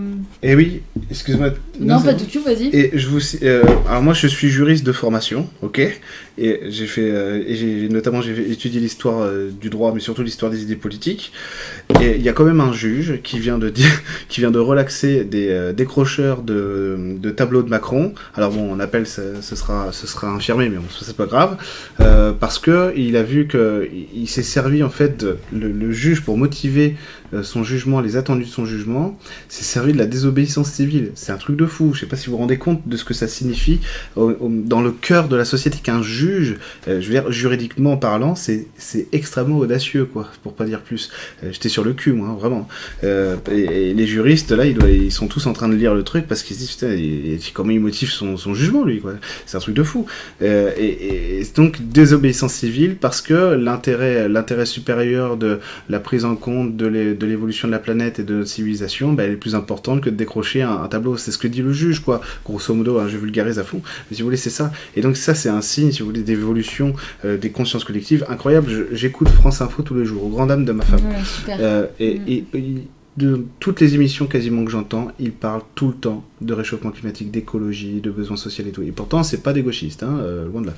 [0.43, 1.51] eh oui, excuse-moi.
[1.79, 2.75] Non, pas du tout, vas-y.
[2.75, 3.21] Et je vous...
[3.43, 5.79] Euh, alors moi je suis juriste de formation, ok?
[6.37, 7.09] Et j'ai fait...
[7.09, 11.31] Euh, et j'ai notamment j'ai étudié l'histoire du droit, mais surtout l'histoire des idées politiques.
[12.01, 14.59] Et il y a quand même un juge qui vient de dire, qui vient de
[14.59, 18.13] relaxer des décrocheurs de, de tableaux de Macron.
[18.35, 21.57] Alors bon, on appelle, ce, sera, ce sera infirmé, mais bon, c'est pas grave.
[21.99, 26.37] Euh, parce que il a vu que il s'est servi en fait le, juge pour
[26.37, 26.95] motiver
[27.43, 29.17] son jugement, les attendus de son jugement,
[29.49, 31.11] s'est servi de la désobéissance civile.
[31.15, 31.93] C'est un truc de fou.
[31.93, 33.79] Je sais pas si vous vous rendez compte de ce que ça signifie
[34.15, 36.57] dans le cœur de la société qu'un juge,
[36.87, 38.67] euh, je veux dire juridiquement parlant, c'est
[39.11, 41.09] extrêmement audacieux quoi, pour pas dire plus.
[41.43, 42.67] J'étais sur le cul moi, hein, vraiment.
[43.03, 46.55] Et, les juristes là, ils, sont tous en train de lire le truc parce qu'ils
[46.55, 49.13] se disent putain, comment il motive son, son jugement lui quoi.
[49.45, 50.05] C'est un truc de fou.
[50.41, 55.59] et, donc désobéissance civile parce que l'intérêt supérieur de
[55.89, 59.31] la prise en compte de l'évolution de la planète et de notre civilisation, bah, elle
[59.31, 61.17] est plus importante que de décrocher un, tableau.
[61.17, 62.21] C'est ce que dit le juge, quoi.
[62.45, 63.81] Grosso modo, hein, je vulgarise à fond.
[64.09, 64.71] Mais si vous voulez, c'est ça.
[64.95, 66.93] Et donc ça, c'est un signe, si vous voulez, d'évolution
[67.23, 68.87] euh, des consciences collectives incroyable.
[68.91, 71.01] J'écoute France Info tous les jours, au grand dame de ma femme.
[71.49, 72.57] Euh, et, mm.
[72.57, 72.87] et,
[73.17, 77.31] de toutes les émissions quasiment que j'entends, ils parlent tout le temps de réchauffement climatique,
[77.31, 78.83] d'écologie, de besoins sociaux et tout.
[78.83, 80.73] Et pourtant, c'est pas des gauchistes, hein, euh, loin de là.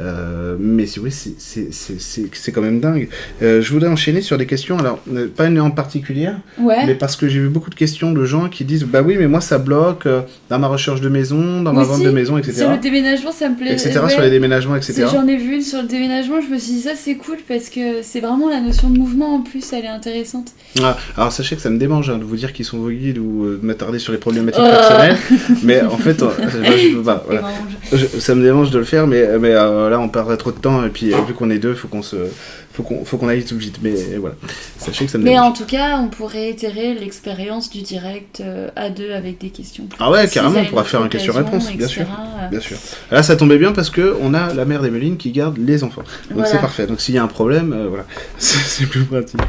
[0.00, 3.08] Euh, mais si vous voulez, c'est quand même dingue.
[3.42, 5.00] Euh, je voudrais enchaîner sur des questions, alors,
[5.36, 8.64] pas une en particulier, mais parce que j'ai vu beaucoup de questions de gens qui
[8.64, 10.08] disent Bah oui, mais moi ça bloque
[10.50, 12.58] dans ma recherche de maison, dans ma vente de maison, etc.
[12.58, 13.72] Sur le déménagement, ça me plaît.
[13.72, 13.98] Etc.
[14.08, 15.06] Sur les déménagements, etc.
[15.10, 17.68] J'en ai vu une sur le déménagement, je me suis dit Ça c'est cool parce
[17.68, 20.52] que c'est vraiment la notion de mouvement en plus, elle est intéressante.
[20.82, 23.18] Ah, alors sachez que ça me démange hein, de vous dire qu'ils sont vos guides
[23.18, 25.11] ou de m'attarder sur les problématiques personnelles
[25.62, 26.22] mais en fait,
[28.18, 30.84] ça me dérange de le faire, mais, mais euh, là, on perdrait trop de temps,
[30.84, 32.16] et puis vu qu'on est deux, faut qu'on se
[32.72, 34.34] faut qu'on faut qu'on aille tout vite mais voilà.
[34.78, 38.70] Sachez que ça me mais en tout cas on pourrait itérer l'expérience du direct euh,
[38.76, 42.06] à deux avec des questions ah ouais carrément on pourra faire un question-réponse bien sûr.
[42.50, 42.78] bien sûr.
[43.10, 46.02] Là ça tombait bien parce que on a la mère d'Emeline qui garde les enfants.
[46.34, 46.86] Donc c'est parfait.
[46.86, 48.04] Donc s'il y a un problème euh, voilà.
[48.38, 49.40] C'est plus pratique.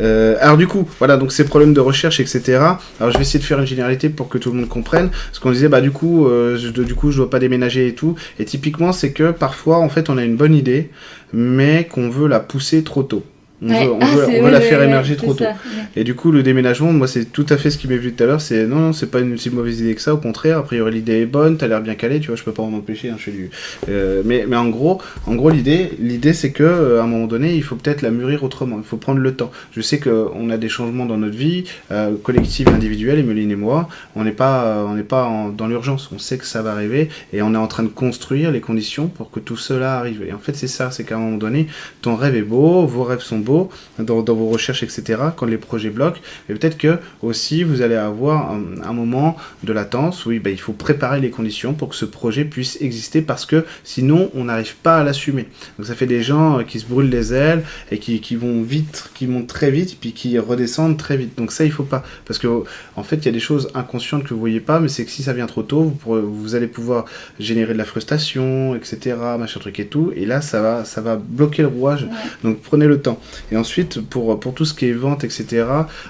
[0.00, 2.58] Euh, alors du coup voilà donc ces problèmes de recherche etc
[3.00, 5.10] alors je vais essayer de faire une généralité pour que tout le monde comprenne.
[5.32, 8.14] Ce qu'on disait bah du coup je, du coup je dois pas déménager et tout.
[8.38, 10.90] Et typiquement c'est que parfois en fait on a une bonne idée
[11.32, 13.24] mais qu'on veut la pousser trop tôt.
[13.62, 15.34] On veut, on Ah, veut- c'est- on veut ouais, la ouais, faire ouais, émerger trop
[15.34, 15.44] tôt.
[15.44, 15.56] ça, ouais.
[15.96, 18.22] Et du coup, le déménagement, moi, c'est tout à fait ce qui m'est venu tout
[18.24, 18.40] à l'heure.
[18.40, 20.14] C'est non, non, c'est pas une si mauvaise idée que ça.
[20.14, 21.58] Au contraire, a priori, l'idée est bonne.
[21.58, 22.36] T'as l'air bien calé, tu vois.
[22.36, 23.10] Je peux pas en empêcher.
[23.10, 23.50] Hein, je fais du.
[23.90, 27.26] euh, mais, mais en gros, en gros, l'idée, l'idée, c'est que euh, à un moment
[27.26, 28.76] donné, il faut peut-être la mûrir autrement.
[28.78, 29.50] Il faut prendre le temps.
[29.72, 33.56] Je sais que on a des changements dans notre vie, euh, collective, individuelle, Emeline et
[33.56, 33.88] moi.
[34.16, 36.08] On n'est pas, euh, on n'est pas en- dans l'urgence.
[36.14, 39.08] On sait que ça va arriver et on est en train de construire les conditions
[39.08, 40.22] pour que tout cela arrive.
[40.26, 40.90] Et en fait, c'est ça.
[40.90, 41.66] C'est qu'à un moment donné,
[42.00, 43.49] ton rêve est beau, vos rêves sont beaux
[43.98, 45.20] dans, dans vos recherches, etc.
[45.36, 49.72] Quand les projets bloquent, et peut-être que aussi vous allez avoir un, un moment de
[49.72, 53.44] latence où ben, il faut préparer les conditions pour que ce projet puisse exister parce
[53.46, 55.48] que sinon on n'arrive pas à l'assumer.
[55.78, 58.62] Donc ça fait des gens euh, qui se brûlent les ailes et qui, qui vont
[58.62, 61.36] vite, qui montent très vite puis qui redescendent très vite.
[61.38, 62.48] Donc ça il faut pas parce que
[62.96, 65.10] en fait il y a des choses inconscientes que vous voyez pas, mais c'est que
[65.10, 67.04] si ça vient trop tôt, vous, pourrez- vous allez pouvoir
[67.38, 69.16] générer de la frustration, etc.
[69.38, 72.02] Machin truc et tout, et là ça va, ça va bloquer le rouage.
[72.04, 72.08] Ouais.
[72.44, 73.18] Donc prenez le temps.
[73.52, 75.64] Et ensuite, pour, pour tout ce qui est vente, etc.,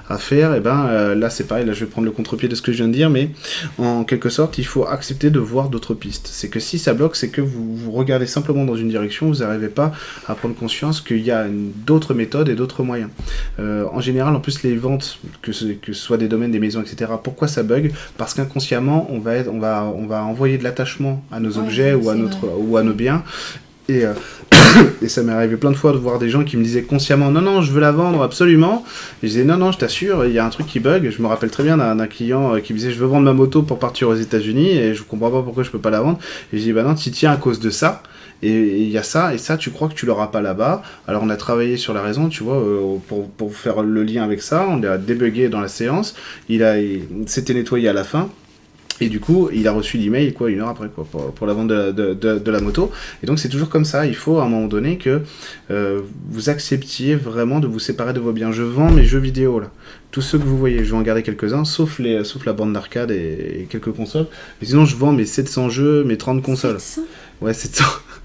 [0.08, 2.54] à faire, et ben euh, là c'est pareil, là je vais prendre le contre-pied de
[2.54, 3.30] ce que je viens de dire, mais
[3.78, 6.28] en quelque sorte, il faut accepter de voir d'autres pistes.
[6.30, 9.36] C'est que si ça bloque, c'est que vous, vous regardez simplement dans une direction, vous
[9.40, 9.92] n'arrivez pas
[10.28, 11.46] à prendre conscience qu'il y a
[11.86, 13.10] d'autres méthodes et d'autres moyens.
[13.58, 16.60] Euh, en général, en plus, les ventes, que ce, que ce soit des domaines, des
[16.60, 17.92] maisons, etc., pourquoi ça bug?
[18.16, 21.58] Parce qu'inconsciemment, on va, être, on, va, on va envoyer de l'attachement à nos Ouais,
[21.58, 22.54] objets ou à, notre, vrai.
[22.58, 23.22] ou à nos biens.
[23.90, 24.12] Et, euh,
[25.02, 27.30] et ça m'est arrivé plein de fois de voir des gens qui me disaient consciemment
[27.30, 28.84] non non je veux la vendre absolument.
[29.22, 31.10] Je disais non non je t'assure il y a un truc qui bug.
[31.10, 33.32] Je me rappelle très bien d'un client euh, qui me disait je veux vendre ma
[33.32, 36.18] moto pour partir aux États-Unis et je comprends pas pourquoi je peux pas la vendre.
[36.52, 38.02] Et je dis bah non tu tiens à cause de ça.
[38.42, 40.82] Et il y a ça et ça tu crois que tu l'auras pas là-bas.
[41.08, 42.96] Alors on a travaillé sur la raison tu vois euh,
[43.36, 44.66] pour, faire le lien avec ça.
[44.68, 46.14] On l'a débugué dans la séance.
[46.48, 48.30] Il a il s'était nettoyé à la fin
[49.00, 51.52] et du coup, il a reçu l'email quoi une heure après quoi pour, pour la
[51.54, 52.90] vente de la, de, de- de la moto.
[53.22, 54.06] Et donc c'est toujours comme ça.
[54.06, 55.20] Il faut à un moment donné que
[55.70, 56.00] euh,
[56.30, 58.52] vous acceptiez vraiment de vous séparer de vos biens.
[58.52, 59.70] Je vends mes jeux vidéo là.
[60.10, 62.72] Tous ceux que vous voyez, je vais en garder quelques-uns, sauf les, sauf la bande
[62.72, 64.26] d'arcade et, et quelques consoles.
[64.60, 66.80] Mais sinon, je vends mes 700 jeux, mes 30 consoles.
[66.80, 67.02] 700.
[67.40, 67.84] Ouais, 700.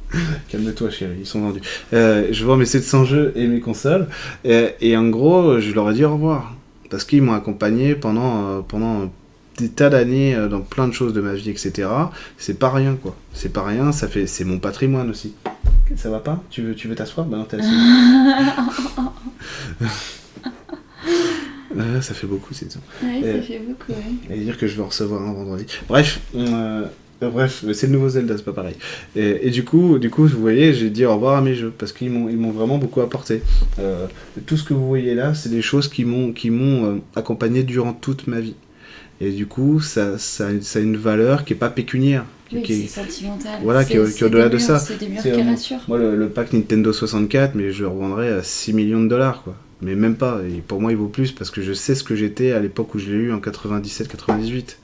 [0.49, 1.61] Calme-toi, chérie, ils sont vendus.
[1.93, 4.07] Euh, je vends mes 700 jeux et mes consoles.
[4.43, 6.55] Et, et en gros, je leur ai dit au revoir.
[6.89, 9.11] Parce qu'ils m'ont accompagné pendant, euh, pendant
[9.57, 11.87] des tas d'années euh, dans plein de choses de ma vie, etc.
[12.37, 13.15] C'est pas rien, quoi.
[13.33, 15.33] C'est pas rien, ça fait, c'est mon patrimoine aussi.
[15.95, 16.43] Ça va pas?
[16.49, 17.25] Tu veux, tu veux t'asseoir?
[17.27, 17.69] Bah non, t'es assis.
[21.77, 22.79] Euh, ça fait beaucoup, c'est ça.
[23.03, 24.35] Ouais, Euh, ça fait beaucoup, ouais.
[24.35, 25.65] Et dire que je vais en recevoir un vendredi.
[25.87, 26.85] Bref, euh,
[27.23, 28.75] euh, bref, c'est le nouveau Zelda, c'est pas pareil.
[29.15, 31.71] Et, et du coup, du coup, vous voyez, j'ai dit au revoir à mes jeux
[31.77, 33.41] parce qu'ils m'ont, ils m'ont vraiment beaucoup apporté.
[33.79, 34.07] Euh,
[34.45, 37.63] tout ce que vous voyez là, c'est des choses qui m'ont, qui m'ont euh, accompagné
[37.63, 38.55] durant toute ma vie.
[39.21, 42.25] Et du coup, ça, ça, ça a une valeur qui est pas pécuniaire.
[42.49, 43.59] qui- Oui, qui est- sentimental.
[43.63, 44.73] voilà, qui est- C'est- qui est au-delà de des ça.
[44.73, 45.81] murs, C'est des murs C'est, qui euh, rassurent.
[45.87, 49.41] Moi, le, le pack Nintendo 64, mais je le revendrais à 6 millions de dollars,
[49.43, 49.55] quoi.
[49.81, 50.41] Mais même pas.
[50.47, 52.93] Et pour moi, il vaut plus parce que je sais ce que j'étais à l'époque
[52.93, 54.77] où je l'ai eu en 97-98.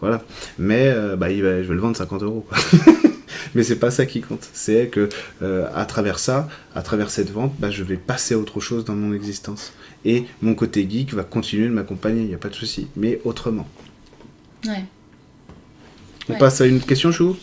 [0.00, 0.22] Voilà.
[0.58, 2.58] Mais euh, bah, il va- je vais le vendre 50 euros, quoi.
[3.54, 4.46] Mais c'est pas ça qui compte.
[4.52, 5.08] C'est que
[5.42, 8.84] euh, à travers ça, à travers cette vente, bah, je vais passer à autre chose
[8.84, 9.72] dans mon existence.
[10.08, 12.88] Et mon côté geek va continuer de m'accompagner, il n'y a pas de souci.
[12.96, 13.68] Mais autrement.
[14.64, 14.84] Ouais.
[16.30, 16.38] On Ouais.
[16.38, 17.36] passe à une autre question, Chou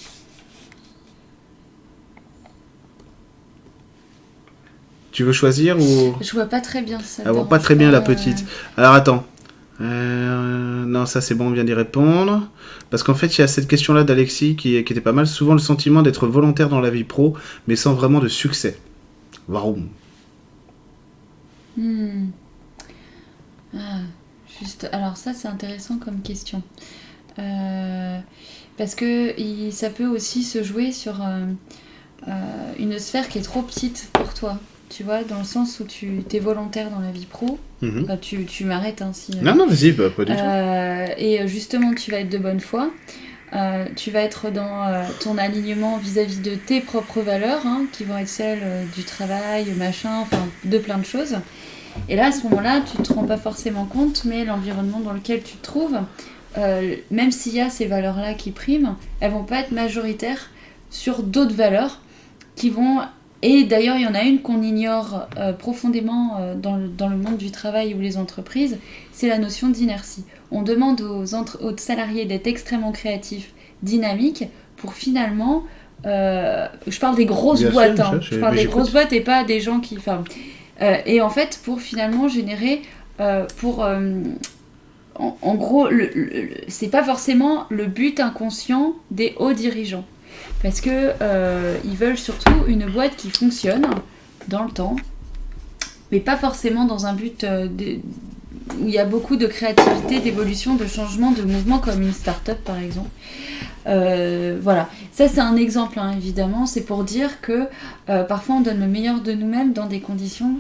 [5.11, 6.15] Tu veux choisir ou...
[6.19, 7.21] Je vois pas très bien ça.
[7.23, 8.43] Elle voit dérange pas très bien la euh, petite.
[8.77, 9.27] Alors attends.
[9.79, 12.49] Euh, non, ça c'est bon, on vient d'y répondre.
[12.89, 15.27] Parce qu'en fait, il y a cette question-là d'Alexis qui, qui était pas mal.
[15.27, 17.37] Souvent le sentiment d'être volontaire dans la vie pro,
[17.67, 18.79] mais sans vraiment de succès.
[19.47, 19.83] Waouh.
[21.77, 22.29] Hmm.
[23.75, 23.99] Ah,
[24.59, 24.87] juste.
[24.91, 26.61] Alors ça, c'est intéressant comme question.
[27.39, 28.17] Euh,
[28.77, 31.45] parce que il- ça peut aussi se jouer sur euh,
[32.27, 32.31] euh,
[32.79, 34.57] une sphère qui est trop petite pour toi.
[34.89, 37.57] Tu vois, dans le sens où tu es volontaire dans la vie pro.
[37.81, 38.05] Mhm.
[38.05, 39.35] Bah, tu tu m'arrêtes hein, si.
[39.37, 40.41] Non, non, vas-y, bah, pas du tout.
[41.17, 42.91] Et justement, tu vas être de bonne foi.
[43.53, 48.03] Euh, tu vas être dans euh, ton alignement vis-à-vis de tes propres valeurs, hein, qui
[48.03, 51.35] vont être celles euh, du travail, machin, enfin, de plein de choses.
[52.09, 55.41] Et là, à ce moment-là, tu te rends pas forcément compte, mais l'environnement dans lequel
[55.43, 55.97] tu te trouves,
[56.57, 60.49] euh, même s'il y a ces valeurs-là qui priment, elles vont pas être majoritaires
[60.89, 62.01] sur d'autres valeurs
[62.55, 62.99] qui vont.
[63.41, 67.09] Et d'ailleurs, il y en a une qu'on ignore euh, profondément euh, dans, le, dans
[67.09, 68.77] le monde du travail ou les entreprises,
[69.11, 70.23] c'est la notion d'inertie.
[70.51, 73.51] On demande aux, entre- aux salariés d'être extrêmement créatifs,
[73.83, 74.45] dynamiques,
[74.77, 75.63] pour finalement.
[76.03, 78.19] je parle des grosses Bien boîtes, hein.
[78.21, 79.97] je parle des grosses boîtes et pas des gens qui.
[79.97, 80.23] Enfin,
[81.05, 82.81] et en fait, pour finalement générer.
[83.19, 83.83] euh, pour.
[83.83, 84.21] euh,
[85.17, 85.87] en, gros,
[86.67, 90.03] c'est pas forcément le but inconscient des hauts dirigeants.
[90.61, 93.85] Parce que euh, ils veulent surtout une boîte qui fonctionne
[94.49, 94.97] dans le temps,
[96.11, 97.99] mais pas forcément dans un but euh, de-
[98.79, 102.57] où il y a beaucoup de créativité, d'évolution, de changement, de mouvement, comme une start-up
[102.63, 103.09] par exemple.
[103.87, 107.67] Euh, voilà, ça c'est un exemple hein, évidemment, c'est pour dire que
[108.09, 110.55] euh, parfois on donne le meilleur de nous-mêmes dans des conditions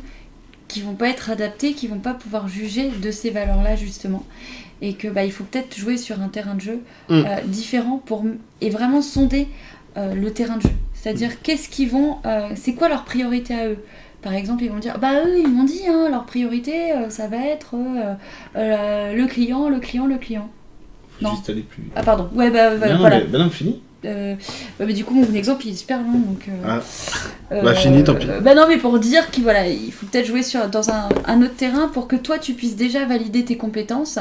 [0.67, 4.23] qui vont pas être adaptées, qui vont pas pouvoir juger de ces valeurs-là justement,
[4.81, 6.79] et que bah, il faut peut-être jouer sur un terrain de jeu
[7.09, 7.13] Mm.
[7.13, 8.23] euh, différent pour
[8.61, 9.47] et vraiment sonder
[9.97, 10.75] le terrain de jeu.
[10.93, 12.17] C'est-à-dire qu'est-ce qu'ils vont,
[12.55, 13.77] c'est quoi leur priorité à eux?
[14.25, 17.27] Par exemple, ils vont dire, bah eux, ils m'ont dit, hein, leur priorité, euh, ça
[17.27, 18.15] va être euh,
[18.55, 20.49] euh, le client, le client, le client.
[21.21, 21.29] Non.
[21.35, 21.91] Juste aller plus vite.
[21.95, 23.19] Ah pardon, ouais, bah, bah, non, voilà.
[23.19, 23.81] mais, bah non, fini.
[24.03, 24.33] Euh,
[24.79, 26.47] mais du coup, mon exemple, il est super long, donc...
[26.49, 26.81] euh, Ah,
[27.51, 28.25] euh, Bah, fini, tant pis.
[28.41, 31.41] bah non, mais pour dire qu'il voilà, il faut peut-être jouer sur, dans un, un
[31.43, 34.17] autre terrain pour que toi, tu puisses déjà valider tes compétences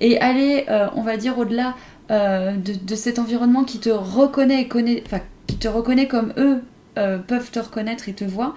[0.00, 1.74] et aller, on va dire, au-delà
[2.10, 5.18] de, de cet environnement qui te reconnaît et connaît, enfin,
[5.48, 6.62] qui te reconnaît comme eux
[7.28, 8.56] peuvent te reconnaître et te voir.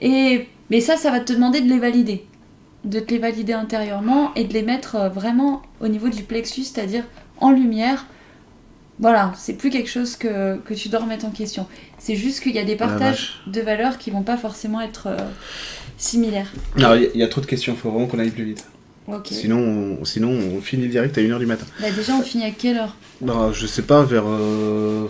[0.00, 2.24] Et, mais ça, ça va te demander de les valider.
[2.84, 6.64] De te les valider intérieurement et de les mettre euh, vraiment au niveau du plexus,
[6.64, 7.04] c'est-à-dire
[7.38, 8.06] en lumière.
[8.98, 11.66] Voilà, c'est plus quelque chose que, que tu dois remettre en question.
[11.98, 15.06] C'est juste qu'il y a des Ah, partages de valeurs qui vont pas forcément être
[15.08, 15.16] euh,
[15.96, 16.52] similaires.
[16.76, 18.44] Alors, il y, a- il y a trop de questions, faut vraiment qu'on aille plus
[18.44, 18.66] vite.
[19.08, 19.28] Ok.
[19.30, 19.58] Sinon,
[20.00, 21.66] on, sinon, on finit le direct à 1h du matin.
[21.80, 22.94] Bah, déjà, on finit à quelle heure?
[23.20, 24.24] Bah, je sais pas, vers.
[24.26, 25.06] euh,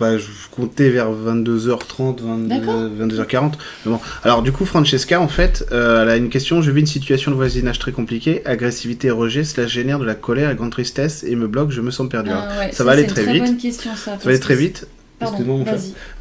[0.00, 2.74] bah, je comptais vers 22h30, 22, D'accord.
[2.98, 3.52] 22h40.
[3.84, 4.00] Mais bon.
[4.24, 6.62] Alors, du coup, Francesca, en fait, euh, elle a une question.
[6.62, 8.40] Je vis une situation de voisinage très compliquée.
[8.46, 11.90] Agressivité, rejet, cela génère de la colère et grande tristesse et me bloque, je me
[11.90, 12.30] sens perdu.
[12.30, 13.58] Alors, Ah ouais, ça va aller très vite.
[13.60, 14.12] question, ça.
[14.12, 14.86] ça va aller très vite.
[15.20, 15.36] Pardon.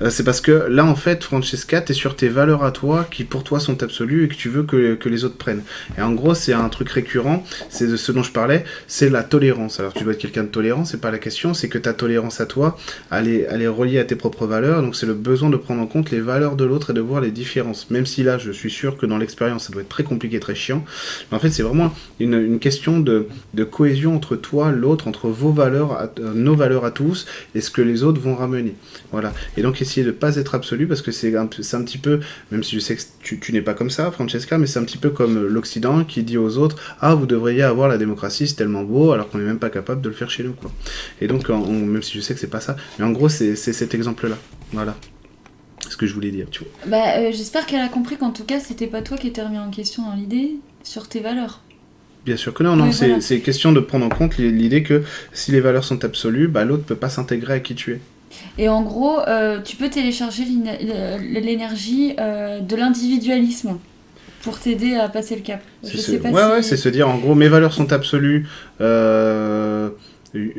[0.01, 3.23] Euh, c'est parce que là, en fait, Francesca, t'es sur tes valeurs à toi qui
[3.23, 5.63] pour toi sont absolues et que tu veux que, que les autres prennent.
[5.97, 9.23] Et en gros, c'est un truc récurrent, c'est de ce dont je parlais, c'est la
[9.23, 9.79] tolérance.
[9.79, 12.41] Alors, tu dois être quelqu'un de tolérant, c'est pas la question, c'est que ta tolérance
[12.41, 12.77] à toi,
[13.11, 14.81] elle est, elle est reliée à tes propres valeurs.
[14.81, 17.21] Donc, c'est le besoin de prendre en compte les valeurs de l'autre et de voir
[17.21, 17.89] les différences.
[17.91, 20.55] Même si là, je suis sûr que dans l'expérience, ça doit être très compliqué, très
[20.55, 20.83] chiant.
[21.31, 25.29] Mais en fait, c'est vraiment une, une question de, de cohésion entre toi, l'autre, entre
[25.29, 28.75] vos valeurs, à- euh, nos valeurs à tous et ce que les autres vont ramener.
[29.11, 29.33] Voilà.
[29.57, 32.19] Et donc essayer de pas être absolu parce que c'est un, petit peu,
[32.51, 34.83] même si je sais que tu, tu n'es pas comme ça, Francesca, mais c'est un
[34.83, 38.55] petit peu comme l'Occident qui dit aux autres Ah, vous devriez avoir la démocratie, c'est
[38.55, 40.53] tellement beau, alors qu'on n'est même pas capable de le faire chez nous.
[40.53, 40.71] Quoi.
[41.21, 43.93] Et donc, même si je sais que c'est pas ça, mais en gros, c'est cet
[43.93, 44.37] exemple-là.
[44.73, 44.95] Voilà.
[45.89, 46.71] Ce que je voulais dire, tu vois.
[46.85, 49.57] Bah, euh, j'espère qu'elle a compris qu'en tout cas, c'était pas toi qui étais remis
[49.57, 51.61] en question dans l'idée sur tes valeurs.
[52.25, 53.21] Bien sûr que non, non, Oui, c'est voilà.
[53.21, 55.03] c'est question de prendre en compte l'idée que
[55.33, 57.99] si les valeurs sont absolues, bah, l'autre peut pas s'intégrer à qui tu es.
[58.57, 60.43] Et en gros, euh, tu peux télécharger
[61.19, 63.77] l'énergie euh, de l'individualisme
[64.43, 65.61] pour t'aider à passer le cap.
[65.83, 66.49] Je sais pas ouais, si...
[66.49, 68.47] ouais, c'est se dire en gros mes valeurs sont absolues,
[68.81, 69.89] euh,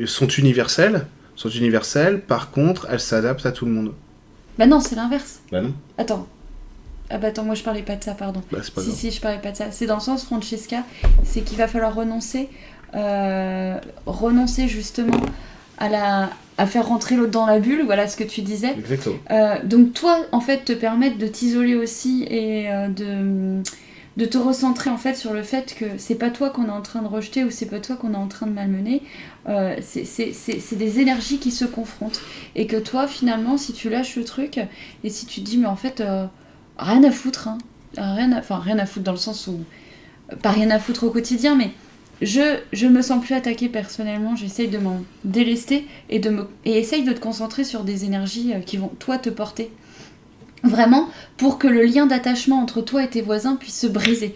[0.05, 2.21] sont universelles, sont universelles.
[2.21, 3.93] Par contre, elles s'adaptent à tout le monde.
[4.59, 5.39] Bah non, c'est l'inverse.
[5.51, 6.27] Bah non, Attends.
[7.09, 8.41] Ah bah attends, moi je parlais pas de ça, pardon.
[8.51, 8.97] bah c'est pas Si, grave.
[8.99, 9.65] si, je parlais pas de ça.
[9.71, 10.83] C'est dans le sens, Francesca,
[11.25, 12.47] c'est qu'il va falloir renoncer,
[14.05, 15.19] renoncer justement
[15.81, 18.73] à, la, à faire rentrer l'autre dans la bulle, voilà ce que tu disais.
[18.77, 19.15] Exactement.
[19.31, 23.61] Euh, donc toi, en fait, te permettre de t'isoler aussi et euh, de,
[24.17, 26.81] de te recentrer en fait sur le fait que c'est pas toi qu'on est en
[26.81, 29.01] train de rejeter ou c'est pas toi qu'on est en train de malmener.
[29.49, 32.21] Euh, c'est- des énergies qui se confrontent
[32.55, 34.59] et que toi, finalement, si tu lâches le truc
[35.03, 36.03] et si tu te dis mais en fait
[36.77, 37.57] rien à foutre, hein,
[37.97, 39.59] rien, à, enfin rien à foutre dans le sens où
[40.43, 41.71] pas rien à foutre au quotidien, mais
[42.21, 46.77] je, je me sens plus attaquée personnellement, j'essaye de m'en délester et, de me, et
[46.77, 49.71] essaye de te concentrer sur des énergies euh, qui vont, toi, te porter.
[50.63, 54.35] Vraiment, pour que le lien d'attachement entre toi et tes voisins puisse se briser.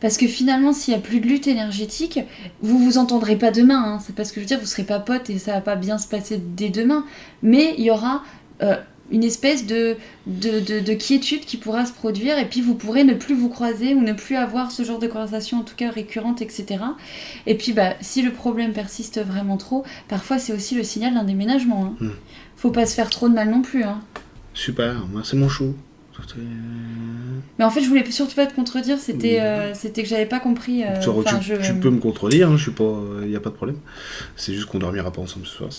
[0.00, 2.20] Parce que finalement, s'il n'y a plus de lutte énergétique,
[2.60, 3.82] vous vous entendrez pas demain.
[3.82, 3.98] Hein.
[4.04, 5.76] C'est pas ce que je veux dire, vous serez pas potes et ça va pas
[5.76, 7.06] bien se passer dès demain.
[7.42, 8.22] Mais il y aura
[8.62, 8.76] euh,
[9.12, 13.04] une espèce de, de, de, de quiétude qui pourra se produire et puis vous pourrez
[13.04, 15.90] ne plus vous croiser ou ne plus avoir ce genre de conversation en tout cas
[15.90, 16.82] récurrente, etc.
[17.46, 21.24] Et puis bah, si le problème persiste vraiment trop, parfois c'est aussi le signal d'un
[21.24, 21.84] déménagement.
[21.84, 22.04] Hein.
[22.04, 22.10] Hmm.
[22.56, 23.84] Faut pas se faire trop de mal non plus.
[23.84, 24.00] Hein.
[24.54, 25.74] Super, moi c'est mon chou.
[27.58, 30.40] Mais en fait, je voulais surtout pas te contredire, c'était euh, c'était que j'avais pas
[30.40, 30.82] compris.
[30.84, 30.98] euh,
[31.40, 33.78] Tu- je- peux me contredire, hein, je suis pas, il y a pas de problème.
[34.36, 35.70] C'est juste qu'on dormira pas ensemble ce soir.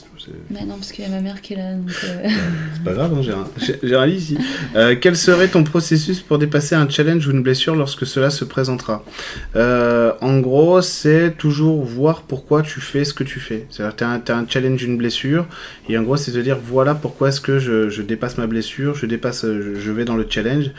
[0.49, 1.71] Mais non, parce qu'il y a ma mère qui est là.
[1.71, 1.77] Euh,
[2.75, 3.21] C'est pas grave, hein,
[3.83, 4.37] j'ai un, lit ici.
[4.75, 8.43] Euh, quel serait ton processus pour dépasser un challenge ou une blessure lorsque cela se
[8.45, 9.03] présentera?
[9.55, 13.65] Euh, En gros, c'est toujours voir pourquoi tu fais ce que tu fais.
[13.69, 15.45] C'est-à-dire, tu as, un- t'as un challenge, une blessure,
[15.89, 18.95] et en gros, c'est de dire voilà pourquoi est-ce que je, je dépasse ma blessure,
[18.95, 20.71] je dépasse, je, je vais dans le le challenge,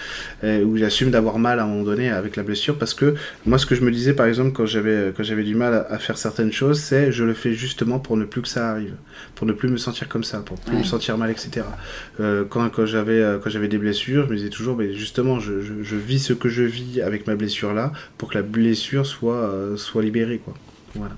[0.42, 3.14] euh, où j'assume d'avoir mal à un moment donné avec la blessure, parce que
[3.46, 5.98] moi, ce que je me disais, par exemple, quand j'avais, quand j'avais du mal à,
[5.98, 8.94] faire certaines choses, c'est je le fais justement pour ne plus que ça arrive,
[9.34, 11.66] pour ne plus me sentir comme ça, pour plus me sentir mal, etc.
[12.20, 15.60] Euh, quand, quand, j'avais, quand j'avais des blessures, je me disais toujours, mais justement, je,
[15.60, 19.50] je, vis ce que je vis avec ma blessure là, pour que la blessure soit,
[19.76, 20.54] soit libérée, quoi.
[20.94, 21.16] Voilà.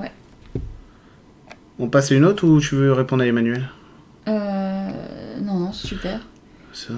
[0.00, 0.10] ouais.
[1.78, 3.68] On passe à une autre ou tu veux répondre à Emmanuel?
[4.28, 6.20] Euh, Non, non, super.
[6.90, 6.94] Euh,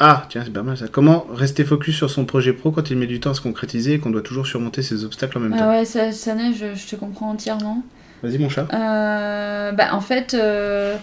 [0.00, 0.86] ah, tiens, c'est pas mal ça.
[0.88, 3.94] Comment rester focus sur son projet pro quand il met du temps à se concrétiser
[3.94, 6.64] et qu'on doit toujours surmonter ses obstacles en même ah temps Ouais, ça, ça neige,
[6.74, 7.82] je te comprends entièrement.
[8.22, 8.66] Vas-y, mon chat.
[8.72, 10.34] Euh, bah, en fait.
[10.34, 10.96] Euh...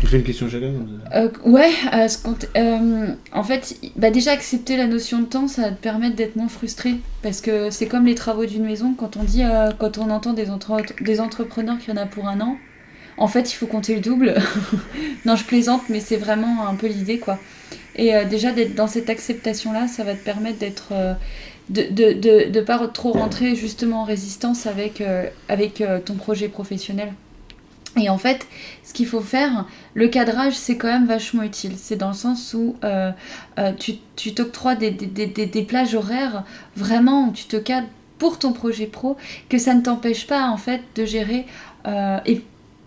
[0.00, 0.72] Tu fais une question chacun
[1.14, 5.82] euh, Ouais, euh, en fait, bah déjà accepter la notion de temps, ça va te
[5.82, 6.94] permettre d'être moins frustré.
[7.22, 9.42] Parce que c'est comme les travaux d'une maison, quand on dit,
[9.78, 10.46] quand on entend des,
[11.00, 12.56] des entrepreneurs qu'il y en a pour un an,
[13.20, 14.34] en fait, il faut compter le double.
[15.26, 17.38] non, je plaisante, mais c'est vraiment un peu l'idée, quoi.
[17.94, 20.88] Et euh, déjà, d'être dans cette acceptation-là, ça va te permettre d'être.
[20.92, 21.14] Euh,
[21.68, 25.28] de ne pas trop rentrer justement en résistance avec, euh,
[26.04, 27.12] ton projet professionnel.
[27.96, 28.48] Et en fait,
[28.82, 31.74] ce qu'il faut faire, le cadrage, c'est quand même vachement utile.
[31.76, 32.74] C'est dans le sens où
[33.76, 36.42] tu t'octroies des, plages horaires
[36.74, 37.86] vraiment où tu te cadres
[38.18, 39.16] pour ton projet pro,
[39.48, 41.46] que ça ne t'empêche pas en fait de gérer
[41.86, 42.42] et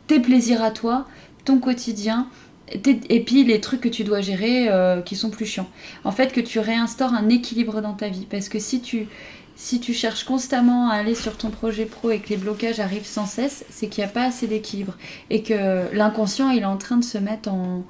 [0.08, 1.08] tes plaisirs à toi,
[1.46, 2.28] ton quotidien,
[2.72, 5.70] et puis les trucs que tu dois gérer euh, qui sont plus chiants.
[6.04, 8.26] En fait, que tu réinstaures un équilibre dans ta vie.
[8.30, 9.08] Parce que si tu,
[9.56, 13.06] si tu cherches constamment à aller sur ton projet pro et que les blocages arrivent
[13.06, 14.98] sans cesse, c'est qu'il n'y a pas assez d'équilibre.
[15.30, 17.84] Et que l'inconscient, il est en train de se mettre en,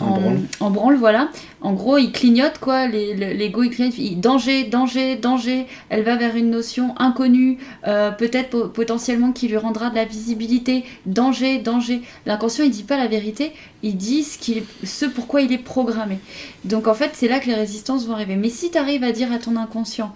[0.00, 0.96] en, branle.
[0.96, 1.28] voilà.
[1.60, 2.86] En gros, il clignote, quoi.
[2.86, 3.98] L'ego, il clignote.
[3.98, 5.66] Il, danger, danger, danger.
[5.90, 10.84] Elle va vers une notion inconnue, euh, peut-être potentiellement qui lui rendra de la visibilité.
[11.06, 12.02] Danger, danger.
[12.26, 13.52] L'inconscient, il dit pas la vérité.
[13.82, 16.18] Il dit ce, qu'il, ce pourquoi il est programmé.
[16.64, 18.36] Donc, en fait, c'est là que les résistances vont arriver.
[18.36, 20.14] Mais si tu arrives à dire à ton inconscient,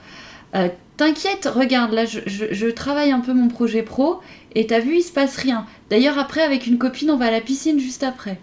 [0.54, 4.20] euh, T'inquiète, regarde, là je, je, travaille un peu mon projet pro
[4.54, 5.66] et t'as vu, il se passe rien.
[5.90, 8.38] D'ailleurs, après, avec une copine, on va à la piscine juste après.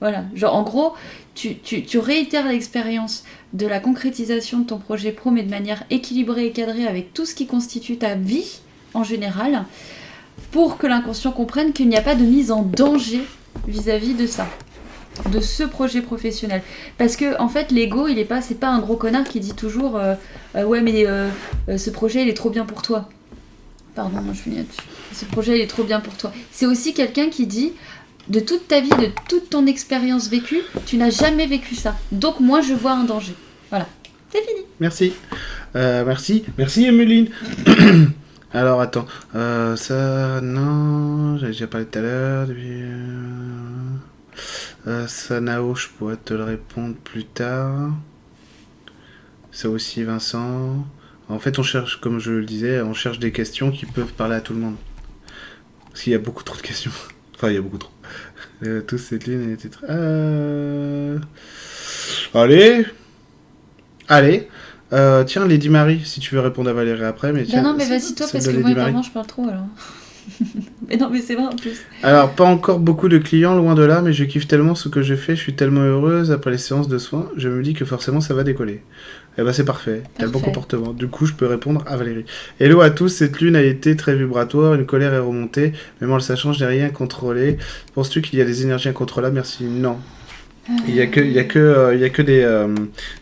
[0.00, 0.94] Voilà, genre en gros,
[1.34, 6.52] tu, réitères l'expérience de la concrétisation de ton projet pro, mais de manière équilibrée et
[6.52, 8.60] cadrée avec tout ce qui constitue ta vie
[8.94, 9.64] en général,
[10.52, 13.20] pour que l'inconscient comprenne qu'il n'y a pas de mise en danger
[13.68, 14.48] vis-à-vis de ça,
[15.30, 16.62] de ce projet professionnel.
[16.98, 19.54] Parce que en fait, l'ego, il est pas, c'est pas un gros connard qui dit
[19.54, 20.14] toujours, euh,
[20.56, 21.28] euh, ouais mais euh,
[21.76, 23.08] ce projet, il est trop bien pour toi.
[23.94, 24.80] Pardon, moi je finis là-dessus.
[25.12, 26.32] Ce projet, il est trop bien pour toi.
[26.52, 27.72] C'est aussi quelqu'un qui dit,
[28.28, 31.96] de toute ta vie, de toute ton expérience vécue, tu n'as jamais vécu ça.
[32.12, 33.34] Donc moi, je vois un danger.
[33.70, 33.88] Voilà,
[34.30, 34.60] c'est fini.
[34.80, 35.12] Merci.
[35.76, 36.44] Euh, merci.
[36.58, 37.28] Merci, Emeline.
[38.52, 39.06] Alors, attends.
[39.34, 42.48] Euh, ça, non, j'avais déjà parlé tout à l'heure.
[44.86, 47.90] Euh, ça, Nao, je pourrais te le répondre plus tard.
[49.52, 50.84] Ça aussi, Vincent.
[51.28, 54.36] En fait, on cherche, comme je le disais, on cherche des questions qui peuvent parler
[54.36, 54.76] à tout le monde.
[55.90, 56.90] Parce qu'il y a beaucoup trop de questions.
[57.36, 57.90] Enfin, il y a beaucoup trop.
[58.62, 59.86] Euh, tous cette ligne était très...
[59.88, 61.18] Euh...
[62.34, 62.84] Allez
[64.08, 64.48] Allez
[64.92, 67.32] euh, Tiens, Lady Marie, si tu veux répondre à Valérie après.
[67.32, 69.66] Mais tiens, non, mais vas-y toi, parce que moi, vraiment, je parle trop alors.
[70.88, 71.80] mais non, mais c'est vrai en plus.
[72.02, 75.02] Alors, pas encore beaucoup de clients, loin de là, mais je kiffe tellement ce que
[75.02, 77.84] je fais, je suis tellement heureuse après les séances de soins, je me dis que
[77.84, 78.82] forcément ça va décoller.
[79.40, 80.92] Eh ben c'est parfait, t'as le bon comportement.
[80.92, 82.26] Du coup, je peux répondre à Valérie.
[82.58, 85.72] Hello à tous, cette lune a été très vibratoire, une colère est remontée,
[86.02, 87.56] même en le sachant, je n'ai rien contrôlé.
[87.94, 89.34] Penses-tu qu'il y a des énergies incontrôlables?
[89.34, 89.64] Merci.
[89.64, 89.96] Non.
[90.86, 92.68] Il n'y a que, il y a que, euh, il y a que des, euh,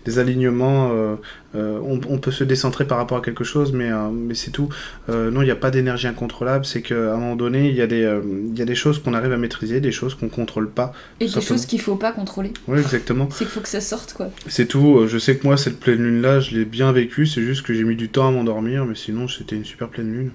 [0.04, 1.14] des alignements euh,
[1.54, 4.68] euh, on, peut se décentrer par rapport à quelque chose, mais, euh, mais c'est tout.
[5.08, 6.66] Euh, non, il n'y a pas d'énergie incontrôlable.
[6.66, 8.20] C'est qu'à un moment donné, il y, a des,
[8.50, 10.92] il y a des choses qu'on arrive à maîtriser, des choses qu'on contrôle pas.
[11.20, 12.52] Et des choses qu'il faut pas contrôler.
[12.66, 13.28] Oui, exactement.
[13.32, 14.28] c'est qu'il faut que ça sorte, quoi.
[14.46, 15.06] C'est tout.
[15.06, 17.24] Je sais que moi, cette pleine lune-là, je l'ai bien vécu.
[17.26, 20.12] C'est juste que j'ai mis du temps à m'endormir, mais sinon, c'était une super pleine
[20.12, 20.30] lune.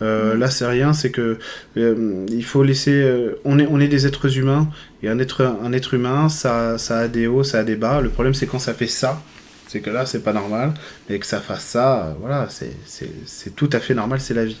[0.00, 0.38] Mm.
[0.38, 0.92] Là, c'est rien.
[0.92, 1.38] C'est que
[1.76, 3.08] il faut laisser.
[3.44, 4.68] on, est, on est des êtres humains.
[5.02, 8.00] Et un être, un être humain, ça, ça a des hauts, ça a des bas.
[8.00, 9.22] Le problème, c'est quand ça fait ça
[9.66, 10.72] c'est que là, c'est pas normal.
[11.10, 14.56] Et que ça fasse ça, euh, voilà, c'est tout à fait normal, c'est la vie.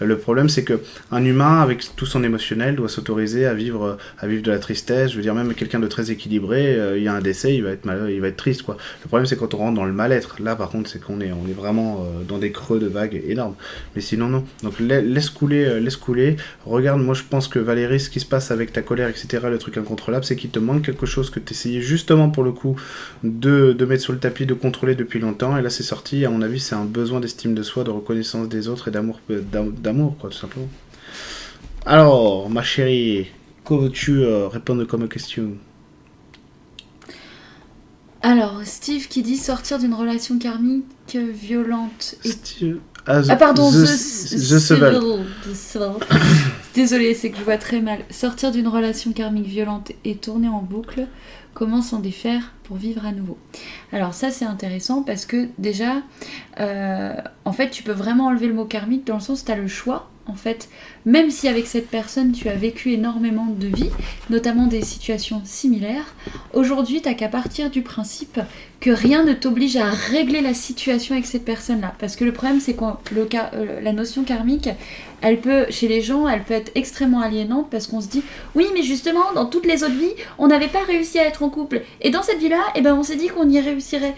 [0.00, 0.80] Le problème, c'est que
[1.10, 5.12] un humain, avec tout son émotionnel, doit s'autoriser à vivre, à vivre de la tristesse.
[5.12, 7.62] Je veux dire, même quelqu'un de très équilibré, euh, il y a un décès, il
[7.62, 8.76] va être malheureux, il va être triste, quoi.
[9.02, 10.42] Le problème, c'est quand on rentre dans le mal-être.
[10.42, 13.22] Là, par contre, c'est qu'on est, on est vraiment euh, dans des creux de vagues
[13.26, 13.54] énormes.
[13.94, 14.44] Mais sinon, non.
[14.62, 16.36] Donc, laisse couler, laisse couler.
[16.66, 19.58] Regarde, moi, je pense que Valérie, ce qui se passe avec ta colère, etc., le
[19.58, 22.76] truc incontrôlable, c'est qu'il te manque quelque chose que tu essayais justement pour le coup
[23.22, 26.30] de, de mettre sur le tapis de contrôler depuis longtemps, et là c'est sorti, à
[26.30, 29.40] mon avis c'est un besoin d'estime de soi, de reconnaissance des autres et d'amour, euh,
[29.42, 30.68] d'amour quoi, tout simplement.
[31.86, 33.28] Alors, ma chérie,
[33.64, 35.52] que veux-tu euh, répondre comme question?
[38.64, 44.58] Steve qui dit sortir d'une relation karmique violente et Steve- Ah, Ah pardon, The, The,
[45.44, 46.14] The.
[46.74, 48.00] Désolée, c'est que je vois très mal.
[48.10, 51.06] Sortir d'une relation karmique violente et tourner en boucle,
[51.58, 53.36] comment s'en défaire pour vivre à nouveau
[53.92, 56.02] Alors ça c'est intéressant parce que déjà,
[56.60, 57.14] euh,
[57.44, 59.66] en fait tu peux vraiment enlever le mot karmique dans le sens tu as le
[59.66, 60.08] choix.
[60.28, 60.68] En fait,
[61.06, 63.90] même si avec cette personne tu as vécu énormément de vie,
[64.28, 66.14] notamment des situations similaires,
[66.52, 68.38] aujourd'hui tu qu'à partir du principe
[68.80, 71.94] que rien ne t'oblige à régler la situation avec cette personne-là.
[71.98, 74.68] Parce que le problème, c'est que euh, la notion karmique,
[75.20, 78.22] elle peut, chez les gens, elle peut être extrêmement aliénante parce qu'on se dit,
[78.54, 81.48] oui, mais justement, dans toutes les autres vies, on n'avait pas réussi à être en
[81.48, 81.82] couple.
[82.02, 84.14] Et dans cette vie-là, eh ben, on s'est dit qu'on y réussirait.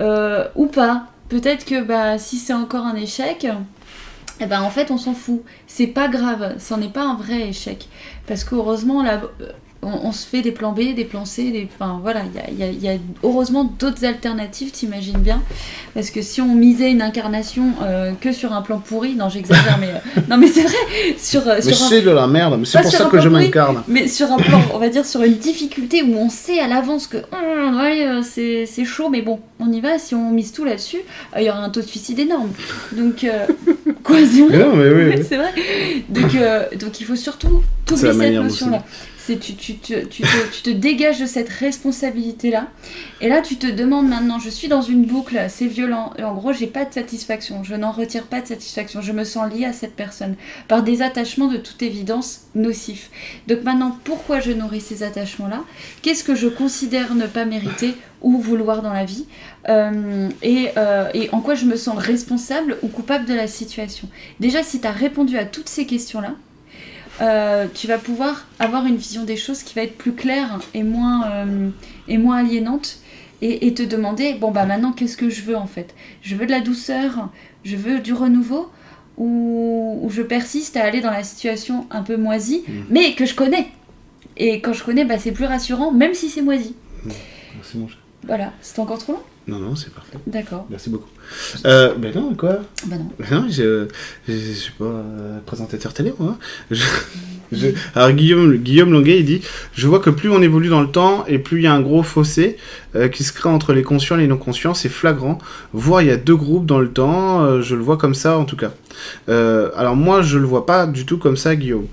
[0.00, 1.06] Euh, ou pas.
[1.28, 3.46] Peut-être que bah, si c'est encore un échec,
[4.42, 5.42] eh ben, en fait, on s'en fout.
[5.66, 7.88] C'est pas grave, c'en est pas un vrai échec.
[8.26, 9.22] Parce qu'heureusement, là,
[9.82, 11.68] on, on se fait des plans B, des plans C, des...
[11.74, 15.18] Enfin, voilà, il y a, il y a- il y a heureusement d'autres alternatives, t'imagines
[15.18, 15.42] bien.
[15.94, 19.78] Parce que si on misait une incarnation euh, que sur un plan pourri, non, j'exagère,
[19.80, 19.88] mais...
[19.90, 22.64] euh, non, mais c'est vrai, sur, euh, Mais sur un c'est de la merde, mais
[22.64, 23.82] c'est pour ça que je m'incarne.
[23.88, 27.06] mais sur un plan, on va dire sur une difficulté où on sait à l'avance
[27.08, 29.98] que Hum, ouais, euh, c'est c'est chaud, mais bon, on y va.
[29.98, 31.00] Si on mise tout là-dessus,
[31.36, 32.50] il y aura un taux de suicide énorme.
[32.92, 33.26] Donc,
[34.10, 35.24] Mais non, mais oui, oui.
[35.28, 35.52] c'est vrai.
[36.08, 36.32] Donc,
[36.78, 38.84] donc il faut surtout la cette notion-là.
[39.24, 42.66] C'est tu, tu, tu, tu, te, tu te dégages de cette responsabilité-là.
[43.20, 46.12] Et là, tu te demandes maintenant, je suis dans une boucle, c'est violent.
[46.18, 47.62] Et en gros, j'ai pas de satisfaction.
[47.62, 49.00] Je n'en retire pas de satisfaction.
[49.00, 50.34] Je me sens liée à cette personne
[50.66, 53.10] par des attachements de toute évidence nocifs.
[53.46, 55.60] Donc maintenant, pourquoi je nourris ces attachements-là?
[56.02, 59.26] Qu'est-ce que je considère ne pas mériter ou vouloir dans la vie?
[59.68, 64.08] Euh, et, euh, et en quoi je me sens responsable ou coupable de la situation?
[64.40, 66.34] Déjà, si tu as répondu à toutes ces questions-là,
[67.20, 70.82] euh, tu vas pouvoir avoir une vision des choses qui va être plus claire et
[70.82, 71.68] moins, euh,
[72.08, 72.98] et moins aliénante
[73.42, 75.94] et, et te demander, bon bah maintenant qu'est-ce que je veux en fait?
[76.22, 77.28] Je veux de la douceur,
[77.64, 78.70] je veux du renouveau?
[79.18, 82.84] Ou, ou je persiste à aller dans la situation un peu moisie, Mhm.
[82.88, 83.68] mais que je connais.
[84.38, 86.74] Et quand je connais, bah, c'est plus rassurant, même si c'est moisi.
[87.62, 87.88] C'est bon.
[88.26, 89.22] Voilà, c'est encore trop long?
[89.46, 90.16] Non, non, c'est parfait.
[90.26, 90.66] D'accord.
[90.70, 91.10] Merci beaucoup.
[91.64, 93.10] Euh, ben non, quoi Bah non.
[93.18, 93.86] Ben Non, je,
[94.28, 96.38] je, je suis pas euh, présentateur télé, moi.
[96.70, 96.82] Je-
[97.52, 99.40] je- Alors, Guillaume, Guillaume Longuet, il dit
[99.74, 101.80] Je vois que plus on évolue dans le temps et plus il y a un
[101.82, 102.56] gros fossé
[102.96, 104.74] euh, qui se crée entre les conscients et les non-conscients.
[104.74, 105.38] C'est flagrant.
[105.72, 107.42] Voire il y a deux groupes dans le temps.
[107.44, 108.70] euh, je le vois comme ça, en tout cas.
[109.28, 111.86] Alors, moi, je le vois pas du tout comme ça, Guillaume.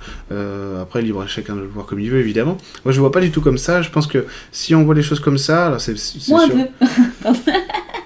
[0.82, 2.58] Après, libre à chacun de le voir comme il veut, évidemment.
[2.86, 3.82] Moi, je le vois pas du tout comme ça.
[3.82, 5.96] Je pense que si on voit les choses comme ça, alors c'est
[6.30, 7.30] Moi un sûr- peu.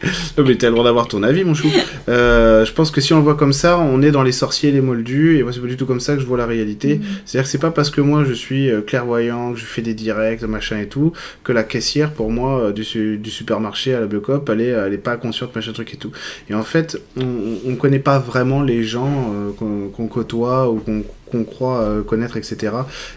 [0.37, 1.67] non, mais t'as le droit d'avoir ton avis, mon chou.
[2.09, 4.69] Euh, je pense que si on le voit comme ça, on est dans les sorciers
[4.69, 6.45] et les moldus, et moi c'est pas du tout comme ça que je vois la
[6.45, 6.95] réalité.
[6.95, 7.03] Mhm.
[7.25, 9.93] C'est-à-dire que c'est pas parce que moi je suis euh, clairvoyant, que je fais des
[9.93, 11.13] directs, machin et tout,
[11.43, 14.67] que la caissière pour moi euh, du, su- du supermarché à la Biocop, elle est,
[14.67, 16.11] elle est pas consciente, machin truc et tout.
[16.49, 17.25] Et en fait, on,
[17.65, 21.03] on connaît pas vraiment les gens euh, qu'on qu'on côtoie ou qu'on
[21.33, 22.73] qu'on croit euh, connaître, etc.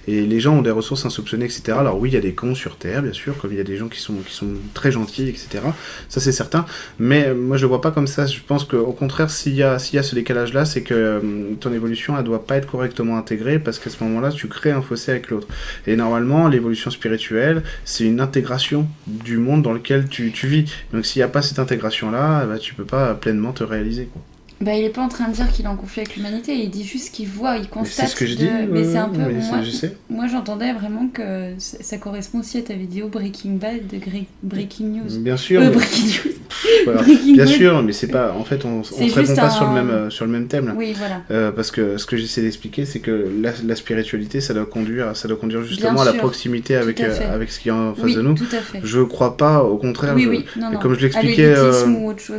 [0.09, 1.77] Et les gens ont des ressources insoupçonnées, etc.
[1.79, 3.65] Alors oui, il y a des cons sur Terre, bien sûr, comme il y a
[3.65, 5.65] des gens qui sont, qui sont très gentils, etc.
[6.09, 6.65] Ça c'est certain.
[6.99, 8.27] Mais euh, moi je vois pas comme ça.
[8.27, 11.21] Je pense qu'au contraire, s'il y, a, s'il y a ce décalage-là, c'est que euh,
[11.61, 14.83] ton évolution, elle doit pas être correctement intégrée parce qu'à ce moment-là, tu crées un
[14.83, 15.49] fossé avec l'autre.
[15.87, 20.65] Et normalement, l'évolution spirituelle, c'est une intégration du monde dans lequel tu, tu vis.
[20.93, 24.07] Donc s'il n'y a pas cette intégration-là, bah, tu peux pas pleinement te réaliser.
[24.13, 24.23] Quoi.
[24.61, 26.71] Bah, il est pas en train de dire qu'il est en conflit avec l'humanité, il
[26.71, 28.07] dit juste qu'il voit, il constate.
[28.07, 28.49] c'est ce que je de- dis.
[28.71, 29.19] Mais c'est un peu.
[29.21, 29.31] moi,
[29.61, 29.97] c'est- je sais.
[30.09, 33.99] moi, j'entendais vraiment que ça, correspond aussi à ta vidéo Breaking Bad de
[34.43, 35.19] Breaking News.
[35.21, 35.61] Bien sûr.
[35.61, 36.33] Euh, mais- Breaking News.
[36.87, 37.03] voilà.
[37.07, 38.33] Breaking Bien sûr, mais c'est pas.
[38.33, 40.47] En fait, on, on se répond pas un- sur le même euh, sur le même
[40.49, 40.75] thème là.
[40.75, 41.21] Oui, voilà.
[41.31, 45.15] Euh, parce que ce que j'essaie d'expliquer, c'est que la, la spiritualité, ça doit conduire,
[45.15, 48.05] ça doit conduire justement à la proximité avec à avec ce qui est en face
[48.07, 48.33] Oui, de nous.
[48.35, 48.81] tout à fait.
[48.83, 50.15] Je crois pas, au contraire.
[50.17, 50.79] Oui, je- oui, non, non.
[50.79, 51.55] Comme je l'expliquais.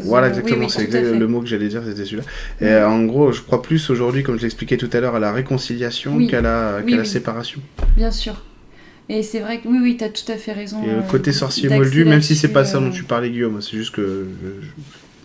[0.06, 2.24] Voilà, exactement, c'est le mot que j'allais dire, c'était celui-là.
[2.62, 5.20] Et euh, en gros, je crois plus aujourd'hui, comme je l'expliquais tout à l'heure, à
[5.20, 6.28] la réconciliation Oui.
[6.28, 7.08] qu'à la, Oui, qu'à la oui.
[7.08, 7.62] séparation.
[7.96, 8.44] Bien sûr.
[9.10, 10.84] Et c'est vrai que oui, oui, t'as tout à fait raison.
[10.84, 13.04] Et le euh, côté sorcier d'axer moldu, même si c'est pas ça dont euh, tu
[13.04, 14.28] parlais, Guillaume, c'est juste que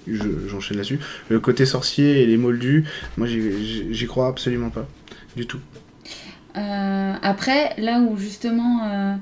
[0.07, 1.01] je- je- j'enchaîne là-dessus.
[1.29, 2.85] Le côté sorcier et les moldus,
[3.17, 4.87] moi j'y crois absolument pas.
[5.37, 5.59] Du tout.
[6.57, 9.19] Euh, après, là où justement,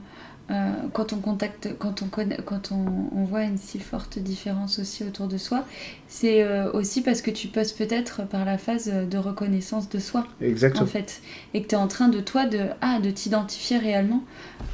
[0.51, 4.79] euh, quand on contacte, quand on connaît, quand on, on voit une si forte différence
[4.81, 5.65] aussi autour de soi,
[6.09, 10.27] c'est euh, aussi parce que tu passes peut-être par la phase de reconnaissance de soi,
[10.41, 10.85] Exactement.
[10.85, 11.23] en fait,
[11.55, 14.25] et que tu es en train de toi de ah de t'identifier réellement.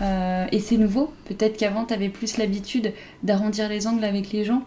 [0.00, 1.12] Euh, et c'est nouveau.
[1.26, 2.92] Peut-être qu'avant tu avais plus l'habitude
[3.22, 4.62] d'arrondir les angles avec les gens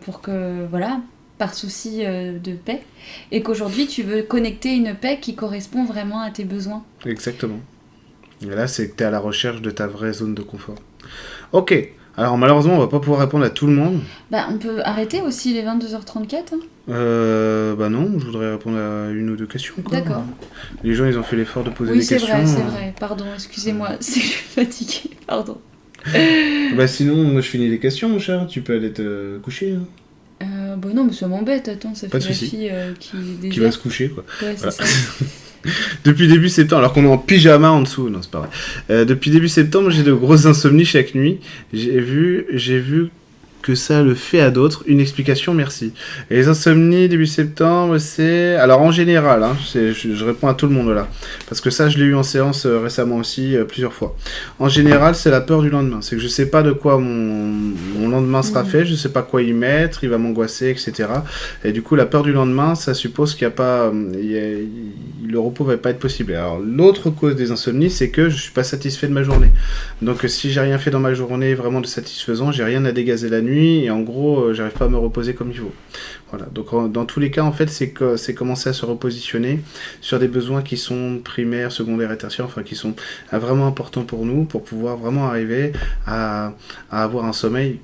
[0.00, 1.02] pour que voilà
[1.36, 2.82] par souci de paix
[3.30, 6.82] et qu'aujourd'hui tu veux connecter une paix qui correspond vraiment à tes besoins.
[7.04, 7.58] Exactement.
[8.42, 10.76] Et là, c'est que tu es à la recherche de ta vraie zone de confort.
[11.52, 11.74] Ok,
[12.16, 14.00] Alors malheureusement, on va pas pouvoir répondre à tout le monde.
[14.30, 16.34] Bah, on peut arrêter aussi les 22h34.
[16.54, 16.58] hein.
[16.90, 19.74] Euh, bah non, je voudrais répondre à une ou deux questions.
[19.90, 20.22] D'accord.
[20.82, 22.36] Les gens, ils ont fait l'effort de poser Oui, des c'est questions.
[22.36, 22.94] vrai, c'est vrai.
[23.00, 25.10] Pardon, excusez-moi, c'est que je suis fatiguée.
[25.26, 25.58] Pardon.
[26.76, 28.46] Bah sinon, moi je finis les questions, mon cher.
[28.46, 29.72] Tu peux aller te coucher.
[29.76, 29.86] hein.
[30.42, 31.68] Euh, bah non, mais ça m'embête.
[31.68, 32.50] Attends, ça Pas fait de la souci.
[32.50, 32.92] fille euh,
[33.50, 34.24] qui va se coucher, quoi.
[34.42, 34.84] Ouais, c'est ça.
[36.04, 38.48] Depuis début septembre, alors qu'on est en pyjama en dessous, non c'est pas vrai.
[38.90, 41.38] Euh, depuis début septembre, j'ai de grosses insomnies chaque nuit.
[41.72, 43.10] J'ai vu, j'ai vu
[43.64, 44.84] que ça le fait à d'autres.
[44.86, 45.92] Une explication, merci.
[46.30, 50.66] Et les insomnies début septembre, c'est alors en général, hein, je, je réponds à tout
[50.66, 51.08] le monde là,
[51.48, 54.14] parce que ça je l'ai eu en séance euh, récemment aussi euh, plusieurs fois.
[54.58, 56.00] En général, c'est la peur du lendemain.
[56.02, 57.52] C'est que je sais pas de quoi mon,
[57.98, 58.68] mon lendemain sera Mhm.
[58.68, 61.08] fait, je sais pas quoi y mettre, il va m'angoisser, etc.
[61.64, 63.86] Et du coup, la peur du lendemain, ça suppose qu'il n'y a pas.
[63.86, 66.32] euh, il y a- il- le repos va pas être possible.
[66.34, 69.50] Alors, l'autre cause des insomnies, c'est que je suis pas satisfait de ma journée.
[70.02, 73.28] Donc, si j'ai rien fait dans ma journée vraiment de satisfaisant, j'ai rien à dégazer
[73.30, 75.72] la nuit, et en gros, euh, j'arrive pas à me reposer comme il faut.
[76.30, 76.46] Voilà.
[76.46, 79.60] Donc, dans tous les cas, en fait, c'est que c'est commencer à se repositionner
[80.00, 82.94] sur des besoins qui sont primaires, secondaires et tertiaires, enfin, qui sont
[83.32, 85.72] euh, vraiment importants pour nous, pour pouvoir vraiment arriver
[86.06, 86.52] à,
[86.90, 87.78] avoir un sommeil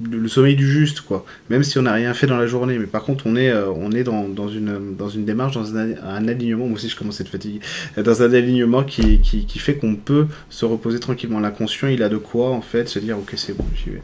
[0.00, 1.24] le sommeil du juste quoi.
[1.50, 2.78] Même si on n'a rien fait dans la journée.
[2.78, 5.76] Mais par contre on est euh, on est dans, dans une dans une démarche dans
[5.76, 6.66] un, alignement.
[6.66, 7.60] Moi aussi je être fatigué.
[7.96, 11.38] Euh, dans un alignement qui, qui, qui fait qu'on peut se reposer tranquillement.
[11.38, 14.02] L'inconscient il a de quoi en fait se dire ok c'est bon j'y vais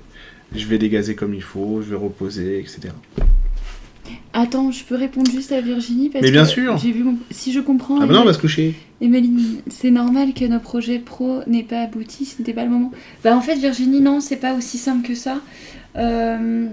[0.55, 2.93] je vais dégazer comme il faut je vais reposer etc
[4.33, 6.79] Attends, je peux répondre juste à Virginie parce Mais bien que sûr.
[6.79, 8.01] J'ai vu Si je comprends.
[8.01, 11.65] ah bah non on va se coucher Emeline, c'est normal que nos projets pro n'aient
[11.65, 12.93] pas abouti, ce n'était pas le moment.
[13.25, 15.41] Bah en fait Virginie, non, c'est pas aussi simple que ça.
[15.97, 16.67] Euh,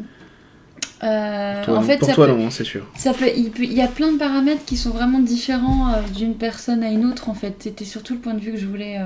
[1.03, 3.63] euh, Toi, en fait, pour ça toi peut- non c'est sûr Ça peut, il, peut-
[3.63, 7.05] il y a plein de paramètres qui sont vraiment différents euh, d'une personne à une
[7.05, 7.55] autre en fait.
[7.59, 8.99] C'était surtout le point de vue que je voulais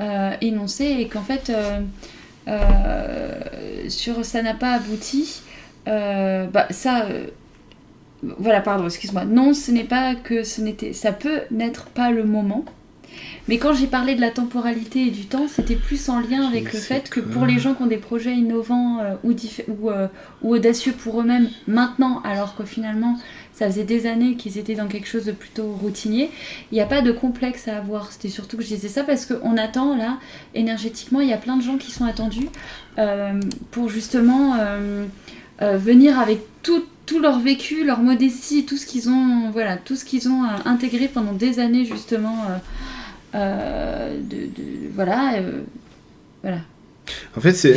[0.00, 1.52] euh, énoncer et qu'en fait
[3.88, 5.42] sur ça n'a pas abouti.
[5.88, 7.26] euh, bah ça, euh,
[8.22, 9.24] voilà pardon, excuse-moi.
[9.24, 12.64] Non, ce n'est pas que ce n'était, ça peut n'être pas le moment.
[13.48, 16.72] Mais quand j'ai parlé de la temporalité et du temps, c'était plus en lien avec
[16.72, 20.06] le fait que pour les gens qui ont des projets innovants euh, ou, euh,
[20.42, 23.18] ou audacieux pour eux-mêmes maintenant, alors que finalement
[23.60, 26.30] ça faisait des années qu'ils étaient dans quelque chose de plutôt routinier,
[26.72, 28.10] il n'y a pas de complexe à avoir.
[28.10, 30.16] C'était surtout que je disais ça parce qu'on attend là,
[30.54, 32.48] énergétiquement, il y a plein de gens qui sont attendus
[32.96, 33.38] euh,
[33.70, 35.04] pour justement euh,
[35.60, 39.94] euh, venir avec tout, tout leur vécu, leur modestie, tout ce qu'ils ont, voilà, tout
[39.94, 42.46] ce qu'ils ont intégré pendant des années justement.
[43.34, 44.48] de,
[44.94, 45.34] voilà,
[46.40, 46.60] voilà.
[47.36, 47.74] En fait, c'est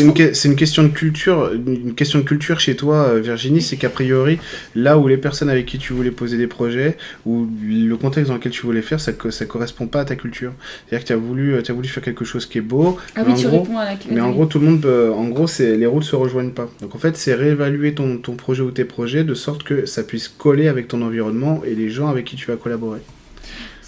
[0.00, 0.12] une,
[0.56, 4.38] question de culture, une question de culture chez toi, euh, Virginie, c'est qu'a priori,
[4.74, 6.96] là où les personnes avec qui tu voulais poser des projets,
[7.26, 10.52] ou le contexte dans lequel tu voulais faire, ça, ça correspond pas à ta culture.
[10.88, 13.26] C'est-à-dire que tu as voulu, as voulu faire quelque chose qui est beau, Ah mais
[13.26, 15.28] oui, en tu gros, réponds à la mais en gros, tout le monde, peut- en
[15.28, 16.70] gros, c'est les routes se rejoignent pas.
[16.80, 20.02] Donc en fait, c'est réévaluer ton, ton projet ou tes projets de sorte que ça
[20.02, 23.00] puisse coller avec ton environnement et les gens avec qui tu vas collaborer.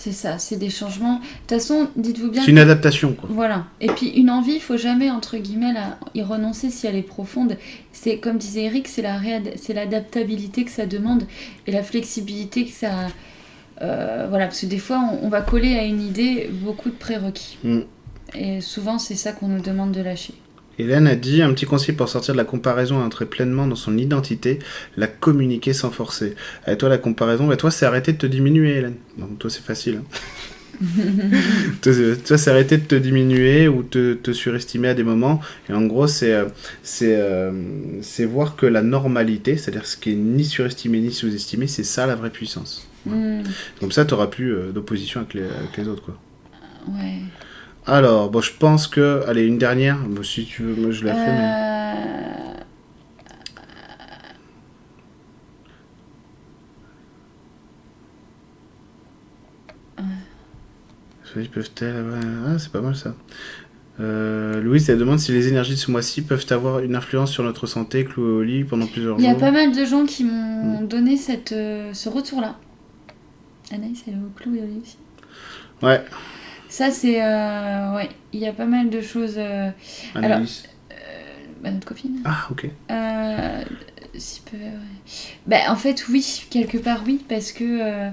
[0.07, 1.15] C'est ça, c'est des changements.
[1.17, 2.45] De toute façon, dites-vous bien.
[2.45, 3.29] C'est une adaptation, quoi.
[3.33, 3.65] Voilà.
[3.81, 7.03] Et puis une envie, il faut jamais entre guillemets la- y renoncer si elle est
[7.03, 7.57] profonde.
[7.91, 11.25] C'est comme disait Eric, c'est la réad- c'est l'adaptabilité que ça demande
[11.67, 13.09] et la flexibilité que ça.
[13.83, 16.95] euh, voilà, parce que des fois on, on va coller à une idée beaucoup de
[16.95, 17.59] prérequis.
[17.65, 17.81] Mm.
[18.35, 20.35] Et souvent c'est ça qu'on nous demande de lâcher.
[20.79, 23.77] Hélène a dit un petit conseil pour sortir de la comparaison et entrer pleinement dans
[23.77, 24.59] son identité,
[24.97, 26.35] la communiquer sans forcer.
[26.67, 28.97] Et toi, la comparaison, bah, toi, c'est arrêter de te diminuer, Hélène.
[29.19, 30.01] Donc, toi, c'est facile.
[30.03, 30.19] hein.
[31.83, 35.41] toi, c'est- toi, c'est arrêter de te diminuer ou te, te surestimer à des moments.
[35.71, 36.45] Et en gros, c'est euh,
[36.83, 37.51] c'est euh,
[38.03, 42.07] c'est voir que la normalité, c'est-à-dire ce qui est ni surestimé ni sous-estimé, c'est ça
[42.07, 42.87] la vraie puissance.
[43.07, 43.41] Mm,
[43.81, 46.03] Comme ça, tu n'auras plus euh, d'opposition avec les, avec les autres.
[46.03, 46.19] Quoi.
[46.89, 47.21] ouais.
[47.87, 49.23] Alors, bon, je pense que.
[49.29, 49.99] Allez, une dernière.
[49.99, 51.33] Bon, si tu veux, moi je la fais.
[51.33, 52.57] mais-
[61.37, 63.15] Euh, peuvent-elles avoir- Ah, c'est pas mal ça.
[64.01, 67.43] Euh, Louise, elle demande si les énergies de ce mois-ci peuvent avoir une influence sur
[67.43, 69.41] notre santé, clouée au lit pendant plusieurs Il y a jours.
[69.41, 72.57] pas mal de gens qui m'ont donné cette, euh, ce retour-là.
[73.73, 74.99] Anaïs, elle est au clou et au lit aussi.
[75.83, 76.03] Ouais,
[76.77, 77.23] Ça, c'est.
[77.25, 79.37] euh, ouais, il y a pas mal de choses.
[79.39, 79.71] euh,
[80.15, 80.65] Annalise.
[81.63, 82.21] bah, notre copine.
[82.27, 82.67] Ah, ok.
[82.91, 83.63] Euh,
[84.15, 84.71] si peu, ouais.
[85.47, 88.11] Bah, en fait, oui, quelque part, oui, parce que euh,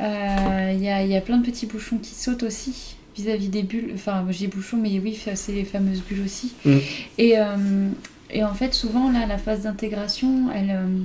[0.00, 3.62] euh, il y, a, y a plein de petits bouchons qui sautent aussi vis-à-vis des
[3.62, 3.90] bulles.
[3.94, 6.54] Enfin, dis bouchons, mais oui, c'est les fameuses bulles aussi.
[6.64, 6.76] Mm.
[7.18, 7.88] Et, euh,
[8.30, 10.70] et en fait, souvent, là, la phase d'intégration, elle.
[10.70, 11.04] euh,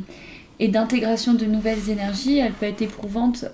[0.59, 3.45] et d'intégration de nouvelles énergies, elle peut être éprouvante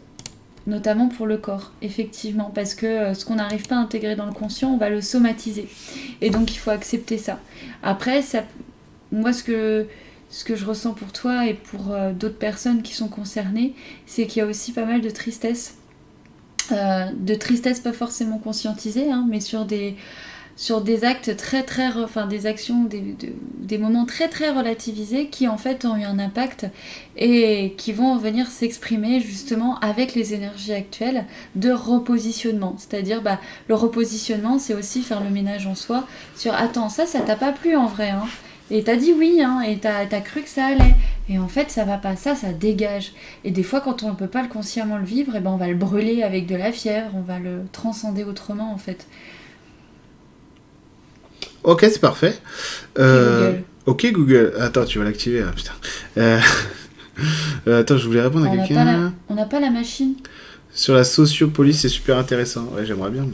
[0.70, 4.26] notamment pour le corps, effectivement, parce que euh, ce qu'on n'arrive pas à intégrer dans
[4.26, 5.68] le conscient, on va le somatiser.
[6.22, 7.40] Et donc il faut accepter ça.
[7.84, 8.44] Après, ça,
[9.12, 9.88] moi ce que,
[10.32, 13.74] je ressens pour toi et pour euh, d'autres personnes qui sont concernées,
[14.06, 15.76] c'est qu'il y a aussi pas mal de tristesse.
[16.72, 19.96] Euh, de tristesse pas forcément conscientisée, hein, mais sur des,
[20.60, 25.57] sur des actes très très, enfin des actions, des, moments très très relativisés qui en
[25.57, 26.65] fait ont eu un impact
[27.15, 31.23] et qui vont venir s'exprimer justement avec les énergies actuelles
[31.56, 32.76] de repositionnement.
[32.77, 36.06] C'est-à-dire bah, le repositionnement c'est aussi faire le ménage en soi
[36.36, 38.26] sur attends ça ça t'a pas plu en vrai hein.
[38.72, 40.94] Et t'as dit oui, hein, et t'as as cru que ça allait.
[41.27, 43.14] Et en fait, ça va pas, ça, ça dégage.
[43.44, 45.49] Et des fois, quand on ne peut pas le consciemment le vivre, et eh ben
[45.49, 49.07] on va le brûler avec de la fièvre, on va le transcender autrement, en fait.
[51.64, 52.36] Ok, c'est parfait.
[52.98, 53.53] Euh,
[53.86, 54.53] ok, Google.
[54.60, 55.73] Attends, tu vas l'activer, hein, putain.
[56.18, 56.40] Euh,
[57.68, 59.14] euh, attends, je voulais répondre à quelqu'un.
[59.30, 60.15] On n'a pas la machine.
[60.73, 62.72] Sur la sociopolice, c'est super intéressant.
[62.76, 63.27] Ouais, j'aimerais bien.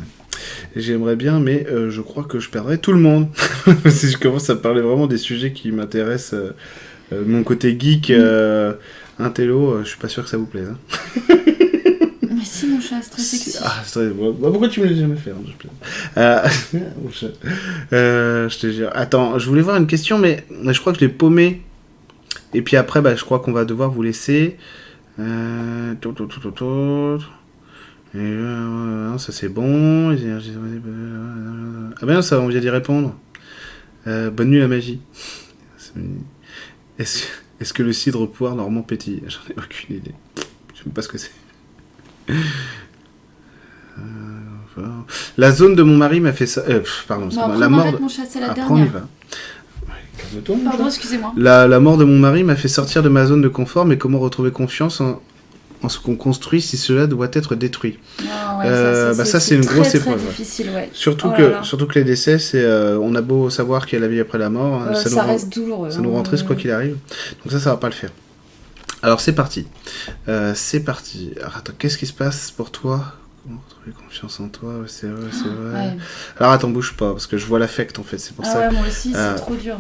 [0.76, 3.28] J'aimerais bien, mais je crois que je perdrais tout le monde.
[3.90, 6.40] si je commence à parler vraiment des sujets qui m'intéressent,
[7.12, 8.12] mon côté geek,
[9.20, 10.70] intello, je suis pas sûr que ça vous plaise.
[10.70, 11.36] Hein.
[13.00, 13.58] très sexy.
[13.64, 15.36] Ah, bah, pourquoi tu me l'as jamais fait hein,
[16.18, 16.48] euh...
[17.94, 18.90] euh, Je te jure.
[18.94, 21.62] Attends, je voulais voir une question, mais je crois que je l'ai paumé.
[22.54, 24.58] Et puis après, bah, je crois qu'on va devoir vous laisser.
[25.20, 25.94] Euh...
[28.16, 30.16] Et euh, ça c'est bon.
[32.02, 33.14] Ah ben non, ça on vient d'y répondre.
[34.08, 35.02] Euh, bonne nuit la magie.
[36.98, 37.26] Est-ce
[37.60, 40.14] est que le cidre pouvoir normand pétille J'en ai aucune idée.
[40.74, 41.32] Je sais même pas ce que c'est.
[43.98, 44.82] Euh,
[45.38, 46.62] la zone de mon mari m'a fait ça.
[46.68, 47.92] Euh, pardon, la mort.
[47.92, 47.98] De...
[47.98, 49.04] Mon chat, la après, dernière.
[50.66, 51.34] Pardon, excusez-moi.
[51.38, 53.98] La, la, mort de mon mari m'a fait sortir de ma zone de confort, mais
[53.98, 55.22] comment retrouver confiance en,
[55.82, 58.00] en ce qu'on construit si cela doit être détruit?
[58.30, 60.20] Ah euh, ça, bah, c'est une grosse épreuve.
[60.28, 60.90] Difficile, ouais.
[60.92, 62.66] Surtout, oh que, surtout que les décès, c'est,
[63.00, 65.20] on a beau savoir qu'il y a la vie après la mort, hein, ça, nous
[65.20, 65.92] reste douloureux.
[65.92, 66.98] Ça nous rend triste quoi qu'il arrive.
[67.44, 68.12] Donc ça, ça va pas le faire.
[69.06, 69.68] Alors c'est parti.
[70.28, 71.32] Euh, c'est parti.
[71.40, 73.14] Alors attends, qu'est-ce qui se passe pour toi?
[73.54, 75.98] Retrouver confiance en toi C'est vrai, c'est vrai.
[76.40, 78.60] Alors attends, bouge pas, parce que je vois l'affect en fait, c'est pour ah ça.
[78.60, 79.78] Ouais, moi aussi, c'est euh, trop dur.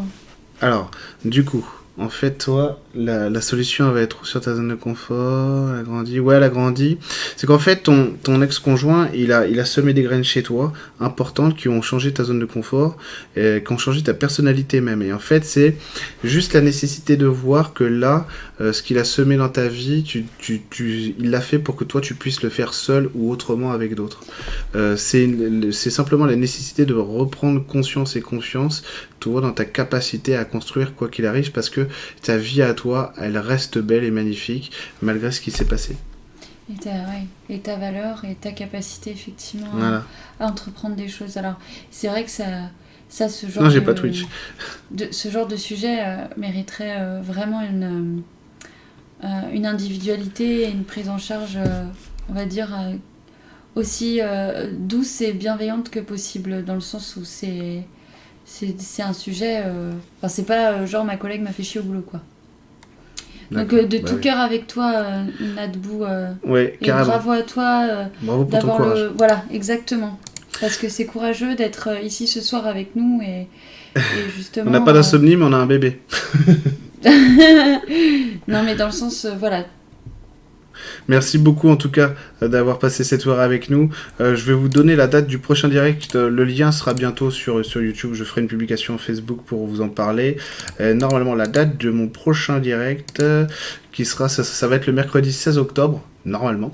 [0.61, 0.91] Alors,
[1.23, 1.67] du coup,
[1.97, 6.19] en fait, toi, la, solution va être sur ta zone de confort, elle a grandi.
[6.19, 6.97] Ouais, elle a grandi.
[7.37, 11.81] C'est qu'en fait, ton, ex-conjoint, il a, semé des graines chez toi, importantes, qui ont
[11.81, 12.97] changé ta zone de confort,
[13.37, 15.01] et qui ont changé ta personnalité même.
[15.01, 15.77] Et en fait, c'est
[16.23, 18.27] juste la nécessité de voir que là,
[18.59, 20.03] euh, ce qu'il a semé dans ta vie,
[20.49, 24.19] il l'a fait pour que toi, tu puisses le faire seul ou autrement avec d'autres.
[24.75, 28.83] Euh, c'est simplement la nécessité de reprendre conscience et confiance,
[29.25, 31.87] toi, dans ta capacité à construire quoi qu'il arrive, parce que
[32.21, 34.71] ta vie à toi, elle reste belle et magnifique
[35.01, 35.97] malgré ce qui s'est passé.
[36.71, 36.91] Et ta,
[37.49, 40.03] et ta valeur et ta capacité effectivement à,
[40.45, 41.37] entreprendre des choses.
[41.37, 41.55] Alors
[41.89, 42.69] c'est vrai que ça,
[43.09, 44.27] ça ce genre non, j'ai pas Twitch.
[44.91, 48.21] De, ce genre de sujet euh, mériterait euh, vraiment une,
[49.23, 51.57] euh, une individualité et une prise en charge,
[52.29, 52.77] on va dire,
[53.75, 54.19] aussi
[54.71, 57.85] douce et bienveillante que possible, dans le sens où c'est
[58.77, 59.63] c'est un sujet.
[60.17, 62.21] Enfin, c'est pas genre ma collègue m'a fait chier au boulot, quoi.
[63.51, 65.23] Donc euh, de bah tout cœur avec toi, euh,
[65.55, 66.03] Nadbou.
[66.03, 67.87] Euh, ouais, et bravo à toi
[68.21, 68.99] bravo pour ton courage.
[68.99, 69.13] Le...
[69.17, 70.19] Voilà, exactement.
[70.59, 73.47] Parce que c'est courageux d'être ici ce soir avec nous et,
[74.35, 74.67] justement.
[74.67, 76.01] on n'a pas d'insomnie, mais on a un bébé.
[78.47, 79.65] non, mais dans le sens, voilà,
[81.07, 83.89] Merci beaucoup en tout cas euh, d'avoir passé cette soirée avec nous.
[84.21, 86.15] Euh, je vais vous donner la date du prochain direct.
[86.15, 88.11] Euh, le lien sera bientôt sur, sur YouTube.
[88.13, 90.37] Je ferai une publication Facebook pour vous en parler.
[90.79, 93.23] normalement, la date de mon prochain direct,
[93.91, 96.71] qui sera, ça, ça va être le mercredi 16 octobre normalement,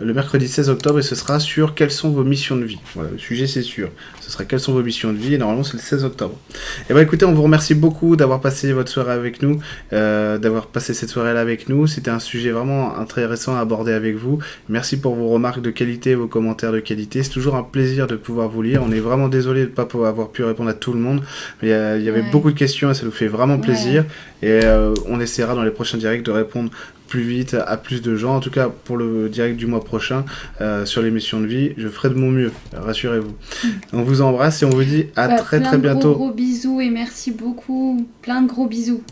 [0.00, 2.78] le mercredi 16 octobre, et ce sera sur quelles sont vos missions de vie.
[2.94, 3.90] Voilà, le sujet c'est sûr.
[4.20, 6.34] Ce sera quelles sont vos missions de vie, et normalement c'est le 16 octobre.
[6.50, 9.60] Et eh bah ben, écoutez, on vous remercie beaucoup d'avoir passé votre soirée avec nous,
[9.92, 11.86] euh, d'avoir passé cette soirée-là avec nous.
[11.86, 14.38] C'était un sujet vraiment intéressant à aborder avec vous.
[14.68, 17.22] Merci pour vos remarques de qualité, vos commentaires de qualité.
[17.22, 18.82] C'est toujours un plaisir de pouvoir vous lire.
[18.84, 21.22] On est vraiment désolé de ne pas avoir pu répondre à tout le monde,
[21.62, 24.04] mais euh, il y avait beaucoup de questions et ça nous fait vraiment plaisir.
[24.42, 26.70] Et euh, on essaiera dans les prochains directs de répondre
[27.08, 28.36] plus vite à plus de gens.
[28.36, 30.24] En tout cas, pour le direct du mois prochain
[30.60, 33.34] euh, sur l'émission de vie, je ferai de mon mieux, rassurez-vous.
[33.64, 33.68] Mm.
[33.94, 36.12] On vous embrasse et on vous dit à bah, très très bientôt.
[36.12, 38.06] Gros, gros bisous et merci beaucoup.
[38.22, 39.02] Plein de gros bisous.